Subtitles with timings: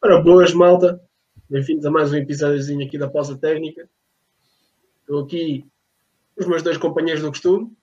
[0.00, 1.02] Ora, boas, malta.
[1.50, 3.90] Bem-vindos a mais um episódiozinho aqui da pausa técnica.
[5.00, 5.68] Estou aqui
[6.36, 7.76] com os meus dois companheiros do costume,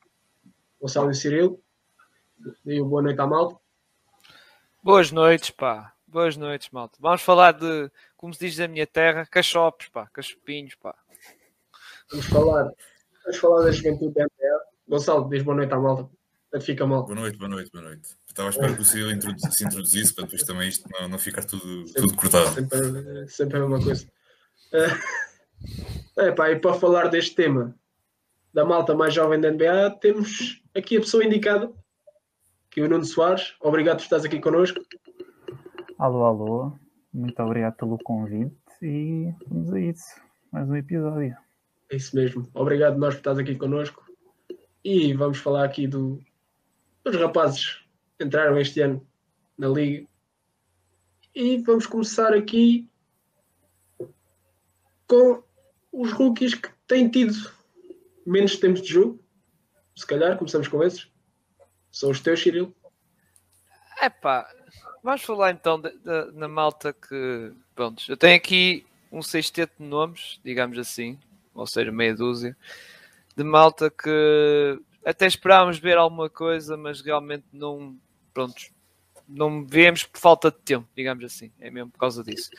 [0.79, 1.61] Gonçalo e Cirilo.
[2.65, 3.59] E boa noite à malta.
[4.81, 5.93] Boas noites, pá.
[6.07, 6.97] Boas noites, malta.
[7.01, 10.95] Vamos falar de, como se diz na minha terra, cachopos, pá, cachopinhos, pá.
[12.09, 12.71] Vamos falar,
[13.25, 14.61] vamos falar da juventude da NBA.
[14.87, 16.09] Gonçalo, diz boa noite à malta.
[16.61, 17.03] Fica mal.
[17.03, 18.15] Boa noite, boa noite, boa noite.
[18.27, 19.09] Estava a esperar que o Ciro
[19.51, 22.53] se introduzisse para depois também isto não, não ficar tudo, sempre, tudo cortado.
[22.53, 24.07] Sempre, sempre a mesma coisa.
[26.17, 27.75] É, pá, e para falar deste tema
[28.53, 31.71] da malta mais jovem da NBA, temos aqui a pessoa indicada,
[32.71, 33.55] que é o Nuno Soares.
[33.59, 34.79] Obrigado por estás aqui connosco.
[35.99, 36.79] Alô, alô.
[37.13, 40.21] Muito obrigado pelo convite e vamos a isso.
[40.51, 41.35] Mais um episódio.
[41.89, 42.49] É isso mesmo.
[42.53, 44.05] Obrigado nós por estás aqui connosco.
[44.83, 46.21] E vamos falar aqui do,
[47.05, 47.79] os rapazes
[48.19, 49.05] entraram este ano
[49.57, 50.07] na liga.
[51.33, 52.89] E vamos começar aqui
[55.07, 55.43] com
[55.91, 57.33] os rookies que têm tido
[58.25, 59.19] menos tempo de jogo.
[59.95, 61.09] Se calhar, começamos com esses.
[61.91, 62.75] São os teus, Cirilo.
[64.01, 64.49] É pá,
[65.03, 65.81] vamos falar então
[66.33, 67.53] na malta que.
[67.73, 71.19] Pronto, eu tenho aqui um sexteto de nomes, digamos assim,
[71.53, 72.55] ou seja, meia dúzia,
[73.35, 77.95] de malta que até esperávamos ver alguma coisa, mas realmente não,
[78.33, 78.55] pronto,
[79.27, 82.49] não vemos por falta de tempo, digamos assim, é mesmo por causa disso.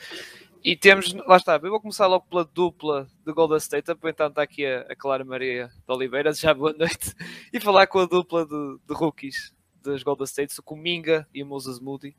[0.63, 4.41] E temos, lá está, eu vou começar logo pela dupla de Golden State, aproveitando está
[4.41, 7.13] aqui a, a, Clara Maria de Oliveira, já boa noite,
[7.53, 11.45] e falar com a dupla de, de rookies das Golden State, o Kuminga e o
[11.45, 12.15] Moses Moody,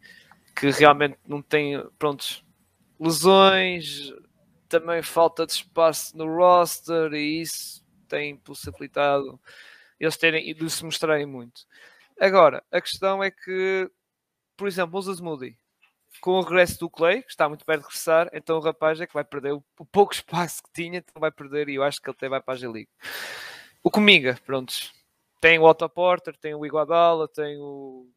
[0.55, 2.45] que realmente não têm, prontos,
[2.99, 4.13] lesões,
[4.69, 9.39] também falta de espaço no roster e isso tem possibilitado
[9.99, 11.63] eles terem e de se mostrarem muito.
[12.21, 13.91] Agora, a questão é que,
[14.57, 15.57] por exemplo, o Moody,
[16.21, 19.07] com o regresso do Clay, que está muito perto de regressar, então o rapaz é
[19.07, 22.09] que vai perder o, pouco espaço que tinha, então vai perder, e eu acho que
[22.09, 22.91] ele até vai para a G-League.
[23.83, 24.93] O Cominga, prontos,
[25.41, 28.11] tem o Otto Porter, tem o Iguadala, tem o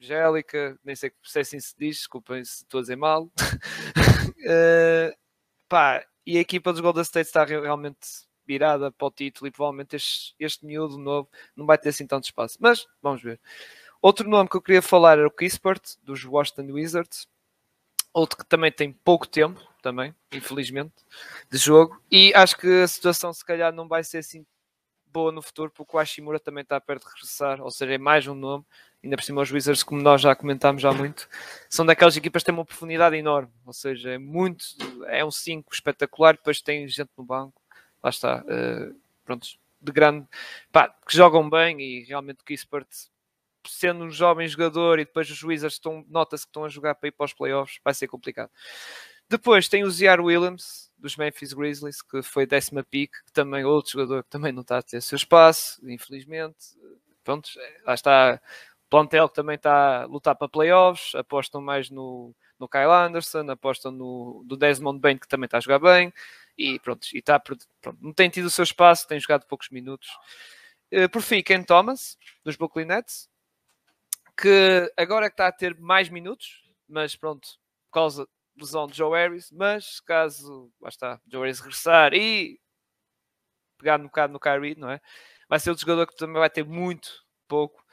[0.00, 3.24] Angélica, nem sei se assim se diz, desculpem se estou a dizer mal.
[3.24, 5.16] uh,
[5.68, 9.96] pá, e a equipa dos Golden State está realmente virada para o título e provavelmente
[9.96, 12.56] este, este miúdo novo não vai ter assim tanto espaço.
[12.60, 13.40] Mas vamos ver.
[14.00, 17.26] Outro nome que eu queria falar era o Kispert, dos Washington Wizards.
[18.12, 20.94] Outro que também tem pouco tempo, também, infelizmente,
[21.50, 22.00] de jogo.
[22.10, 24.46] E acho que a situação se calhar não vai ser assim
[25.16, 28.26] boa no futuro, porque o Hashimura também está perto de regressar, ou seja, é mais
[28.26, 28.64] um nome.
[29.02, 31.28] Ainda por cima, os Wizards, como nós já comentámos já muito,
[31.70, 34.64] são daquelas equipas que têm uma profundidade enorme, ou seja, é muito,
[35.06, 36.34] é um 5 espetacular.
[36.34, 37.62] Depois tem gente no banco,
[38.02, 39.46] lá está, uh, pronto,
[39.80, 40.26] de grande,
[40.72, 42.88] pá, que jogam bem e realmente o Kispert,
[43.66, 47.08] sendo um jovem jogador e depois os Wizards estão, nota-se que estão a jogar para
[47.08, 48.50] ir para os playoffs, vai ser complicado.
[49.28, 53.92] Depois tem o Ziar Williams, dos Memphis Grizzlies, que foi décima pick, que também outro
[53.92, 56.76] jogador que também não está a ter seu espaço, infelizmente.
[57.24, 57.50] Pronto,
[57.84, 58.40] lá está
[58.86, 63.50] o plantel que também está a lutar para playoffs, apostam mais no, no Kyle Anderson,
[63.50, 66.12] apostam no do Desmond Bain, que também está a jogar bem
[66.56, 67.66] e pronto, e está, pronto,
[68.00, 70.08] não tem tido o seu espaço, tem jogado poucos minutos.
[70.92, 73.28] Uh, por fim, Ken Thomas, dos Brooklyn Nets,
[74.36, 77.48] que agora é que está a ter mais minutos, mas pronto,
[77.86, 82.58] por causa da lesão de Joe Harris, mas caso, lá está, Joe Harris regressar e
[83.78, 85.00] pegar um bocado no Kyrie, não é?
[85.48, 87.84] Vai ser outro jogador que também vai ter muito pouco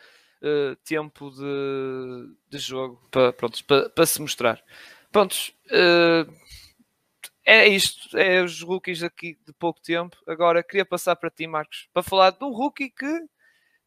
[0.41, 4.63] uh, tempo de, de jogo para, pronto, para se mostrar.
[5.11, 6.31] Prontos, uh,
[7.45, 10.17] é isto, é os rookies aqui de pouco tempo.
[10.27, 13.25] Agora queria passar para ti, Marcos, para falar de um rookie que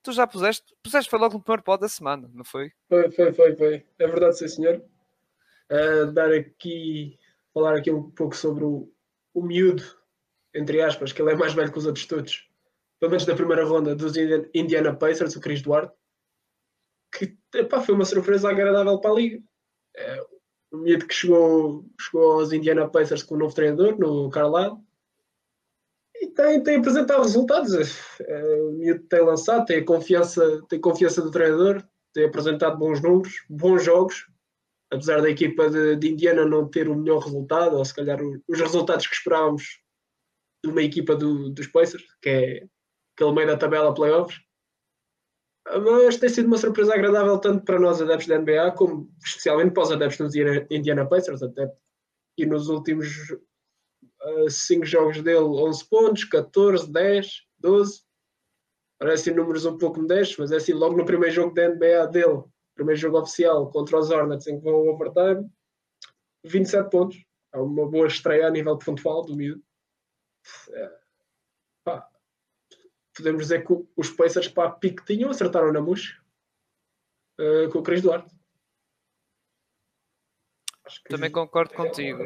[0.03, 2.71] tu já puseste, puseste foi logo no primeiro pó da semana, não foi?
[2.89, 3.87] Foi, foi, foi, foi.
[3.99, 4.85] É verdade, sim, senhor.
[5.71, 7.19] Uh, dar aqui,
[7.53, 8.93] falar aqui um pouco sobre o,
[9.35, 9.83] o miúdo,
[10.55, 12.49] entre aspas, que ele é mais velho que os outros todos,
[13.01, 14.15] pelo menos da primeira ronda dos
[14.55, 15.93] Indiana Pacers, o Chris Duarte,
[17.13, 19.39] que epá, foi uma surpresa agradável para a liga.
[19.39, 20.36] Uh,
[20.77, 24.79] o miúdo que chegou, chegou aos Indiana Pacers com o novo treinador, no Carlisle,
[26.15, 27.75] e tem, tem apresentado resultados.
[28.21, 31.83] É, o miúdo tem lançado, tem confiança, tem confiança do treinador,
[32.13, 34.27] tem apresentado bons números, bons jogos,
[34.91, 38.19] apesar da equipa de, de Indiana não ter o melhor resultado, ou se calhar
[38.49, 39.81] os resultados que esperávamos
[40.65, 42.67] de uma equipa do, dos Pacers, que é
[43.15, 44.46] aquele meio da tabela playoffs
[46.05, 49.83] mas tem sido uma surpresa agradável tanto para nós adeptos da NBA como especialmente para
[49.83, 50.35] os adeptos dos
[50.71, 51.73] Indiana Pacers até
[52.39, 53.07] e nos últimos
[54.49, 57.27] 5 uh, jogos dele 11 pontos, 14, 10,
[57.59, 58.07] 12
[58.99, 62.45] parecem números um pouco modestos, mas é assim, logo no primeiro jogo da NBA dele
[62.77, 65.51] primeiro jogo oficial contra os Hornets em que vão ao overtime
[66.45, 67.17] 27 pontos.
[67.53, 69.63] É uma boa estreia a nível pontual do miúdo.
[70.71, 70.99] É,
[73.17, 76.15] podemos dizer que os Pacers para a pique tinham, acertaram na mousse
[77.41, 78.35] uh, com o Cris Duarte.
[81.09, 82.25] Também concordo contigo.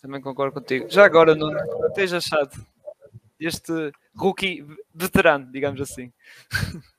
[0.00, 0.88] Também concordo contigo.
[0.88, 1.50] Já agora, não
[1.94, 2.64] tens achado
[3.40, 4.64] este rookie
[4.94, 6.12] veterano, digamos assim?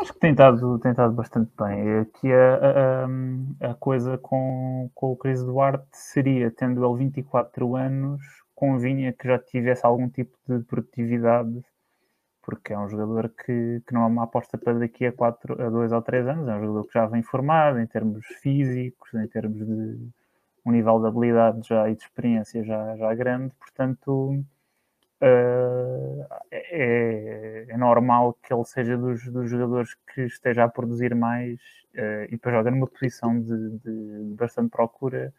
[0.00, 1.98] Acho que tem estado, tem estado bastante bem.
[2.00, 8.20] Aqui a, a, a coisa com, com o Chris Duarte seria, tendo ele 24 anos,
[8.54, 11.62] convinha que já tivesse algum tipo de produtividade,
[12.42, 15.70] porque é um jogador que, que não é uma aposta para daqui a 4, a
[15.70, 19.26] 2 ou 3 anos, é um jogador que já vem formado em termos físicos, em
[19.28, 20.08] termos de
[20.64, 24.44] um nível de habilidade já e de experiência já, já grande, portanto
[25.22, 31.60] uh, é, é, normal que ele seja dos, dos, jogadores que esteja a produzir mais
[31.94, 35.32] uh, e depois joga numa posição de, de bastante procura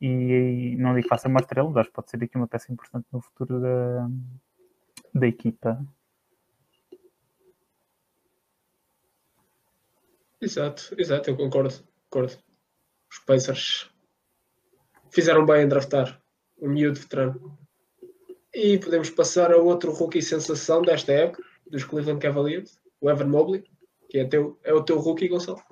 [0.00, 2.48] e, e, não digo que faça uma estrela, mas acho que pode ser aqui uma
[2.48, 4.08] peça importante no futuro da,
[5.14, 5.84] da equipa.
[10.44, 11.74] Exato, exato, eu concordo,
[12.10, 12.36] concordo.
[13.10, 13.90] Os Pacers
[15.10, 16.20] fizeram bem em draftar
[16.58, 17.58] o miúdo veterano.
[18.52, 23.64] E podemos passar a outro rookie sensação desta época, dos Cleveland Cavaliers, o Evan Mobley,
[24.10, 25.62] que é, teu, é o teu rookie, Gonçalo.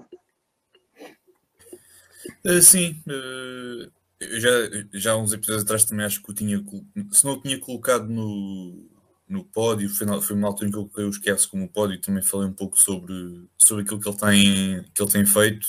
[2.47, 3.93] Uh, sim, uh,
[4.39, 4.51] já,
[4.95, 6.65] já há uns episódios atrás também acho que o tinha,
[7.11, 8.89] se não o tinha colocado no,
[9.29, 12.01] no pódio, foi, na, foi uma altura em que eu coloquei o Esquece como pódio
[12.01, 13.15] também falei um pouco sobre,
[13.57, 15.67] sobre aquilo que ele tem, que ele tem feito.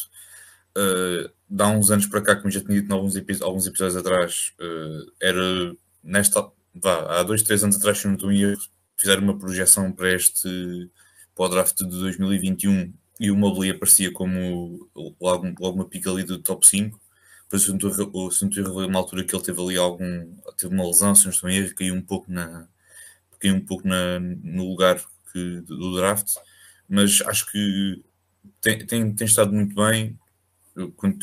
[0.77, 1.29] Uh,
[1.59, 5.11] há uns anos para cá, como já tinha dito em alguns, alguns episódios atrás, uh,
[5.21, 8.55] era nesta, vá, há dois, três anos atrás, se não estou em
[8.97, 10.89] fizeram uma projeção para este
[11.35, 14.87] para o draft de 2021 e o Mobley aparecia como
[15.19, 16.99] logo, logo uma pica ali do top 5.
[17.49, 21.13] Por isso, se não estou uma altura que ele teve ali algum, teve uma lesão,
[21.13, 22.67] se não estou em erro, caiu um pouco, na,
[23.43, 26.35] caiu um pouco na, no lugar que, do draft,
[26.87, 28.01] mas acho que
[28.61, 30.17] tem, tem, tem estado muito bem.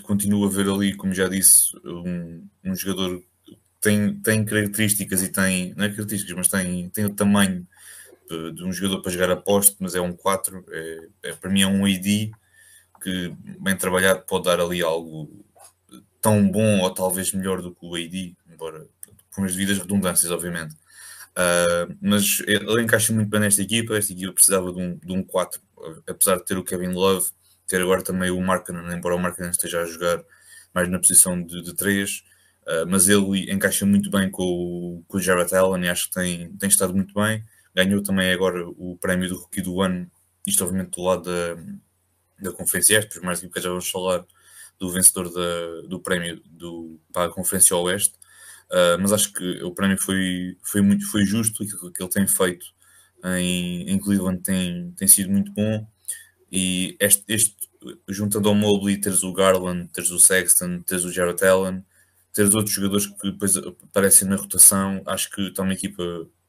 [0.02, 3.22] continuo a ver ali, como já disse, um, um jogador
[3.80, 7.66] tem, tem características e tem, não é características, mas tem, tem o tamanho
[8.54, 11.62] de, um jogador para jogar a poste, mas é um 4, é, é, para mim
[11.62, 12.30] é um AD
[13.02, 15.44] que bem trabalhado pode dar ali algo
[16.20, 18.86] tão bom ou talvez melhor do que o AD, embora
[19.34, 20.76] com as devidas redundâncias, obviamente.
[21.40, 23.96] Uh, mas ele encaixa muito bem nesta equipa.
[23.96, 25.60] Esta equipa precisava de um, de um 4,
[26.06, 27.30] apesar de ter o Kevin Love,
[27.66, 30.22] ter agora também o Markkanen, embora o Markkanen esteja a jogar
[30.74, 32.24] mais na posição de, de 3.
[32.62, 36.14] Uh, mas ele encaixa muito bem com o, com o Jarrett Allen e acho que
[36.14, 37.42] tem, tem estado muito bem.
[37.74, 40.10] Ganhou também agora o prémio do Rookie do Ano,
[40.46, 44.24] isto obviamente do lado da, da Conferência Este, por mais que já vamos falar
[44.78, 48.14] do vencedor da, do prémio do, para a Conferência Oeste.
[48.70, 52.26] Uh, mas acho que o prémio foi, foi muito foi justo, aquilo que ele tem
[52.26, 52.66] feito
[53.24, 55.86] em, em Cleveland tem, tem sido muito bom.
[56.52, 57.56] E este, este
[58.08, 61.84] juntando ao Mobley, teres o Garland, teres o Sexton, teres o Jarrett Allen,
[62.32, 66.02] teres outros jogadores que depois aparecem na rotação, acho que está uma equipa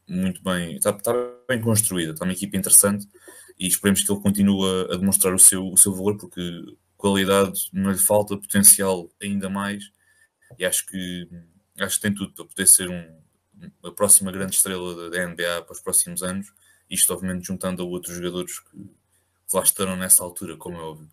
[0.07, 1.13] muito bem, está, está
[1.47, 3.07] bem construída, está uma equipa interessante
[3.57, 6.41] e esperemos que ele continue a, demonstrar o seu, o seu valor, porque
[6.97, 9.83] qualidade não lhe falta, potencial ainda mais,
[10.59, 11.27] e acho que
[11.79, 13.21] acho que tem tudo para poder ser um,
[13.83, 16.51] a próxima grande estrela da NBA para os próximos anos,
[16.89, 21.09] isto obviamente juntando a outros jogadores que, que lá estarão nessa altura, como é óbvio.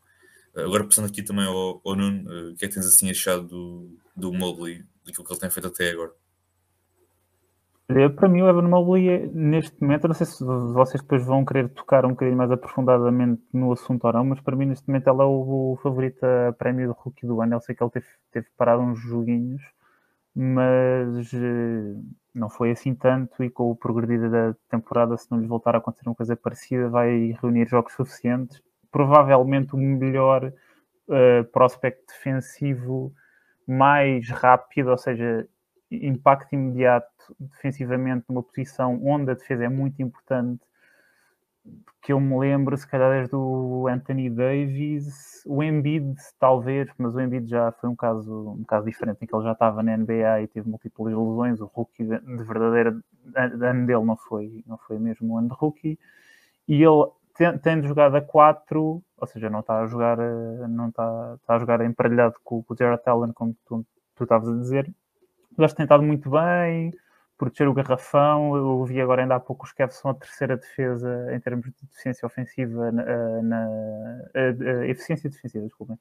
[0.56, 3.46] Agora passando aqui também ao, ao Nuno, eh, o que é que tens assim achado
[3.46, 6.12] do, do Mobley, daquilo que ele tem feito até agora?
[8.16, 12.04] Para mim, o Evan Mobley, neste momento, não sei se vocês depois vão querer tocar
[12.04, 15.24] um bocadinho mais aprofundadamente no assunto ou não, mas para mim, neste momento, ele é
[15.24, 17.54] o, o favorito a prémio do Rookie do ano.
[17.54, 19.62] Eu sei que ele teve, teve parado uns joguinhos,
[20.34, 21.94] mas eh,
[22.34, 23.42] não foi assim tanto.
[23.42, 26.88] E com o progredir da temporada, se não lhe voltar a acontecer uma coisa parecida,
[26.88, 28.62] vai reunir jogos suficientes.
[28.90, 30.52] Provavelmente o melhor
[31.08, 33.12] uh, prospect defensivo
[33.66, 35.46] mais rápido, ou seja,
[35.90, 40.60] impacto imediato defensivamente numa posição onde a defesa é muito importante.
[42.00, 47.20] Que eu me lembro, se calhar, desde o Anthony Davis, o Embiid, talvez, mas o
[47.20, 50.42] Embiid já foi um caso, um caso diferente, em que ele já estava na NBA
[50.42, 51.60] e teve múltiplas lesões.
[51.60, 52.98] O rookie de, de verdadeira
[53.34, 55.98] ano dele não foi, não foi mesmo o ano de rookie.
[56.66, 57.10] E ele
[57.62, 61.58] tendo jogado a 4, ou seja, não está a jogar, eh, não está, está a
[61.58, 64.92] jogar emparelhado com, com o Jared Allen, como tu, tu estavas a dizer.
[65.56, 66.92] Mas tem estado muito bem,
[67.38, 68.56] proteger o garrafão.
[68.56, 71.72] Eu vi agora ainda há pouco os Cavs são a terceira defesa em termos de
[71.84, 73.66] eficiência ofensiva, na, na
[74.34, 75.96] a, a eficiência defensiva, desculpem,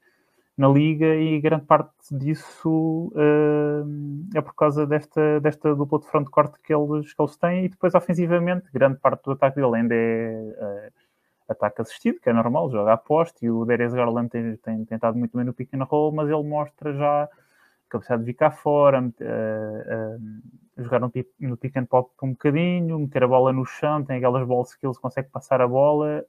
[0.58, 3.86] na liga e grande parte disso uh,
[4.34, 7.68] é por causa desta, desta dupla de front court que eles, que eles têm e
[7.68, 12.70] depois ofensivamente grande parte do ataque dele ainda é uh, ataque assistido, que é normal,
[12.70, 15.84] joga a poste e o Darius Garland tem, tem tentado muito bem no pick and
[15.84, 17.28] roll, mas ele mostra já
[17.88, 23.28] capacidade de cá fora, uh, jogar no, no pick and pop um bocadinho, meter a
[23.28, 26.24] bola no chão, tem aquelas ball skills, consegue passar a bola,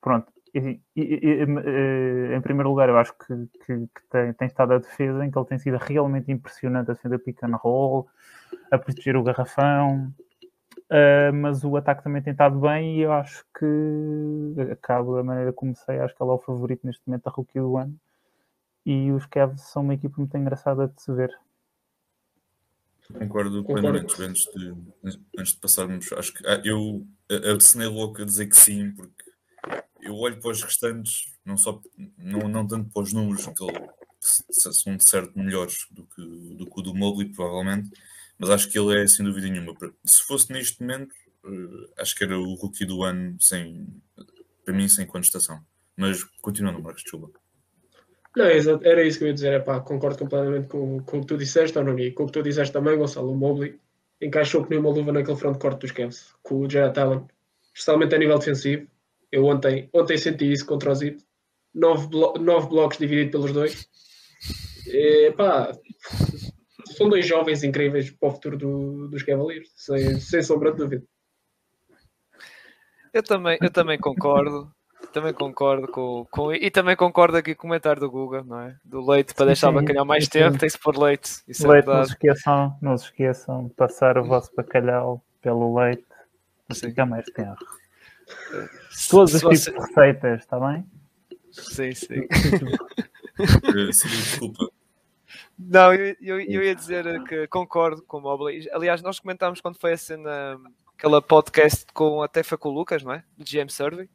[0.00, 3.34] pronto, e, e, e, em primeiro lugar, eu acho que,
[3.64, 6.94] que, que tem, tem, estado a defesa em que ele tem sido realmente impressionante a
[6.94, 8.06] defender pick and roll,
[8.70, 10.12] a proteger o garrafão,
[10.90, 15.52] uh, mas o ataque também tem estado bem e eu acho que acabo da maneira
[15.52, 17.98] como comecei, acho que ele é o favorito neste momento da rookie do ano
[18.84, 21.30] e os Cavs são uma equipa muito engraçada de se ver.
[23.12, 24.20] Concordo plenamente.
[24.22, 24.74] Antes de,
[25.36, 27.06] antes de passarmos, acho que ah, eu
[27.56, 29.24] assinei louco a dizer que sim, porque
[30.00, 31.80] eu olho para os restantes, não, só,
[32.16, 33.88] não, não tanto para os números, que ele,
[34.50, 36.22] são de certo melhores do que,
[36.56, 37.90] do que o do Mobley, provavelmente,
[38.38, 39.74] mas acho que ele é sem dúvida nenhuma.
[40.04, 43.86] Se fosse neste momento, eh, acho que era o rookie do ano, sem,
[44.64, 45.64] para mim, sem contestação.
[45.96, 47.41] Mas continuando, Marcos, desculpa.
[48.36, 49.52] Não, era isso que eu ia dizer.
[49.54, 52.72] Epá, concordo completamente com, com o que tu disseste, Anoni, com o que tu disseste
[52.72, 53.30] também, Gonçalo.
[53.30, 53.78] O Mobley
[54.20, 57.26] encaixou que nem uma luva naquele front court dos Cavs, com o Jared Allen,
[57.74, 58.86] especialmente a nível defensivo.
[59.30, 61.22] Eu ontem, ontem senti isso contra o Zip.
[61.74, 63.88] Nove, blo nove blocos dividido pelos dois.
[64.86, 65.72] E, pá,
[66.96, 71.04] são dois jovens incríveis para o futuro do, dos Cavaliers, sem, sem sombra de dúvida.
[73.12, 74.70] Eu também, eu também concordo.
[75.12, 76.52] Também concordo com, com.
[76.52, 78.76] E também concordo aqui com o comentário do Google, não é?
[78.84, 80.30] Do leite para deixar sim, o bacalhau mais sim.
[80.30, 81.42] tempo, tem-se por leite.
[81.46, 85.22] Isso é leite, é não se esqueçam, não se esqueçam de passar o vosso bacalhau
[85.40, 86.04] pelo leite,
[86.74, 87.64] fica mais tempo.
[89.10, 90.86] Todos os tipos de receitas, está bem?
[91.50, 92.26] Sim, sim.
[93.92, 94.72] sim desculpa.
[95.58, 98.68] Não, eu, eu, eu, ia dizer que concordo com o Mobley.
[98.72, 100.58] Aliás, nós comentámos quando foi a cena,
[100.96, 103.24] aquela podcast com até foi com o Lucas, não é?
[103.36, 104.08] Do GM Survey,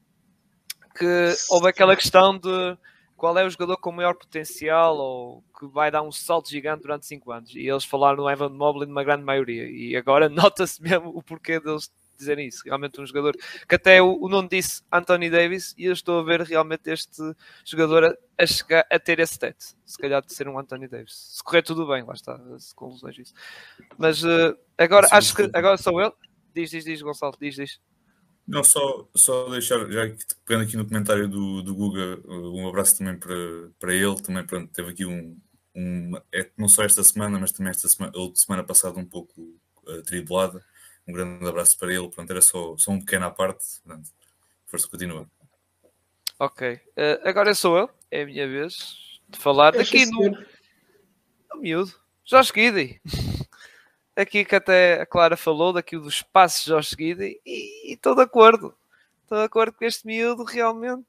[0.97, 2.77] que houve aquela questão de
[3.17, 7.05] qual é o jogador com maior potencial ou que vai dar um salto gigante durante
[7.07, 7.55] 5 anos.
[7.55, 9.67] E eles falaram no Evan Mobley numa grande maioria.
[9.67, 12.63] E agora nota-se mesmo o porquê deles dizerem isso.
[12.65, 13.35] Realmente um jogador
[13.67, 17.21] que até o, o nome disse Anthony Davis e eu estou a ver realmente este
[17.65, 19.75] jogador a, a chegar a ter esse teto.
[19.85, 21.35] Se calhar de ser um Anthony Davis.
[21.35, 22.39] Se correr tudo bem, lá está,
[22.75, 23.33] com lesões isso.
[23.97, 26.13] Mas uh, agora Sim, acho que agora sou eu.
[26.53, 27.79] Diz, diz, diz, Gonçalo, diz, diz.
[28.47, 32.97] Não, só, só deixar, já que pegando aqui no comentário do, do Guga, um abraço
[32.97, 33.35] também para,
[33.77, 35.37] para ele, também pronto, teve aqui um,
[35.75, 39.41] um é, não só esta semana, mas também esta semana, outra semana passada um pouco
[39.85, 40.63] uh, tribulada
[41.07, 42.09] um grande abraço para ele.
[42.09, 43.63] Pronto, era só, só um pequeno à parte.
[43.83, 44.09] Portanto,
[44.65, 45.29] força, continua.
[46.37, 46.73] Ok.
[46.73, 47.89] Uh, agora sou eu.
[48.11, 50.31] É a minha vez de falar daqui no,
[51.53, 51.93] no miúdo.
[52.25, 53.01] Jorge Guidi.
[54.17, 57.41] Aqui que até a Clara falou, daqui dos passos de Jorge Guidi.
[57.45, 58.75] E estou de acordo.
[59.23, 61.05] Estou de acordo que este miúdo realmente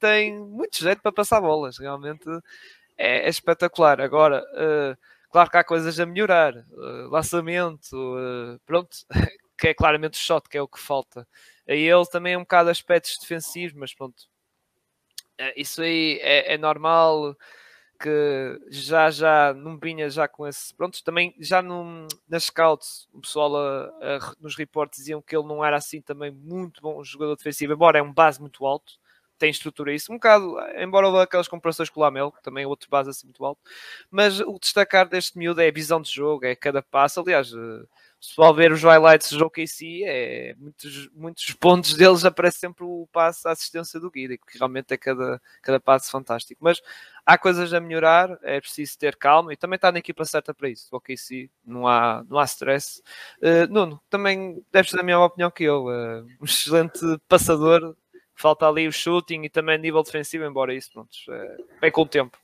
[0.00, 1.78] tem muito jeito para passar bolas.
[1.78, 2.28] Realmente
[2.98, 4.00] é, é espetacular.
[4.00, 4.44] Agora...
[4.52, 8.96] Uh, Claro que há coisas a melhorar, uh, lançamento, uh, pronto,
[9.58, 11.26] que é claramente o shot, que é o que falta.
[11.68, 14.28] A ele também é um bocado aspectos defensivos, mas pronto,
[15.56, 17.36] isso aí é, é, normal
[18.00, 23.20] que já já não vinha já com esse, pronto, também já num, na scouts, o
[23.20, 27.36] pessoal a, a, nos reportes diziam que ele não era assim também muito bom jogador
[27.36, 28.94] defensivo, embora é um base muito alto,
[29.38, 30.12] tem estrutura isso.
[30.12, 33.44] Um bocado, embora aquelas comparações com o Lamel, que também é outro base assim muito
[33.44, 33.60] alto,
[34.10, 37.20] mas o destacar deste miúdo é a visão de jogo, é cada passo.
[37.20, 37.84] Aliás, eh,
[38.24, 42.82] se pessoal ver os highlights do jogo KC, é, muitos, muitos pontos deles aparece sempre
[42.82, 46.58] o passo, a assistência do Guida, que realmente é cada, cada passo fantástico.
[46.64, 46.80] Mas
[47.26, 50.70] há coisas a melhorar, é preciso ter calma e também está na equipa certa para
[50.70, 50.88] isso.
[50.90, 53.02] O OKC, não há, não há stress.
[53.42, 57.94] Uh, Nuno, também deves ter a mesma opinião que eu, uh, um excelente passador,
[58.34, 62.08] falta ali o shooting e também nível defensivo, embora isso, pronto, é, bem com o
[62.08, 62.38] tempo.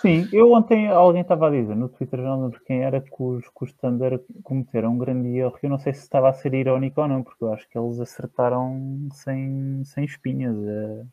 [0.00, 3.44] Sim, eu ontem alguém estava a dizer no Twitter, não lembro quem era, que os,
[3.48, 5.58] que os Thunder cometeram um grande erro.
[5.60, 7.98] Eu não sei se estava a ser irónico ou não, porque eu acho que eles
[7.98, 10.56] acertaram sem, sem espinhas.
[10.56, 11.04] É,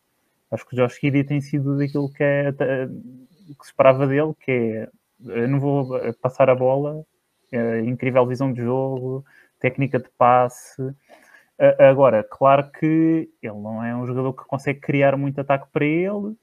[0.52, 4.90] acho que o Josh tem sido daquilo que, é, que se esperava dele, que é
[5.26, 7.04] eu não vou passar a bola,
[7.52, 9.26] é, incrível visão de jogo,
[9.60, 10.94] técnica de passe,
[11.80, 16.36] Agora, claro que ele não é um jogador que consegue criar muito ataque para ele.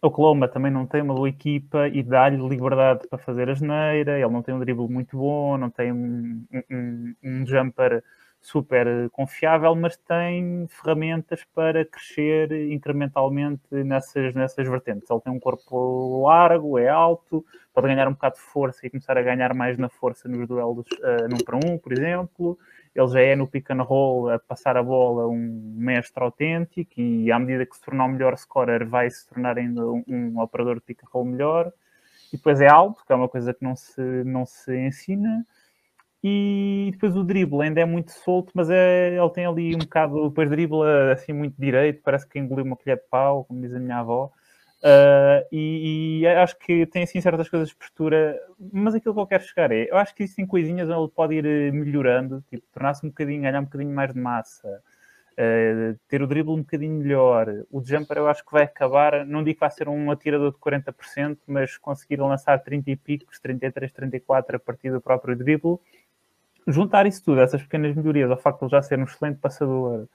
[0.00, 4.18] O Colomba também não tem uma boa equipa e dá-lhe liberdade para fazer a geneira.
[4.18, 8.02] Ele não tem um drible muito bom, não tem um, um, um jumper
[8.42, 15.08] super confiável, mas tem ferramentas para crescer incrementalmente nessas, nessas vertentes.
[15.08, 19.16] Ele tem um corpo largo, é alto, pode ganhar um bocado de força e começar
[19.16, 22.58] a ganhar mais na força nos duelos uh, num para um, por exemplo.
[22.94, 27.32] Ele já é no pick and roll a passar a bola um mestre autêntico e
[27.32, 30.76] à medida que se tornar um melhor scorer vai se tornar ainda um, um operador
[30.76, 31.72] de pick and roll melhor.
[32.32, 35.46] E depois é alto, que é uma coisa que não se, não se ensina
[36.24, 40.28] e depois o drible ainda é muito solto, mas é, ele tem ali um bocado,
[40.28, 43.80] depois dribla assim muito direito, parece que engoliu uma colher de pau, como diz a
[43.80, 44.30] minha avó.
[44.82, 48.36] Uh, e, e, acho que tem assim certas coisas de postura,
[48.72, 51.34] mas aquilo que eu quero chegar é, eu acho que existem coisinhas onde ele pode
[51.36, 54.82] ir eh, melhorando, tipo, tornar-se um bocadinho, ganhar um bocadinho mais de massa,
[55.38, 57.64] uh, ter o drible um bocadinho melhor.
[57.70, 60.58] O jumper eu acho que vai acabar, não digo que vai ser um atirador de
[60.58, 65.78] 40%, mas conseguir lançar 30 e picos, 33, 34 a partir do próprio drible
[66.66, 70.06] juntar isso tudo, essas pequenas melhorias, ao facto de ele já ser um excelente passador,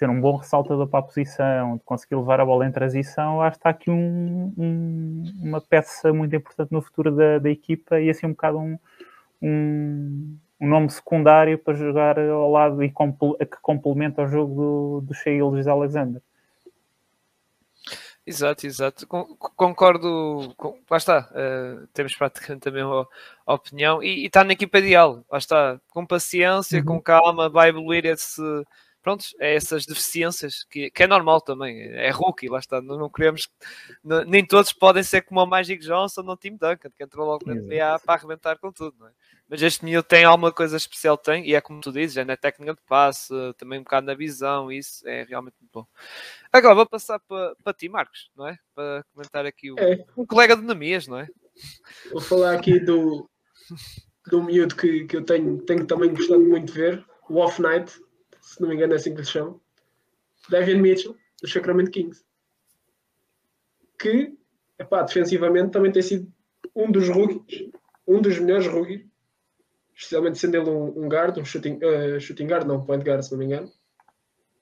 [0.00, 3.52] ser um bom ressaltador para a posição, de conseguir levar a bola em transição, acho
[3.52, 8.08] que está aqui um, um, uma peça muito importante no futuro da, da equipa e
[8.08, 8.78] assim um bocado um,
[9.42, 15.42] um, nome secundário para jogar ao lado e que complementa o jogo do, do Shea
[15.42, 16.22] Alexander.
[18.26, 19.06] Exato, exato.
[19.06, 20.54] Concordo.
[20.56, 21.28] Com, lá está.
[21.32, 23.08] Uh, temos praticamente a mesma
[23.44, 24.02] opinião.
[24.02, 25.24] E está na equipa ideal.
[25.30, 25.80] Lá está.
[25.88, 26.84] Com paciência, uhum.
[26.84, 28.40] com calma, vai evoluir esse.
[29.02, 31.80] Pronto, é essas deficiências que, que é normal também.
[31.80, 32.82] É rookie, lá está.
[32.82, 33.48] Não, não queremos.
[34.04, 37.46] Não, nem todos podem ser como o Magic Johnson no time Duncan, que entrou logo
[37.46, 39.12] na NBA para arrebentar com tudo, não é?
[39.48, 42.36] Mas este miúdo tem alguma coisa especial, tem, e é como tu dizes, é na
[42.36, 45.86] técnica de passe, também um bocado na visão, isso é realmente muito bom.
[46.52, 48.56] Agora vou passar para, para ti, Marcos, não é?
[48.72, 50.04] Para comentar aqui o, é.
[50.16, 51.26] um colega de Namias, não é?
[52.12, 53.28] Vou falar aqui do,
[54.30, 57.92] do miúdo que, que eu tenho, tenho também gostado muito de ver, o Off Night,
[58.54, 59.60] se não me engano é assim que se chama,
[60.48, 62.24] Devin Mitchell, do Sacramento Kings,
[63.98, 64.36] que,
[64.78, 66.32] epá, defensivamente também tem sido
[66.74, 67.70] um dos rookies,
[68.06, 69.10] um dos melhores rookies
[70.00, 73.32] especialmente sendo ele um, um guard, um shooting, uh, shooting guard, não point guard, se
[73.32, 73.70] não me engano.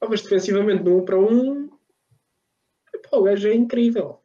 [0.00, 1.70] Oh, mas defensivamente, no 1 para 1,
[3.12, 4.20] o gajo é incrível.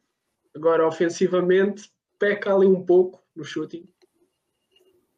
[0.54, 3.88] Agora, ofensivamente, peca ali um pouco no shooting.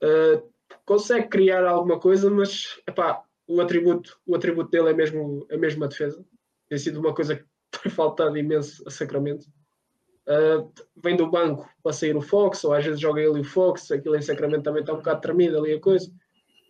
[0.03, 0.47] Uh,
[0.85, 5.87] consegue criar alguma coisa, mas epá, o, atributo, o atributo dele é mesmo, é a
[5.87, 6.25] defesa.
[6.69, 7.45] Tem sido uma coisa que
[7.83, 9.47] tem faltado imenso a Sacramento.
[10.29, 13.45] Uh, vem do banco para sair o Fox, ou às vezes joga ele e o
[13.45, 16.11] Fox, aquilo em Sacramento também está um bocado tremido ali a coisa.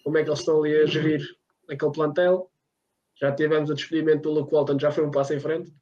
[0.04, 1.22] Como é que eles estão ali a gerir
[1.68, 2.50] aquele plantel?
[3.18, 5.72] Já tivemos o despedimento do Luke Walton, já foi um passo em frente.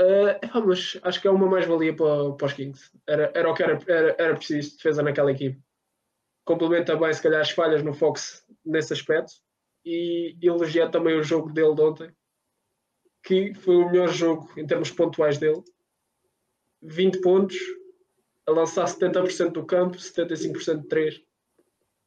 [0.00, 2.90] Uh, mas acho que é uma mais-valia para, para os Kings.
[3.08, 5.60] Era, era o que era, era, era preciso de defesa naquela equipe.
[6.44, 9.32] Complementa bem, se calhar, as falhas no Fox nesse aspecto.
[9.86, 12.12] E elogiar também o jogo dele de ontem,
[13.22, 15.62] que foi o melhor jogo em termos pontuais dele
[16.82, 17.56] 20 pontos,
[18.46, 21.22] a lançar 70% do campo, 75% de 3.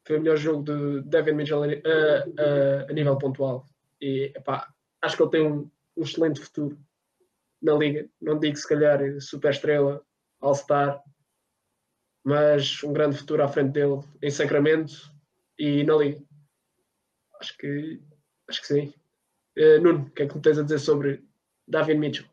[0.06, 3.66] Foi o melhor jogo de Devin Mitchell a, a, a nível pontual.
[4.00, 6.78] E epá, acho que ele tem um, um, excelente futuro
[7.60, 8.08] na liga.
[8.20, 10.02] Não digo se calhar super estrela,
[10.40, 11.02] All-Star,
[12.24, 15.12] mas um grande futuro à frente dele em Sacramento
[15.58, 16.22] e na liga.
[17.40, 18.00] Acho que
[18.48, 18.94] acho que sim.
[19.56, 21.24] Uh, Nuno, o que é que me tens a dizer sobre
[21.66, 22.26] David Mitchell?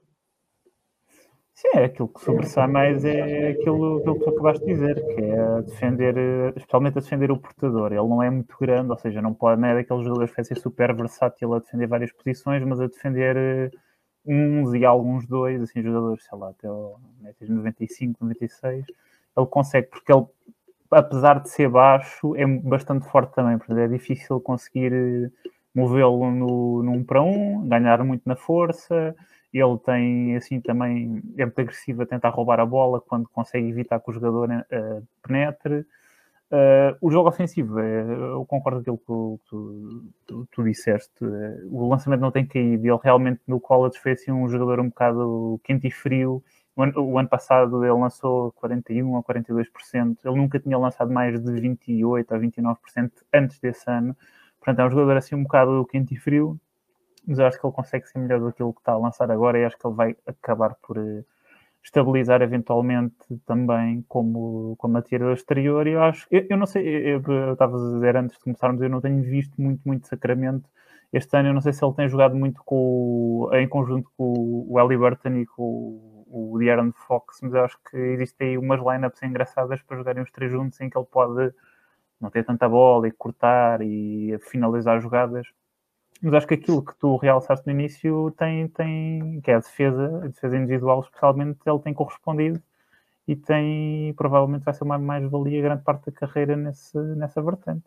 [1.58, 5.22] Sim, é aquilo que sobressai mais é aquilo, aquilo que tu acabaste de dizer, que
[5.24, 6.16] é defender,
[6.56, 7.92] especialmente a defender o portador.
[7.92, 10.46] Ele não é muito grande, ou seja, não pode, não é daqueles jogadores que vai
[10.46, 13.72] ser super versátil a defender várias posições, mas a defender eh,
[14.24, 17.00] uns e alguns dois, assim, jogadores, sei lá, até o
[17.42, 18.86] 95, 96,
[19.36, 20.28] ele consegue, porque ele,
[20.92, 25.30] apesar de ser baixo, é bastante forte também, portanto é difícil conseguir eh,
[25.74, 29.16] movê-lo no, no um para um, ganhar muito na força
[29.54, 34.00] ele tem, assim, também é muito agressivo a tentar roubar a bola quando consegue evitar
[34.00, 35.86] que o jogador uh, penetre.
[36.50, 39.40] Uh, o jogo ofensivo, eu concordo com aquilo que tu,
[40.26, 41.24] tu, tu disseste.
[41.24, 42.86] Uh, o lançamento não tem caído.
[42.86, 46.44] Ele realmente no college foi assim, um jogador um bocado quente e frio.
[46.78, 50.18] O ano, o ano passado ele lançou 41 ou 42%.
[50.24, 54.16] Ele nunca tinha lançado mais de 28 a 29% antes desse ano.
[54.60, 56.60] Portanto, é um jogador assim um bocado quente e frio
[57.28, 59.60] mas eu acho que ele consegue ser melhor do que que está a lançar agora
[59.60, 61.26] e acho que ele vai acabar por uh,
[61.84, 65.86] estabilizar eventualmente também como, como atirador exterior.
[65.88, 67.20] E eu acho, eu, eu não sei, eu,
[67.52, 70.70] estava a dizer antes de começarmos, eu não tenho visto muito, muito Sacramento
[71.12, 71.50] este ano.
[71.50, 75.36] Eu não sei se ele tem jogado muito com, em conjunto com o Eli Burton
[75.36, 80.24] e com o, De'Aaron Fox, mas acho que existem aí umas lineups engraçadas para jogarem
[80.24, 81.54] os três juntos em que ele pode
[82.20, 85.48] não ter tanta bola e cortar e finalizar jogadas.
[86.22, 90.24] Mas acho que aquilo que tu realçaste no início tem, tem que é a defesa,
[90.24, 92.62] a defesa individual, especialmente, ele tem correspondido
[93.28, 97.84] e tem provavelmente vai ser uma mais-valia grande parte da carreira nesse, nessa vertente.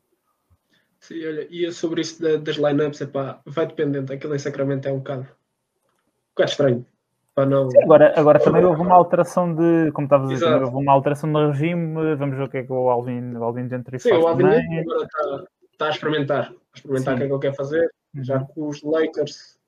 [1.01, 4.13] Sim, olha, e sobre isso da, das lineups, epá, vai dependendo.
[4.13, 6.87] Aquilo em Sacramento é um bocado, um bocado estranho.
[7.35, 7.71] Para não...
[7.71, 11.33] Sim, agora, agora também houve uma alteração de, como estavas a dizer, houve uma alteração
[11.33, 12.17] de regime.
[12.17, 15.05] Vamos ver o que é que o Alvin, o Alvin Gentry Sim, o Alvin agora
[15.05, 17.91] está, está, a experimentar, a experimentar o que é que ele quer fazer.
[18.15, 18.25] Uhum.
[18.25, 19.59] Já com os Lakers,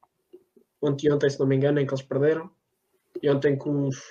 [0.80, 2.50] ontem ontem, se não me engano, em que eles perderam,
[3.22, 4.02] e ontem com os,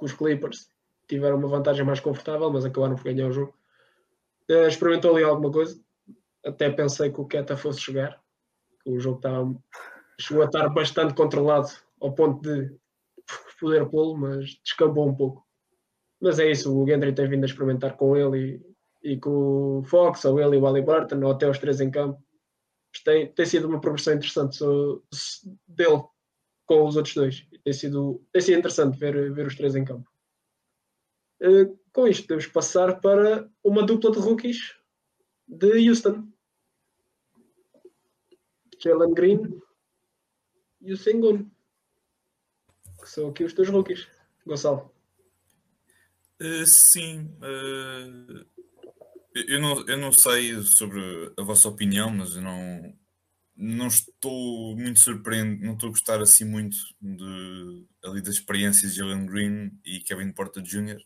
[0.00, 0.70] os Clippers
[1.08, 3.54] tiveram uma vantagem mais confortável, mas acabaram por ganhar o jogo.
[4.50, 5.80] Uh, experimentou ali alguma coisa,
[6.44, 8.20] até pensei que o Keta fosse chegar.
[8.84, 9.54] O jogo estava,
[10.20, 11.68] chegou a estar bastante controlado
[12.00, 12.74] ao ponto de
[13.58, 15.46] poder pô-lo, mas descambou um pouco.
[16.20, 18.62] Mas é isso, o Gendry tem vindo a experimentar com ele
[19.02, 21.80] e, e com o Fox, ou ele e o Ali Burton, ou até os três
[21.80, 22.22] em campo.
[23.04, 24.58] Tem, tem sido uma progressão interessante
[25.66, 26.02] dele
[26.66, 27.46] com os outros dois.
[27.62, 30.08] Tem sido, tem sido interessante ver, ver os três em campo.
[31.40, 34.74] Uh, com isto, podemos passar para uma dupla de rookies
[35.46, 36.28] de Houston.
[38.82, 39.60] Jalen Green
[40.80, 41.48] e o Sengun.
[43.08, 44.06] Que são aqui os teus rookies.
[44.46, 44.94] Gonçalo.
[46.42, 47.24] Uh, sim.
[47.40, 48.44] Uh,
[49.34, 52.94] eu, não, eu não sei sobre a vossa opinião, mas eu não,
[53.56, 58.98] não estou muito surpreendido, não estou a gostar assim muito de, ali das experiências de
[58.98, 61.00] Jalen Green e Kevin Porter Jr.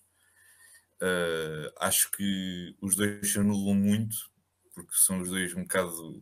[1.01, 4.17] Uh, acho que os dois se anulam muito,
[4.75, 6.21] porque são os dois um bocado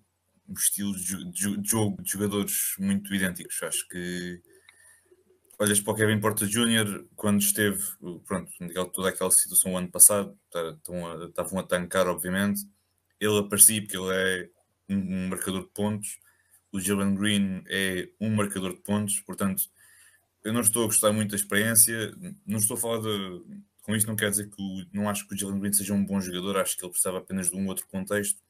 [0.59, 3.63] estilos de, de jogo de jogadores muito idênticos.
[3.63, 4.43] Acho que
[5.61, 7.05] olhas para o Kevin Porter Jr.
[7.15, 7.83] quando esteve,
[8.25, 8.51] pronto,
[8.95, 10.35] toda aquela situação o ano passado,
[11.29, 12.63] estavam a, tancar, obviamente.
[13.21, 14.49] Ele aparecia porque ele é
[14.89, 16.19] um, marcador de pontos.
[16.73, 19.63] O Jalen Green é um marcador de pontos, portanto,
[20.43, 22.11] eu não estou a gostar muito da experiência.
[22.47, 23.63] Não estou a falar de.
[23.83, 26.05] Com isto, não quer dizer que o, não acho que o Jalen Green seja um
[26.05, 28.41] bom jogador, acho que ele precisava apenas de um outro contexto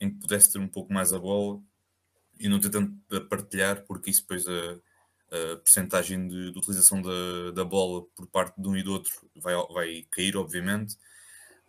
[0.00, 1.60] em que pudesse ter um pouco mais a bola
[2.40, 4.80] e não ter tanto a partilhar, porque isso depois a,
[5.30, 9.12] a percentagem de, de, utilização da, da bola por parte de um e do outro
[9.36, 10.96] vai, vai cair, obviamente.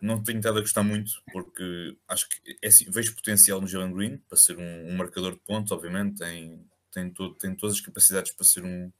[0.00, 3.92] Não tenho estado a gostar muito, porque acho que é, assim, vejo potencial no Jalen
[3.92, 7.82] Green para ser um, um, marcador de pontos, obviamente, tem, tem, todo, tem todas as
[7.82, 8.90] capacidades para ser um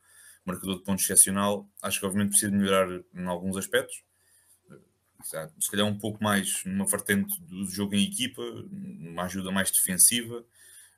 [0.44, 1.66] marcador de pontos excepcional.
[1.82, 4.02] Acho que, obviamente, precisa melhorar em alguns aspectos,
[5.58, 10.44] se calhar um pouco mais numa vertente do jogo em equipa, uma ajuda mais defensiva.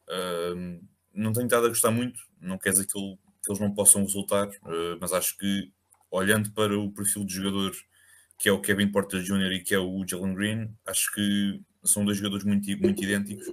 [0.08, 3.74] Uh, não tenho estado a gostar muito, não quer dizer que, ele, que eles não
[3.74, 5.72] possam resultar, uh, mas acho que
[6.10, 7.72] olhando para o perfil de jogador
[8.38, 9.52] que é o Kevin Porter Jr.
[9.52, 13.46] e que é o Jalen Green, acho que são dois jogadores muito, muito idênticos.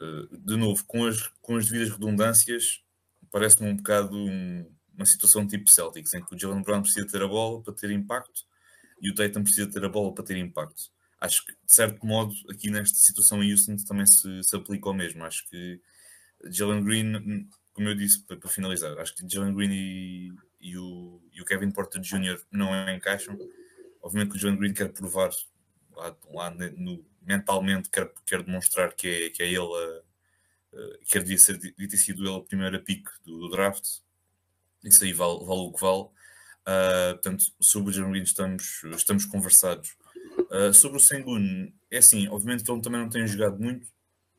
[0.00, 2.82] Uh, de novo, com as, com as devidas redundâncias,
[3.30, 7.22] parece-me um bocado um, uma situação tipo Celtics, em que o Jalen Brown precisa ter
[7.22, 8.46] a bola para ter impacto
[9.00, 10.90] e o Tatum precisa ter a bola para ter impacto.
[11.20, 14.94] Acho que, de certo modo, aqui nesta situação em Houston também se, se aplica o
[14.94, 15.24] mesmo.
[15.24, 15.80] Acho que
[16.44, 21.42] Jalen Green, como eu disse, para, finalizar, acho que Jalen Green e, e, o, e
[21.42, 22.40] o Kevin Porter Jr.
[22.50, 23.36] não encaixam.
[24.00, 25.30] Obviamente que o Jalen Green quer provar
[25.94, 31.22] lá, lá no, mentalmente, quer, quer demonstrar que é, que é ele a, a, quer
[31.22, 33.84] devia, ser, devia ter sido ele a primeira pick do, do draft.
[34.82, 36.04] Isso aí vale, vale o que vale.
[36.04, 39.94] Uh, portanto, sobre o Jeremy estamos, estamos conversados.
[40.50, 43.86] Uh, sobre o Sengun, é assim, obviamente que ele também não tem jogado muito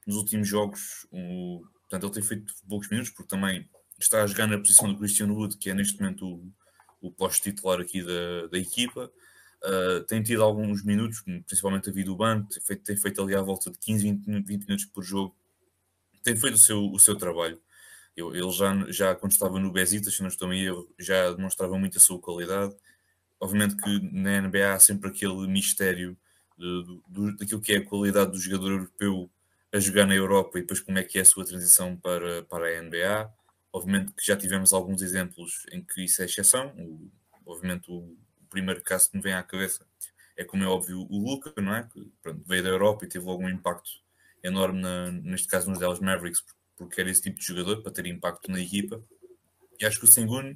[0.07, 1.05] nos últimos jogos.
[1.89, 3.67] Portanto, ele tem feito poucos minutos, porque também
[3.99, 6.53] está a jogar na posição do Christian Wood, que é neste momento o,
[7.01, 9.11] o posto-titular aqui da, da equipa.
[9.63, 13.35] Uh, tem tido alguns minutos, principalmente a vida do banco, tem feito, tem feito ali
[13.35, 15.35] à volta de 15, 20, 20 minutos por jogo.
[16.23, 17.59] Tem feito o seu, o seu trabalho.
[18.15, 21.77] Eu, ele já, já quando estava no Besiktas, se não estou em erro, já demonstrava
[21.77, 22.75] muito a sua qualidade.
[23.39, 26.17] Obviamente que na NBA há sempre aquele mistério
[26.57, 29.29] de, de, daquilo que é a qualidade do jogador europeu
[29.73, 32.67] a jogar na Europa e depois como é que é a sua transição para, para
[32.67, 33.31] a NBA.
[33.71, 36.73] Obviamente que já tivemos alguns exemplos em que isso é exceção.
[36.77, 37.11] O,
[37.45, 38.15] obviamente o,
[38.49, 39.85] primeiro caso que me vem à cabeça
[40.37, 41.83] é como é óbvio o Luca, não é?
[41.83, 43.89] Que pronto, veio da Europa e teve algum impacto
[44.41, 46.43] enorme na, neste caso nos Dallas Mavericks
[46.77, 49.03] porque era esse tipo de jogador para ter impacto na equipa.
[49.79, 50.55] E acho que o Sengun,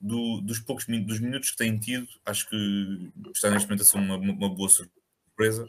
[0.00, 3.98] do, dos poucos dos minutos que tem tido, acho que está neste momento a ser
[3.98, 5.64] uma, uma boa surpresa.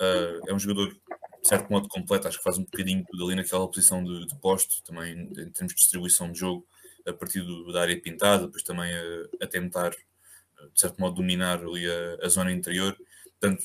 [0.00, 0.96] Uh, é um jogador,
[1.44, 4.34] de certo modo, completo, acho que faz um bocadinho tudo ali naquela posição de, de
[4.36, 6.66] posto, também em termos de distribuição de jogo,
[7.06, 11.60] a partir do, da área pintada, depois também a, a, tentar, de certo modo, dominar
[11.62, 12.96] ali a, a zona interior.
[13.38, 13.62] Portanto,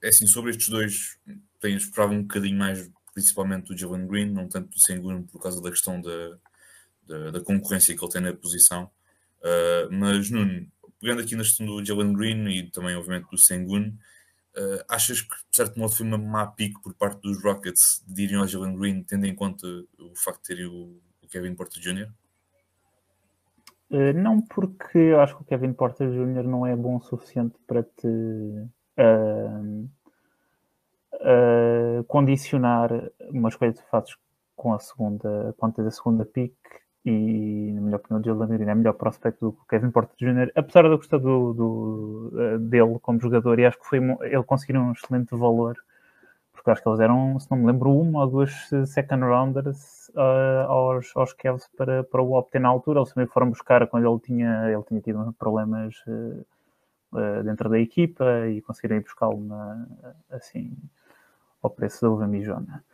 [0.00, 1.18] é assim, sobre estes dois,
[1.60, 5.60] tenho esperava um bocadinho mais, principalmente do Jalen Green, não tanto do Sengun, por causa
[5.60, 6.38] da questão da,
[7.04, 8.88] da, da concorrência que ele tem na posição.
[9.40, 13.92] Uh, mas, Nuno, pegando aqui na questão do Jalen Green e também, obviamente, do Sengun,
[14.56, 18.24] uh, achas que, de certo modo, foi uma má pique por parte dos Rockets de
[18.24, 21.80] irem ao Jalen Green, tendo em conta o facto de terem o, o Kevin Porter
[21.80, 22.10] Jr.?
[23.90, 26.44] Uh, não, porque eu acho que o Kevin Porter Jr.
[26.44, 29.88] não é bom o suficiente para te uh,
[31.14, 32.90] uh, condicionar
[33.30, 34.16] uma escolha que fazes
[34.54, 36.54] com a segunda, quando tens a segunda pick
[37.04, 40.16] e, na minha opinião, o Jalen Green é melhor prospecto do que o Kevin Porter
[40.18, 44.42] Jr., apesar de eu gostar do, do, dele como jogador e acho que foi, ele
[44.44, 45.76] conseguiu um excelente valor
[46.58, 50.68] porque acho que eles eram, se não me lembro, uma ou duas second rounders uh,
[50.68, 53.00] aos, aos Cavs para, para o obter na altura.
[53.00, 58.48] Eles também foram buscar quando ele tinha, ele tinha tido problemas uh, dentro da equipa
[58.48, 59.40] e conseguiram buscá-lo
[60.30, 60.76] assim
[61.62, 62.84] ao preço da uva mijona.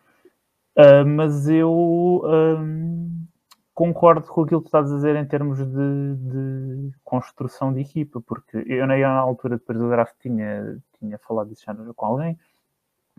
[1.06, 3.26] mas eu um,
[3.74, 8.58] concordo com aquilo que estás a dizer em termos de, de construção de equipa, porque
[8.66, 12.38] eu na altura depois do draft tinha, tinha falado disso já com alguém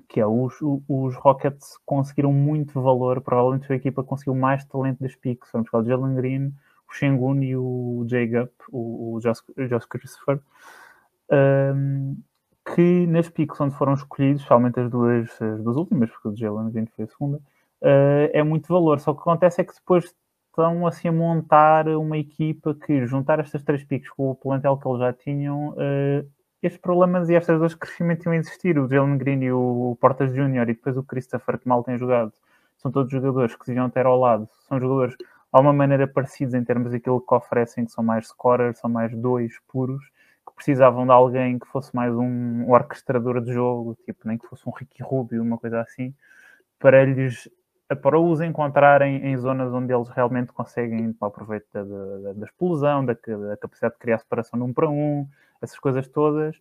[0.08, 0.56] que é os,
[0.88, 5.84] os Rockets conseguiram muito valor, provavelmente a equipa conseguiu mais talento das picks, vamos falar
[5.84, 6.54] o Jalen Green,
[6.90, 10.40] o Shengun e o Jay Gup, o, o Josh, Josh Christopher,
[11.32, 12.18] um,
[12.76, 16.72] que nas picks onde foram escolhidos, especialmente as duas, as duas últimas, porque o Jalen
[16.72, 20.14] Green foi a segunda, uh, é muito valor, só que acontece é que depois
[20.56, 24.88] estão assim a montar uma equipa que juntar estas três picks com o plantel que
[24.88, 26.26] eles já tinham uh,
[26.64, 30.70] estes problemas e estas dois crescimentos iam existir, o Jalen Green e o Portas Júnior
[30.70, 32.32] e depois o Christopher, que mal tem jogado,
[32.78, 36.54] são todos jogadores que se deviam ter ao lado, são jogadores de alguma maneira parecidos
[36.54, 40.04] em termos daquilo que oferecem, que são mais scorers, são mais dois puros,
[40.48, 44.68] que precisavam de alguém que fosse mais um orquestrador de jogo, tipo, nem que fosse
[44.68, 46.14] um Ricky Rubio, uma coisa assim,
[46.80, 47.50] para lhes
[47.94, 53.14] para os encontrarem em zonas onde eles realmente conseguem aproveitar da, da, da explosão, da,
[53.14, 55.28] da, capacidade de criar separação de um para um,
[55.62, 56.56] essas coisas todas.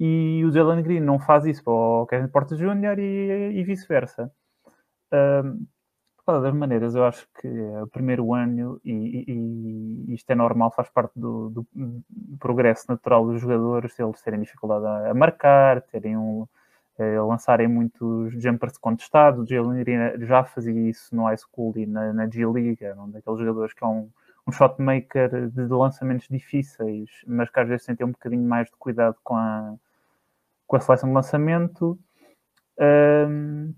[0.00, 2.98] E o Jalen Green não faz isso para o Kevin Porter Jr.
[2.98, 4.32] e, e vice-versa.
[5.12, 5.66] Um,
[6.24, 10.34] de as maneiras, eu acho que é o primeiro ano e, e, e isto é
[10.34, 11.66] normal, faz parte do, do,
[12.38, 16.46] progresso natural dos jogadores, eles terem dificuldade a, marcar, terem um,
[17.26, 19.48] lançarem muitos jumpers contestados.
[19.48, 23.72] Jalen Green já fazia isso no high school e na, na G-League, um daqueles jogadores
[23.72, 24.08] que é um,
[24.46, 28.46] um shot maker de lançamentos difíceis, mas que às vezes tem que ter um bocadinho
[28.46, 29.74] mais de cuidado com a,
[30.66, 31.98] com a seleção de lançamento.
[32.78, 33.74] Um,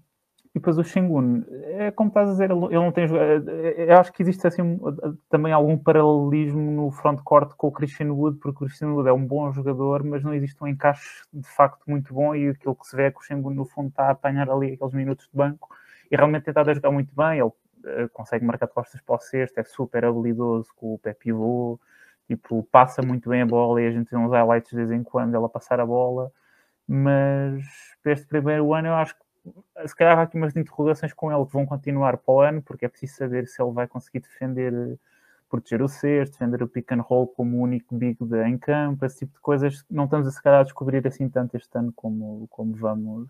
[0.54, 4.22] e depois o Shingun, é como estás a dizer, ele não tem Eu acho que
[4.22, 4.78] existe assim
[5.28, 9.26] também algum paralelismo no frontcourt com o Christian Wood, porque o Christian Wood é um
[9.26, 12.36] bom jogador, mas não existe um encaixe de facto muito bom.
[12.36, 14.74] E aquilo que se vê é que o Shingun, no fundo, está a apanhar ali
[14.74, 15.68] aqueles minutos de banco
[16.08, 17.40] e realmente tentar ajudar muito bem.
[17.40, 21.80] Ele uh, consegue marcar costas para o sexto, é super habilidoso com o pé pivô,
[22.28, 25.02] tipo, passa muito bem a bola e a gente tem uns highlights de vez em
[25.02, 26.30] quando ela passar a bola.
[26.86, 27.64] Mas
[28.02, 29.23] para este primeiro ano, eu acho que
[29.86, 32.86] se calhar há aqui umas interrogações com ele que vão continuar para o ano, porque
[32.86, 34.98] é preciso saber se ele vai conseguir defender,
[35.48, 39.04] proteger o sexto, defender o pick and roll como o único big de, em campo,
[39.04, 39.84] esse tipo de coisas.
[39.90, 43.28] Não estamos a se calhar a descobrir assim tanto este ano como, como vamos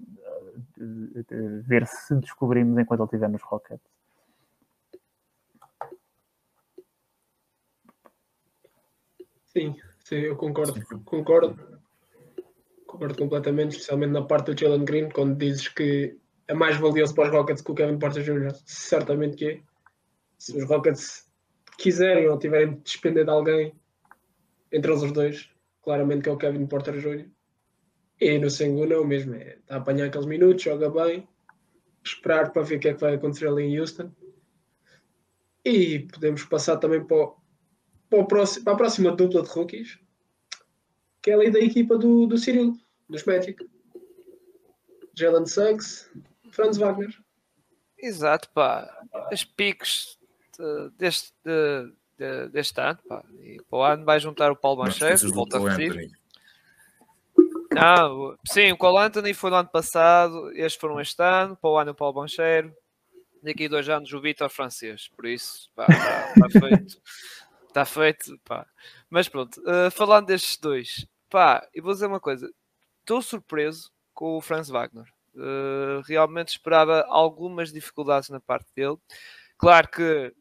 [0.00, 3.92] uh, ver se descobrimos enquanto ele estiver nos Rockets.
[9.46, 10.74] Sim, sim, eu concordo.
[11.04, 11.83] Concordo
[12.94, 17.28] concordo completamente, especialmente na parte do Jalen Green, quando dizes que é mais valioso para
[17.28, 18.54] os Rockets que o Kevin Porter Jr.
[18.64, 19.62] Certamente que é.
[20.38, 21.26] Se os Rockets
[21.78, 23.74] quiserem ou tiverem de despender de alguém
[24.72, 25.50] entre os dois,
[25.82, 27.28] claramente que é o Kevin Porter Jr.
[28.20, 31.26] E no Sengun é o mesmo, é, está a apanhar aqueles minutos, joga bem,
[32.04, 34.10] esperar para ver o que é que vai acontecer ali em Houston.
[35.64, 37.36] E podemos passar também para, o,
[38.08, 39.98] para, o próximo, para a próxima dupla de rookies,
[41.22, 42.76] que é ali da equipa do, do Cyril
[43.08, 43.64] dos Magic.
[45.14, 46.10] Jalen Suggs,
[46.50, 47.14] Franz Wagner.
[47.98, 48.90] Exato, pá.
[49.30, 50.18] As piques
[50.58, 53.24] de, deste, de, de, deste ano, pá.
[53.40, 56.10] E para o ano vai juntar o Paulo Mancheiro, volta a repetir.
[57.72, 61.76] Não, sim, o Cole Anthony foi no ano passado, estes foram este ano, para o
[61.76, 62.72] ano o Paulo Bancheiro,
[63.42, 67.02] daqui a dois anos o Vitor Francês, por isso, pá, está, está feito,
[67.66, 68.64] está feito, pá.
[69.10, 72.48] Mas pronto, uh, falando destes dois, pá, e vou dizer uma coisa,
[73.04, 75.06] estou surpreso com o Franz Wagner.
[75.34, 78.96] Uh, realmente esperava algumas dificuldades na parte dele.
[79.58, 80.32] Claro que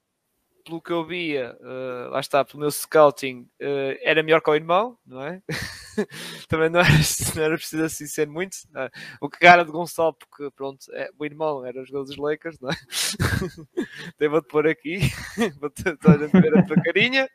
[0.65, 4.55] pelo que eu via, uh, lá está, pelo meu scouting, uh, era melhor que o
[4.55, 5.41] irmão, não é?
[6.47, 6.89] Também não era,
[7.35, 8.55] não era preciso assim ser muito.
[8.75, 8.89] É?
[9.19, 12.59] O que cara de Gonçalo, porque pronto, é, o irmão era os jogador dos Lakers,
[12.59, 12.75] não é?
[14.15, 14.99] Então vou-te pôr aqui,
[15.59, 17.29] vou-te ver a tua carinha.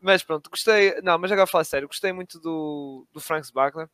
[0.00, 3.88] Mas pronto, gostei, não, mas agora a falar sério, gostei muito do, do Franks Wagner,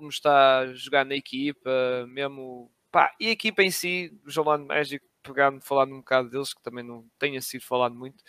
[0.00, 1.70] como está a jogar na equipa,
[2.08, 2.70] mesmo.
[2.90, 6.62] Pá, e a equipa em si, o Jolando Magic, pegando, falando um bocado deles, que
[6.62, 8.24] também não tenha sido falado muito.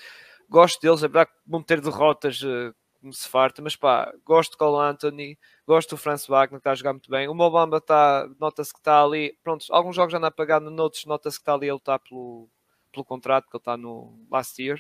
[0.50, 4.52] Gosto deles, é verdade que vão ter derrotas uh, como se farta, mas pá, gosto
[4.52, 7.28] de Cole Anthony, gosto do Franz Wagner, que está a jogar muito bem.
[7.28, 11.38] O Mobamba está, nota-se que está ali, pronto, alguns jogos já anda apagado, noutros nota-se
[11.38, 12.48] que está ali, ele está pelo,
[12.92, 14.80] pelo contrato, que ele está no last year.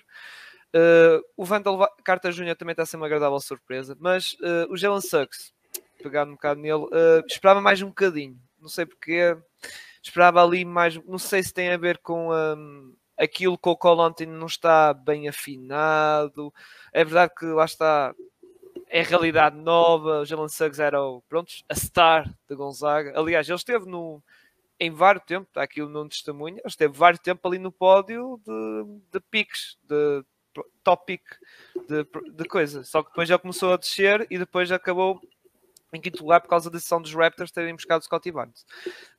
[0.73, 2.55] Uh, o Vandal Carter Jr.
[2.55, 5.51] também está a ser uma agradável surpresa, mas uh, o Jalen Suggs,
[6.01, 9.37] pegando um bocado nele, uh, esperava mais um bocadinho, não sei porque
[10.01, 14.25] esperava ali mais, não sei se tem a ver com um, aquilo que o Colontin
[14.25, 16.53] não está bem afinado.
[16.91, 18.15] É verdade que lá está,
[18.87, 20.21] é realidade nova.
[20.21, 23.13] O Jalen Suggs era o, pronto, a star de Gonzaga.
[23.17, 24.23] Aliás, ele esteve no,
[24.79, 28.85] em vários tempo, está aqui no testemunho, ele esteve vários tempo ali no pódio de,
[29.11, 30.23] de piques, de
[30.83, 31.23] top pick
[31.87, 32.83] de, de coisa.
[32.83, 35.21] Só que depois já começou a descer e depois acabou
[35.93, 38.65] em quinto lugar por causa da decisão dos Raptors terem buscado Scottie Barnes.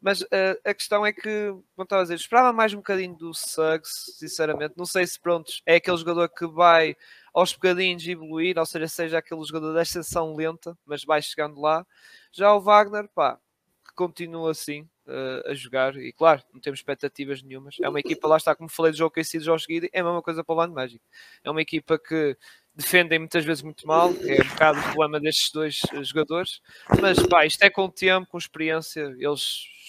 [0.00, 0.26] Mas uh,
[0.64, 4.74] a questão é que, como estava a dizer, esperava mais um bocadinho do Suggs, sinceramente.
[4.76, 6.96] Não sei se, pronto, é aquele jogador que vai
[7.34, 11.86] aos bocadinhos evoluir, ou seja, seja aquele jogador da ascensão lenta, mas vai chegando lá.
[12.30, 13.38] Já o Wagner, pá,
[13.86, 17.76] que continua assim uh, a jogar, e claro, não temos expectativas nenhumas.
[17.80, 20.00] É uma equipa, lá está, como falei do jogo que é sido Jorge Guidi, é
[20.00, 21.02] a mesma coisa para o Land Magic.
[21.42, 22.36] É uma equipa que
[22.74, 26.60] defendem muitas vezes muito mal, é um bocado o problema destes dois eh, jogadores,
[27.00, 29.42] mas pá, isto é com o tempo, com experiência, eles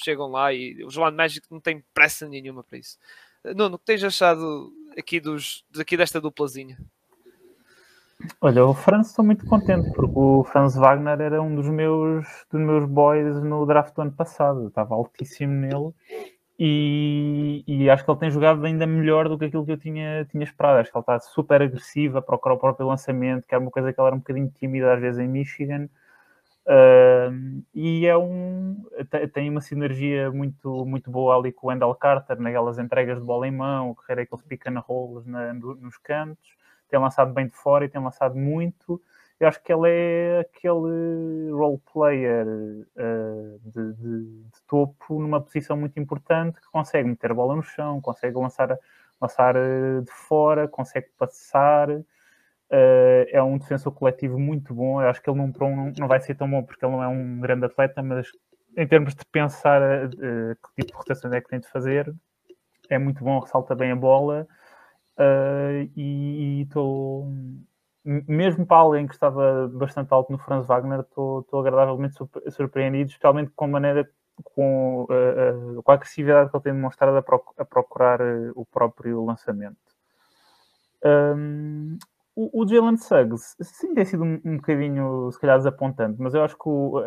[0.03, 2.97] chegam lá e o João Magic não tem pressa nenhuma para isso.
[3.43, 6.77] Eh, Nuno, o que tens achado aqui, dos, aqui desta duplazinha?
[8.39, 12.61] Olha, o Franz estou muito contente porque o Franz Wagner era um dos meus, dos
[12.61, 14.67] meus boys no draft do ano passado.
[14.67, 15.93] Estava altíssimo nele
[16.65, 20.23] e, e, acho que ele tem jogado ainda melhor do que aquilo que eu tinha,
[20.31, 20.79] tinha esperado.
[20.79, 23.91] Acho que ele está super agressivo a procurar o próprio lançamento, que era uma coisa
[23.91, 25.89] que ele era um bocadinho tímida às vezes em Michigan.
[26.65, 28.81] Uh, e é um
[29.33, 33.45] tem uma sinergia muito, muito boa ali com o Wendell Carter naquelas entregas de bola
[33.45, 36.55] em mão, carreira aqueles pick and rolls na, nos cantos,
[36.89, 39.01] tem lançado bem de fora e tem lançado muito
[39.39, 45.75] eu acho que ele é aquele role player uh, de, de, de, topo numa posição
[45.75, 48.77] muito importante que consegue meter a bola no chão, consegue lançar,
[49.21, 51.89] lançar uh, de fora, consegue passar.
[51.89, 55.01] Uh, é um defensor coletivo muito bom.
[55.01, 55.51] Eu acho que ele não,
[55.99, 58.27] não, vai ser tão bom porque ele não é um grande atleta, mas
[58.77, 62.11] em termos de pensar que tipo de rotações é que tem de fazer,
[62.89, 64.47] é muito bom, ressalta bem a bola.
[65.95, 67.27] e estou
[68.05, 72.15] mesmo para alguém que estava bastante alto no Franz Wagner, estou, agradavelmente
[72.49, 74.09] surpreendido, especialmente com a maneira,
[74.43, 78.65] com, uh, uh, com a agressividade que ele tem demonstrado a, a procurar uh, o
[78.65, 79.77] próprio lançamento.
[81.05, 81.97] Um,
[82.35, 86.43] o, o Jalen Suggs, sim, tem sido um, um bocadinho, se calhar, desapontante, mas eu
[86.43, 86.99] acho que o,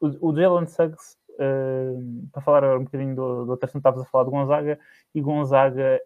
[0.00, 1.16] o, o Jalen Suggs,
[2.32, 4.78] para falar um bocadinho do, do outro assunto, estavas a falar de Gonzaga,
[5.14, 6.00] e Gonzaga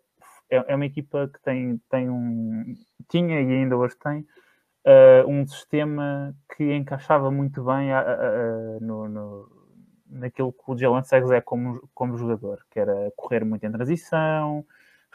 [0.50, 2.74] é, é uma equipa que tem, tem um.
[3.08, 8.80] tinha e ainda hoje tem uh, um sistema que encaixava muito bem a, a, a,
[8.80, 9.48] no, no,
[10.08, 14.64] naquilo que o Jalen Suggs é como, como jogador, que era correr muito em transição,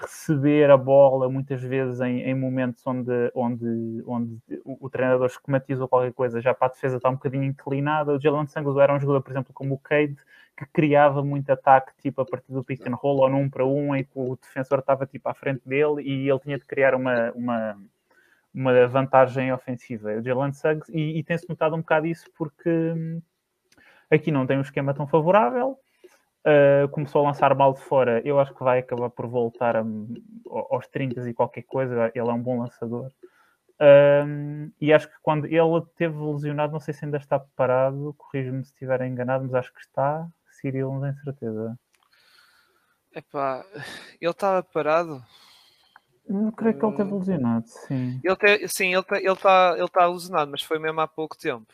[0.01, 5.87] receber a bola muitas vezes em, em momentos onde, onde, onde o, o, treinador esquematiza
[5.87, 8.13] qualquer coisa, já para a defesa está um bocadinho inclinada.
[8.13, 10.15] O Jalen Suggs era um jogador, por exemplo, como o Cade,
[10.57, 13.95] que criava muito ataque tipo a partir do pick and roll ou num para um
[13.95, 17.31] em que o defensor estava tipo à frente dele e ele tinha de criar uma,
[17.31, 17.77] uma,
[18.53, 20.13] uma vantagem ofensiva.
[20.13, 23.21] O Jalen Suggs, e, e tem-se notado um bocado isso porque hum,
[24.09, 25.77] aqui não tem um esquema tão favorável.
[26.45, 29.83] Uh, começou a lançar mal de fora, eu acho que vai acabar por voltar a,
[30.69, 32.11] aos 30 e qualquer coisa.
[32.15, 33.11] Ele é um bom lançador.
[33.81, 38.63] Um, e acho que quando ele teve lesionado, não sei se ainda está parado, corrijo-me
[38.63, 40.27] se estiver enganado, mas acho que está.
[40.59, 41.79] Cyril, não tenho certeza.
[43.15, 43.65] Epá,
[44.19, 45.23] ele estava parado.
[46.27, 47.17] Eu creio que ele teve hum.
[47.17, 48.21] lesionado, sim.
[48.23, 51.37] Ele te, sim, ele está ele tá, ele tá lesionado, mas foi mesmo há pouco
[51.37, 51.73] tempo.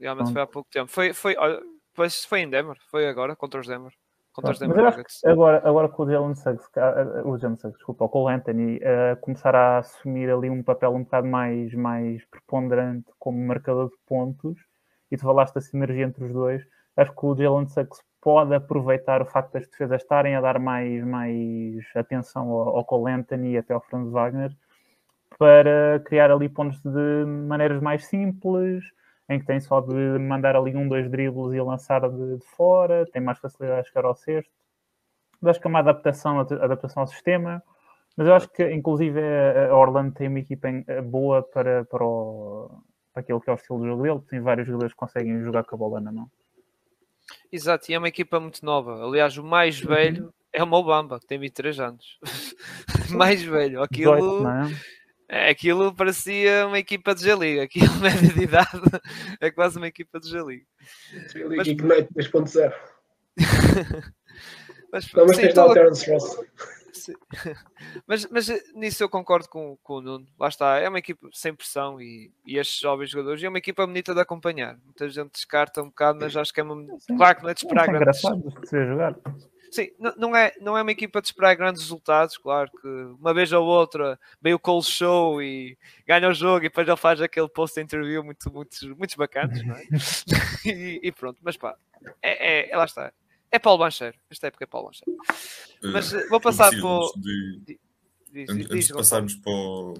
[0.00, 0.32] Realmente Pronto.
[0.32, 0.90] foi há pouco tempo.
[0.90, 1.62] Foi, foi, olha,
[1.94, 3.92] foi em Denver, foi agora, contra os Denver.
[4.32, 6.66] Contra os Denver agora, agora com o Jalen Suggs,
[7.24, 11.04] o Jalen Suggs, desculpa, com o Anthony, uh, começar a assumir ali um papel um
[11.04, 14.58] bocado mais, mais preponderante como marcador de pontos,
[15.10, 16.66] e tu falaste da sinergia entre os dois,
[16.96, 21.04] acho que o Jalen Suggs pode aproveitar o facto das defesas estarem a dar mais,
[21.04, 24.56] mais atenção ao, ao Cole Anthony e até ao Franz Wagner
[25.38, 28.84] para criar ali pontos de maneiras mais simples,
[29.28, 33.06] em que tem só de mandar ali um, dois dribles e lançar de, de fora,
[33.06, 34.50] tem mais facilidade a chegar ao sexto.
[35.44, 37.62] Acho que é uma adaptação, adaptação ao sistema,
[38.16, 39.20] mas eu acho que inclusive
[39.70, 40.68] a Orlando tem uma equipa
[41.04, 42.70] boa para, para, o,
[43.12, 45.64] para aquilo que é o estilo de jogo dele, tem vários jogadores que conseguem jogar
[45.64, 46.30] com a bola na mão.
[47.50, 49.04] Exato, e é uma equipa muito nova.
[49.04, 49.88] Aliás, o mais uhum.
[49.88, 52.18] velho é o Mobamba, que tem 23 anos.
[53.10, 54.14] mais velho, aquilo.
[54.14, 55.01] 18, é?
[55.32, 57.60] Aquilo parecia uma equipa de G-League.
[57.60, 58.68] Aquilo, média de idade,
[59.40, 60.66] é quase uma equipa de G-League.
[61.32, 62.72] G-League Ignite 2.0.
[64.92, 66.38] mas, Não, mas sim, tens lá Terence Ross.
[68.06, 70.26] Mas, mas nisso eu concordo com, com o Nuno.
[70.38, 73.42] Lá está, é uma equipa sem pressão e, e estes jovens jogadores.
[73.42, 74.78] E é uma equipa bonita de acompanhar.
[74.84, 76.76] Muita gente descarta um bocado, mas acho que é uma.
[77.00, 77.16] Sim.
[77.16, 78.20] Claro que não é de esperar é grandes.
[78.20, 79.16] de se jogar.
[79.72, 83.50] Sim, não, é, não é uma equipa de esperar grandes resultados, claro que uma vez
[83.54, 87.48] ou outra veio o Cole Show e ganha o jogo e depois ele faz aquele
[87.48, 89.84] post-interview muito, muito, muito bacanas, não é?
[90.66, 91.74] e, e, pronto, mas pá,
[92.20, 93.14] é, é, lá está.
[93.50, 94.18] É Paulo Bancheiro.
[94.28, 95.16] Esta época é Paulo Bancheiro.
[95.82, 97.12] Mas uh, vou passar para o...
[97.16, 97.80] De...
[98.30, 99.94] Diz, antes diz, de passarmos para o...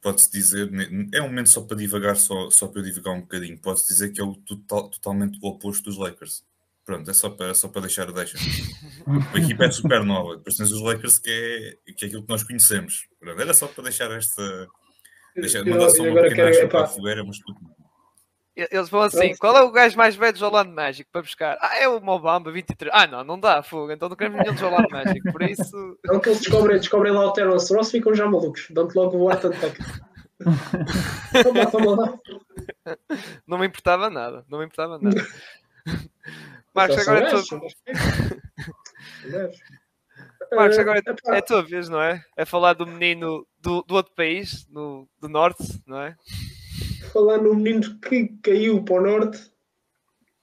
[0.00, 0.68] Pode-se dizer,
[1.14, 3.56] é um momento só para divagar, só, só para eu divagar um bocadinho.
[3.56, 6.44] Pode-se dizer que é o total, totalmente o oposto dos Lakers.
[6.84, 8.36] Pronto, é só para, é só para deixar a deixa.
[9.32, 10.36] A equipa é super nova.
[10.36, 13.06] Depois tens os Lakers, que é, que é aquilo que nós conhecemos.
[13.20, 14.66] Pronto, era só para deixar esta.
[15.36, 17.58] Deixar, mandar só uma pequena deixa para a fogueira, mas tudo.
[18.54, 21.56] Eles vão assim: qual é o gajo mais velho do Orlando Magic para buscar?
[21.60, 22.90] Ah, é o Mobamba 23.
[22.94, 23.90] Ah, não, não dá, fogo.
[23.92, 25.32] Então não queremos nenhum do Orlando Magic.
[25.32, 25.98] Por isso.
[26.04, 28.66] Não que eles descobrem, descobrem lá o Terence Ross ficam já malucos.
[28.70, 29.30] Dão-te logo o
[31.42, 32.18] toma, toma lá.
[33.46, 34.44] Não me importava nada.
[34.48, 35.26] Não me importava nada.
[36.74, 37.42] Marcos, agora é tua...
[40.56, 42.22] Marcos, agora é, é a tua vez, não é?
[42.36, 46.16] É falar do menino do, do outro país, no, do norte, não é?
[47.12, 49.38] falar no menino que caiu para o norte,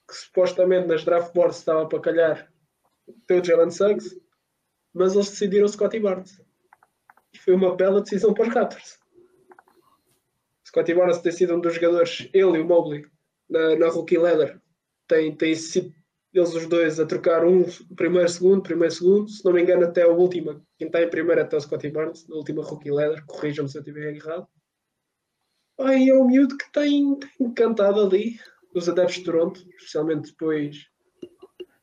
[0.07, 2.51] que supostamente nas draft boards estava para calhar
[3.07, 4.21] o Jalen Suggs,
[4.93, 6.39] mas eles decidiram Scotty Barnes.
[7.33, 8.99] E foi uma bela decisão para os Raptors.
[10.67, 13.05] Scotty Barnes tem sido um dos jogadores, ele e o Mobley,
[13.49, 14.61] na, na rookie ladder,
[15.07, 15.93] tem, tem sido
[16.33, 17.65] eles os dois a trocar um
[17.95, 20.61] primeiro, segundo, primeiro, segundo, se não me engano, até a última.
[20.77, 23.81] Quem está em primeiro até o Scotty Barnes, na última rookie ladder, corrijam-me se eu
[23.81, 24.47] estiver errado.
[25.79, 28.39] Ai, é um miúdo que tem, tem cantado ali
[28.75, 30.87] os adeptos de Toronto, especialmente depois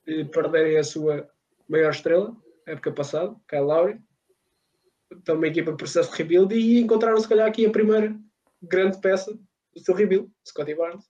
[0.06, 1.28] de perderem a sua
[1.68, 2.36] maior estrela,
[2.66, 4.00] época passada, Kyle Lowry.
[5.12, 8.16] Então, uma equipa de processo de rebuild e encontraram, se calhar, aqui a primeira
[8.62, 11.04] grande peça do seu rebuild, Scotty Barnes.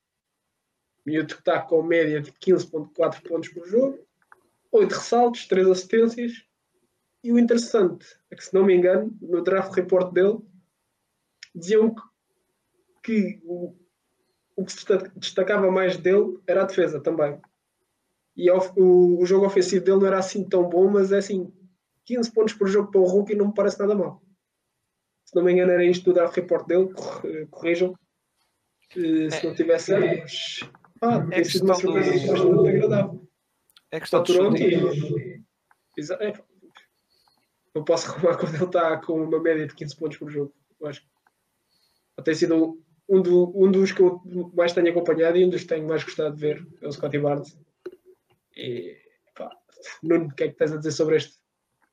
[1.07, 3.99] Miúdo que está com média de 15,4 pontos por jogo,
[4.73, 6.45] 8 ressaltos, 3 assistências.
[7.23, 10.39] E o interessante é que, se não me engano, no draft report dele,
[11.55, 12.03] diziam que
[13.07, 13.73] que o,
[14.57, 14.85] o que se
[15.15, 17.41] destacava mais dele era a defesa também.
[18.37, 21.53] E o, o, jogo ofensivo dele não era assim tão bom, mas é assim,
[22.05, 24.21] 15 pontos por jogo para o rookie não me parece nada mal.
[25.25, 26.93] Se não me engano, era isto do draft report dele,
[27.49, 27.97] corrijam.
[28.97, 30.61] Eh, se não tivesse mas
[31.03, 32.33] ah, é tem sido uma surpresa do...
[32.33, 33.29] bastante agradável.
[33.91, 35.43] É questão de Toronto e...
[36.21, 36.33] É,
[37.75, 40.55] não posso arrumar quando ele está com uma média de 15 pontos por jogo.
[40.81, 44.21] Eu acho que tem sido um, do, um dos que eu
[44.55, 47.19] mais tenho acompanhado e um dos que tenho mais gostado de ver é o Scotty
[47.19, 47.59] Barnes.
[48.57, 48.97] E
[49.35, 49.51] pá,
[50.03, 51.39] Nuno, o que é que tens a dizer sobre este,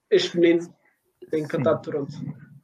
[0.09, 0.73] este menino
[1.19, 1.81] que tem encantado.
[1.81, 2.13] Toronto?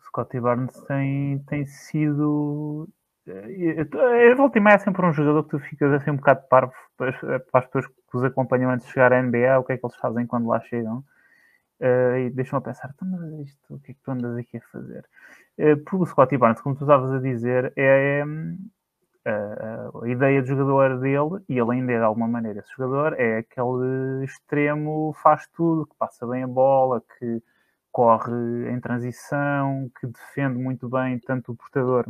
[0.07, 2.87] Scotty Barnes tem, tem sido.
[3.29, 6.41] Eh, eu volto e meia é sempre um jogador que tu ficas assim um bocado
[6.49, 7.09] parvo para
[7.53, 9.95] as pessoas que os acompanham antes de chegar à NBA, o que é que eles
[9.97, 11.03] fazem quando lá chegam.
[11.79, 14.57] Uh, e deixam-me a pensar, então, mas isto, o que é que tu andas aqui
[14.57, 15.05] a fazer?
[15.57, 18.21] Uh, porque o Scottie Barnes, como tu estavas a dizer, é,
[19.25, 23.13] a, a ideia de jogador dele, e ele ainda é de alguma maneira esse jogador,
[23.17, 27.41] é aquele extremo, faz tudo, que passa bem a bola, que
[27.91, 32.05] corre em transição, que defende muito bem tanto o portador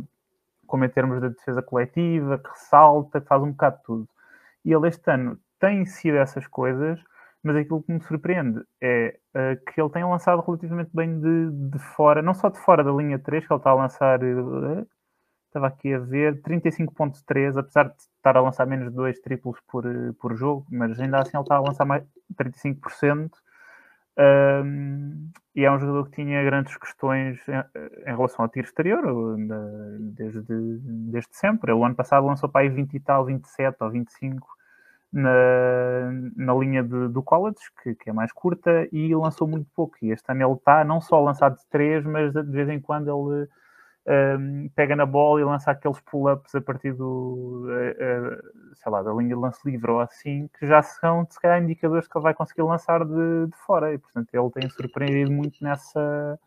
[0.70, 4.08] como em termos de defesa coletiva, que ressalta, que faz um bocado de tudo.
[4.64, 7.02] E ele este ano tem sido essas coisas,
[7.42, 11.78] mas aquilo que me surpreende é uh, que ele tem lançado relativamente bem de, de
[11.78, 14.86] fora, não só de fora da linha 3, que ele está a lançar, uh,
[15.46, 19.84] estava aqui a ver, 35.3, apesar de estar a lançar menos de 2 triplos por,
[19.86, 22.04] uh, por jogo, mas ainda assim ele está a lançar mais
[22.34, 23.30] 35%.
[24.20, 29.02] Um, e é um jogador que tinha grandes questões em, em relação ao tiro exterior
[30.14, 31.72] desde, desde sempre.
[31.72, 34.46] Ele, o ano passado lançou para aí 20 e tal, 27 ou 25
[35.12, 39.96] na, na linha de, do college, que, que, é mais curta, e lançou muito pouco.
[40.02, 43.08] E este ano ele está não só lançado de três, mas de vez em quando
[43.08, 43.48] ele
[44.06, 49.02] um, pega na bola e lança aqueles pull-ups a partir do, uh, uh, sei lá,
[49.02, 52.22] da linha de lance livre ou assim, que já são, se calhar, indicadores que ele
[52.22, 53.92] vai conseguir lançar de, de fora.
[53.92, 56.38] E, portanto, ele tem surpreendido muito nessa,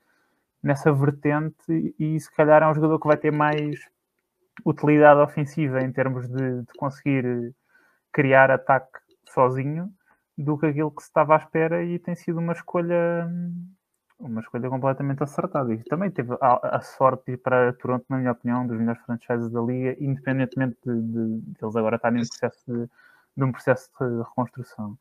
[0.61, 3.79] nessa vertente e, se calhar, é um jogador que vai ter mais
[4.65, 7.53] utilidade ofensiva em termos de, de conseguir
[8.11, 9.89] criar ataque sozinho
[10.37, 13.27] do que aquilo que se estava à espera e tem sido uma escolha
[14.23, 15.73] uma escolha completamente acertada.
[15.73, 18.77] E também teve a, a sorte de ir para Toronto, na minha opinião, um dos
[18.77, 22.89] melhores franchises da liga, independentemente de, de, de eles agora estarem em processo de,
[23.37, 24.97] de, um processo de reconstrução.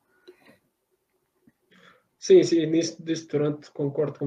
[2.19, 4.19] Sim, sim, nisso desse Toronto concordo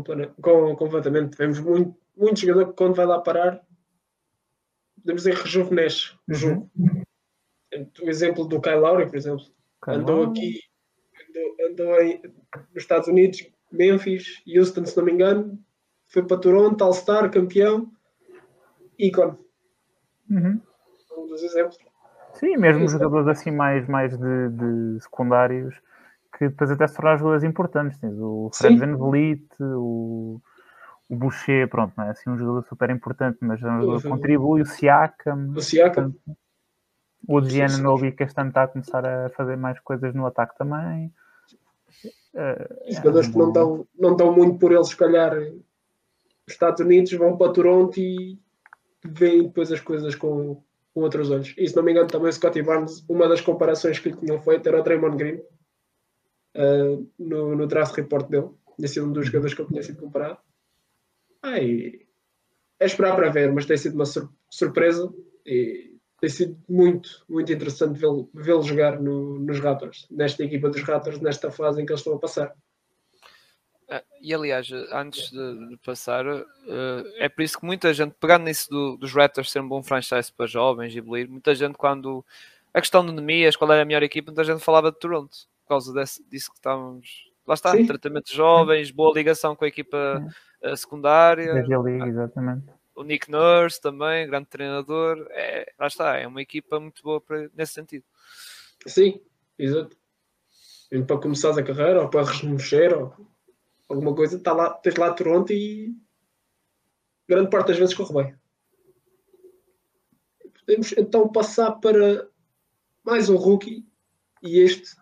[0.42, 1.38] com, completamente.
[1.38, 3.62] Vemos muito, muito jogador que quando vai lá parar,
[5.02, 6.36] podemos dizer rejuvenesce o uhum.
[6.36, 6.72] jogo.
[8.02, 9.46] O exemplo do Kyle Lowry, por exemplo,
[9.84, 10.60] Kyle andou aqui,
[11.30, 12.22] andou, andou em,
[12.74, 13.46] nos Estados Unidos,
[13.76, 15.60] Memphis, Houston, se não me engano,
[16.08, 17.92] foi para Toronto, All-Star, campeão,
[18.98, 19.38] ícone.
[20.30, 20.62] Uhum.
[21.18, 21.78] Um dos exemplos.
[22.34, 25.74] Sim, mesmo jogadores assim mais, mais de, de, secundários
[26.38, 27.98] que depois até se tornaram jogadores importantes.
[28.00, 30.42] Tens o Fred Van Vliet, o,
[31.08, 34.10] o Boucher, pronto, não é assim um jogador super importante, mas é um jogador que
[34.10, 35.54] contribui, o Siakam.
[35.56, 36.12] O Siakam.
[36.12, 36.38] Portanto,
[37.28, 40.56] o Gianna Nobi que este ano está a começar a fazer mais coisas no ataque
[40.58, 41.12] também.
[42.34, 45.34] Uh, jogadores é, que não dão, não dão muito por eles, se calhar,
[46.48, 48.38] Estados Unidos, vão para Toronto e
[49.04, 50.62] veem depois as coisas com,
[50.94, 51.54] com outros olhos.
[51.58, 54.42] E se não me engano, também o Scottie Barnes, uma das comparações que lhe tinham
[54.42, 55.42] feito era o Draymond Green
[56.56, 58.50] uh, no, no draft report dele.
[58.76, 60.38] Tinha sido um dos jogadores que eu tinha sido comparado.
[61.42, 62.00] Ai,
[62.80, 65.14] é esperar para ver, mas tem sido uma sur surpresa
[65.46, 70.82] e tem sido muito, muito interessante vê-lo vê jogar no, nos Raptors, nesta equipa dos
[70.82, 72.54] Raptors, nesta fase em que eles estão a passar.
[73.90, 76.44] Ah, e aliás, antes de, de passar, uh,
[77.18, 80.32] é por isso que muita gente, pegando nisso do, dos Raptors ser um bom franchise
[80.32, 82.26] para jovens e evoluir, muita gente, quando
[82.74, 85.70] a questão de Nemias, qual era a melhor equipa, muita gente falava de Toronto, por
[85.70, 87.30] causa desse, disso que estávamos.
[87.46, 87.86] Lá está, Sim.
[87.86, 90.26] tratamento de jovens, boa ligação com a equipa
[90.64, 91.54] uh, secundária.
[91.62, 95.28] Liga, exatamente o Nick Nurse também, grande treinador.
[95.32, 98.06] É, lá está, é uma equipa muito boa para, nesse sentido.
[98.88, 99.22] Sim,
[99.60, 99.98] exato.
[100.92, 103.14] E para começar a carreira, ou para remexer, ou
[103.90, 105.94] alguma coisa, tá lá, tens lá Toronto e
[107.28, 108.36] grande parte das vezes corre bem.
[110.60, 112.28] Podemos então passar para
[113.04, 113.86] mais um rookie
[114.42, 114.96] e este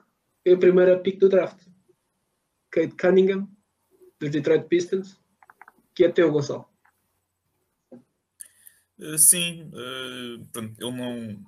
[0.43, 1.65] é a primeira pick do draft.
[2.69, 3.47] Kate Cunningham,
[4.19, 5.21] dos Detroit Pistons,
[5.93, 6.72] que é teu, Gonçalo.
[9.03, 10.47] Eh, sim, uh,
[10.79, 11.43] ele não.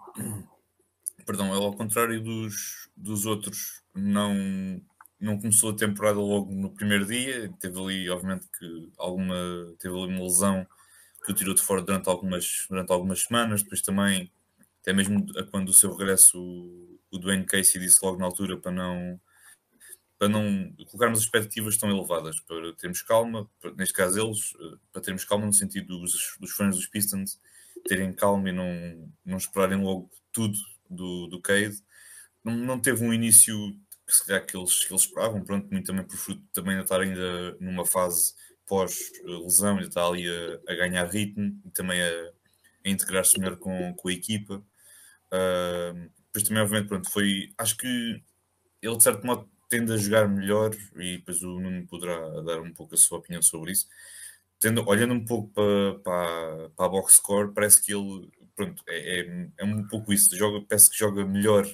[1.26, 4.82] Perdão, ele ao contrário dos, dos outros, não,
[5.20, 7.52] não começou a temporada logo no primeiro dia.
[7.60, 9.36] Teve ali, obviamente, que alguma.
[9.80, 10.68] Teve ali uma lesão
[11.24, 13.64] que o tirou de fora durante algumas, durante algumas semanas.
[13.64, 14.32] Depois também,
[14.82, 18.72] até mesmo quando o seu regresso, o, o Dwayne Casey disse logo na altura para
[18.72, 19.20] não
[20.18, 25.26] para não colocarmos expectativas tão elevadas, para termos calma, neste caso eles, eh, para termos
[25.26, 27.40] calma no sentido dos, dos fãs dos Pistons
[27.88, 30.58] terem calma e não, não esperarem logo tudo
[30.90, 31.78] do, do Cade.
[32.44, 33.56] Não, não teve um início
[34.08, 37.02] que se calhar que eles, que eles esperavam, pronto, muito também por fruto também estar
[37.02, 38.34] ainda numa fase
[38.66, 42.32] pós-lesão, ainda está ali a, a, ganhar ritmo e também a,
[42.86, 44.64] a integrar-se melhor com, com a equipa.
[45.28, 48.24] Uh, depois também, obviamente, pronto, foi, acho que
[48.82, 52.74] ele de certo modo tende a jogar melhor e depois o Nuno poderá dar um
[52.74, 53.88] pouco a sua opinião sobre isso.
[54.60, 59.20] Tendo, olhando um pouco para, para, para a box score, parece que ele pronto, é,
[59.20, 60.36] é, é, um pouco isso.
[60.36, 61.68] Joga, parece que joga melhor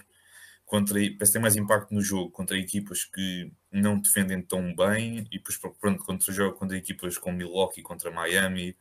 [0.65, 5.37] contra parece tem mais impacto no jogo contra equipas que não defendem tão bem e
[5.37, 8.75] depois pronto, contra joga contra equipas como Milwaukee, contra Miami,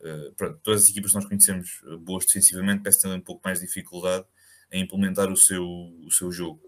[0.00, 3.42] uh, pronto, todas as equipas que nós conhecemos eh, boas defensivamente, parece ter um pouco
[3.44, 4.26] mais de dificuldade
[4.72, 6.60] em implementar o seu, o seu jogo.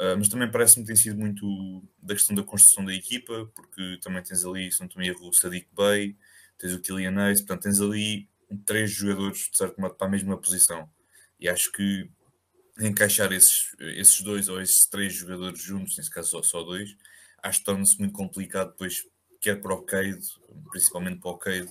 [0.00, 3.98] Uh, mas também parece-me que tem sido muito da questão da construção da equipa, porque
[4.00, 6.16] também tens ali, se não me erro, o Sadiq Bey,
[6.56, 8.26] tens o Kylian Hayes, portanto tens ali
[8.64, 10.88] três jogadores de certo modo para a mesma posição.
[11.38, 12.10] E acho que
[12.80, 16.96] encaixar esses, esses dois ou esses três jogadores juntos, nesse caso só, só dois,
[17.42, 19.06] acho que torna-se muito complicado depois,
[19.38, 20.26] quer para o Cade,
[20.70, 21.68] principalmente para o Cade,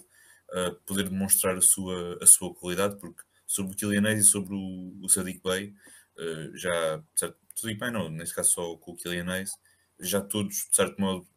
[0.53, 4.53] uh, poder demonstrar a sua, a sua qualidade, porque sobre o Kylian Hayes e sobre
[4.53, 5.73] o, o Sadiq Bey,
[6.17, 9.51] uh, já, certo, tudo bem, não, nesse caso só o Kylian Hayes,
[9.99, 11.27] já todos, de certo modo,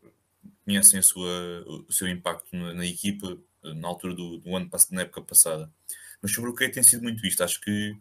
[0.64, 4.92] conhecem a sua, o seu impacto na, na equipa na altura do, do, ano passado,
[4.94, 5.70] na época passada.
[6.20, 7.96] Mas sobre o que tem sido muito isto, acho que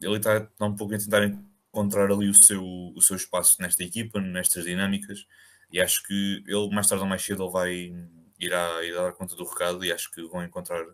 [0.00, 3.82] ele está, está um pouco a tentar encontrar ali o seu, o seu espaço nesta
[3.82, 5.26] equipa, nestas dinâmicas,
[5.70, 7.94] e acho que ele mais tarde ou mais cedo ele vai
[8.38, 10.84] irá, irá dar conta do recado e acho que vão encontrar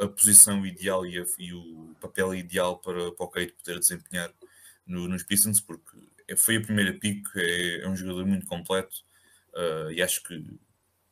[0.00, 4.30] a posição ideal e, a, e o papel ideal para, para o Kate poder desempenhar
[4.90, 5.96] no, nos Pistons, porque
[6.36, 8.96] foi a primeira pick, é, é um jogador muito completo
[9.54, 10.44] uh, e acho que,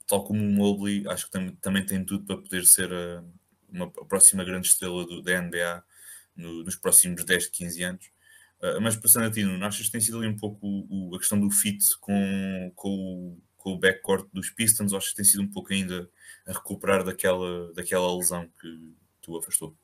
[0.07, 3.24] tal como o Mobley, acho que tam, também tem tudo para poder ser a,
[3.68, 5.85] uma, a próxima grande estrela do, da NBA
[6.37, 8.07] no, nos próximos 10, 15 anos.
[8.61, 11.18] Uh, mas passando a ti, não achas que tem sido ali um pouco o, a
[11.18, 15.24] questão do fit com, com, o, com o backcourt dos Pistons, ou achas que tem
[15.24, 16.11] sido um pouco ainda
[16.47, 19.76] a recuperar daquela, daquela lesão que tu afastou?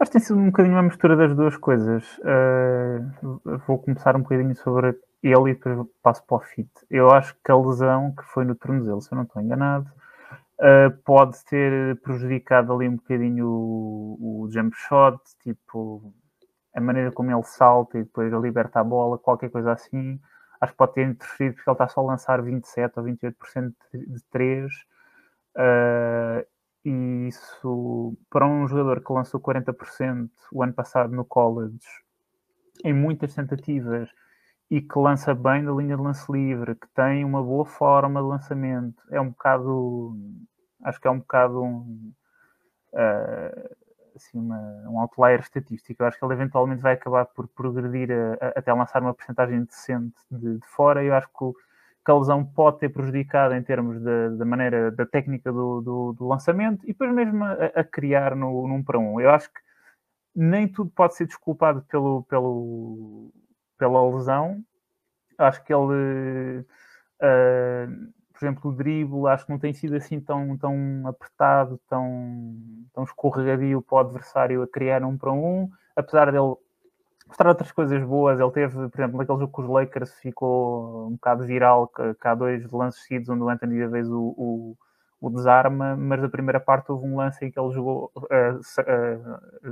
[0.00, 2.18] Acho que tem sido um bocadinho uma mistura das duas coisas.
[2.20, 6.70] Uh, vou começar um bocadinho sobre ele e depois passo para o fit.
[6.88, 9.86] Eu acho que a lesão que foi no tornozelo, se eu não estou enganado,
[10.58, 16.14] uh, pode ter prejudicado ali um bocadinho o, o jump shot, tipo
[16.74, 20.18] a maneira como ele salta e depois liberta a bola, qualquer coisa assim.
[20.62, 24.24] Acho que pode ter interferido porque ele está só a lançar 27 ou 28% de
[24.30, 24.72] 3.
[25.56, 26.46] Uh,
[26.84, 31.78] e isso, para um jogador que lançou 40% o ano passado no college,
[32.84, 34.08] em muitas tentativas,
[34.70, 38.28] e que lança bem da linha de lance livre, que tem uma boa forma de
[38.28, 40.16] lançamento, é um bocado,
[40.84, 42.12] acho que é um bocado um,
[42.92, 43.76] uh,
[44.14, 44.58] assim, uma,
[44.88, 46.02] um outlier estatístico.
[46.02, 49.64] Eu acho que ele eventualmente vai acabar por progredir a, a, até lançar uma porcentagem
[49.64, 51.02] decente de, de fora.
[51.02, 51.54] Eu acho que o,
[52.10, 56.26] que a lesão pode ter prejudicado em termos da, maneira, da técnica do, do, do,
[56.26, 59.20] lançamento e depois mesmo a, a criar no, num para um.
[59.20, 59.60] Eu acho que
[60.34, 63.32] nem tudo pode ser desculpado pelo, pelo,
[63.78, 64.60] pela lesão.
[65.38, 66.60] Acho que ele,
[67.22, 72.56] uh, por exemplo, o drible, acho que não tem sido assim tão, tão apertado, tão,
[72.92, 76.56] tão escorregadio para o adversário a criar um para um, apesar dele
[77.30, 78.38] mostrar outras coisas boas.
[78.38, 82.34] Ele teve, por exemplo, naquele jogo com os Lakers, ficou um bocado viral, que, há
[82.34, 84.76] dois lances seguidos onde o Anthony Davis o, o,
[85.20, 88.24] o, desarma, mas da primeira parte houve um lance em que ele jogou, uh,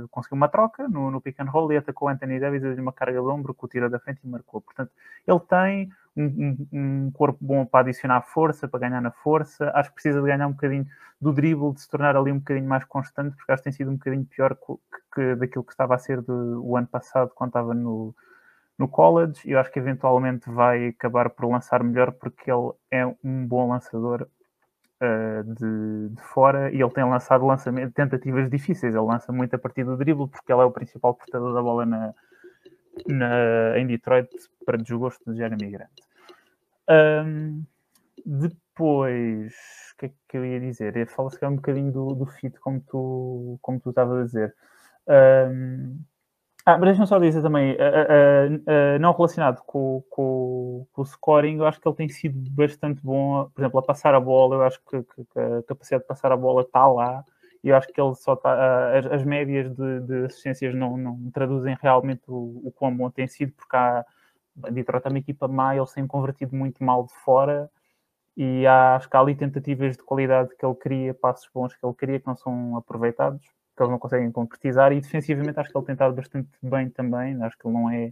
[0.03, 2.93] uh, conseguiu uma troca no, no pick and roll e atacou Anthony Davis de uma
[2.93, 4.61] carga de ombro que o tirou da frente e marcou.
[4.61, 4.91] Portanto,
[5.27, 9.71] ele tem um, um, corpo bom para adicionar força, para ganhar na força.
[9.73, 10.85] Acho que precisa de ganhar um bocadinho
[11.19, 13.91] do dribble, de se tornar ali um bocadinho mais constante, porque acho que tem sido
[13.91, 14.73] um bocadinho pior que,
[15.13, 18.15] que daquilo que estava a ser do, o ano passado, quando estava no,
[18.77, 19.41] no college.
[19.45, 23.69] E eu acho que eventualmente vai acabar por lançar melhor, porque ele é um bom
[23.69, 24.27] lançador
[25.01, 28.93] uh, de, de, fora e ele tem lançado lançamento, tentativas difíceis.
[28.93, 31.85] Ele lança muito a partir do dribble, porque ele é o principal portador da bola
[31.85, 32.13] na,
[33.07, 34.29] na, em Detroit
[34.65, 35.89] para desgosto de Jeremy Grant.
[36.89, 37.63] Um,
[38.25, 39.53] depois,
[39.93, 41.07] o que é que eu ia dizer?
[41.07, 44.55] Fala-se um bocadinho do, do fit, como tu, como tu estavas a dizer.
[45.07, 45.99] Um,
[46.73, 51.05] ah, mas deixa-me só dizer também, uh, uh, uh, não relacionado com, com, com, o
[51.05, 54.55] scoring, eu acho que ele tem sido bastante bom, por exemplo, a passar a bola,
[54.55, 57.23] eu acho que, que, que a capacidade de passar a bola está lá,
[57.63, 61.31] e eu acho que ele só está, as, as, médias de, de, assistências não, não
[61.31, 64.05] traduzem realmente o, o quão bom tem sido, porque há,
[64.71, 67.69] Detroit é uma equipa má, ele tem convertido muito mal de fora.
[68.35, 71.85] E há, acho que há ali tentativas de qualidade que ele queria, passos bons que
[71.85, 73.45] ele queria que não são aproveitados,
[73.79, 77.41] que eles não conseguem concretizar e defensivamente acho que ele tem estado bastante bem também,
[77.41, 78.11] acho que ele não é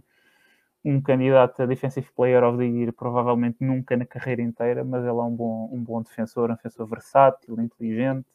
[0.84, 5.10] um candidato a Defensive Player of the Year provavelmente nunca na carreira inteira, mas ele
[5.10, 8.26] é um bom, um bom defensor, um defensor versátil, inteligente.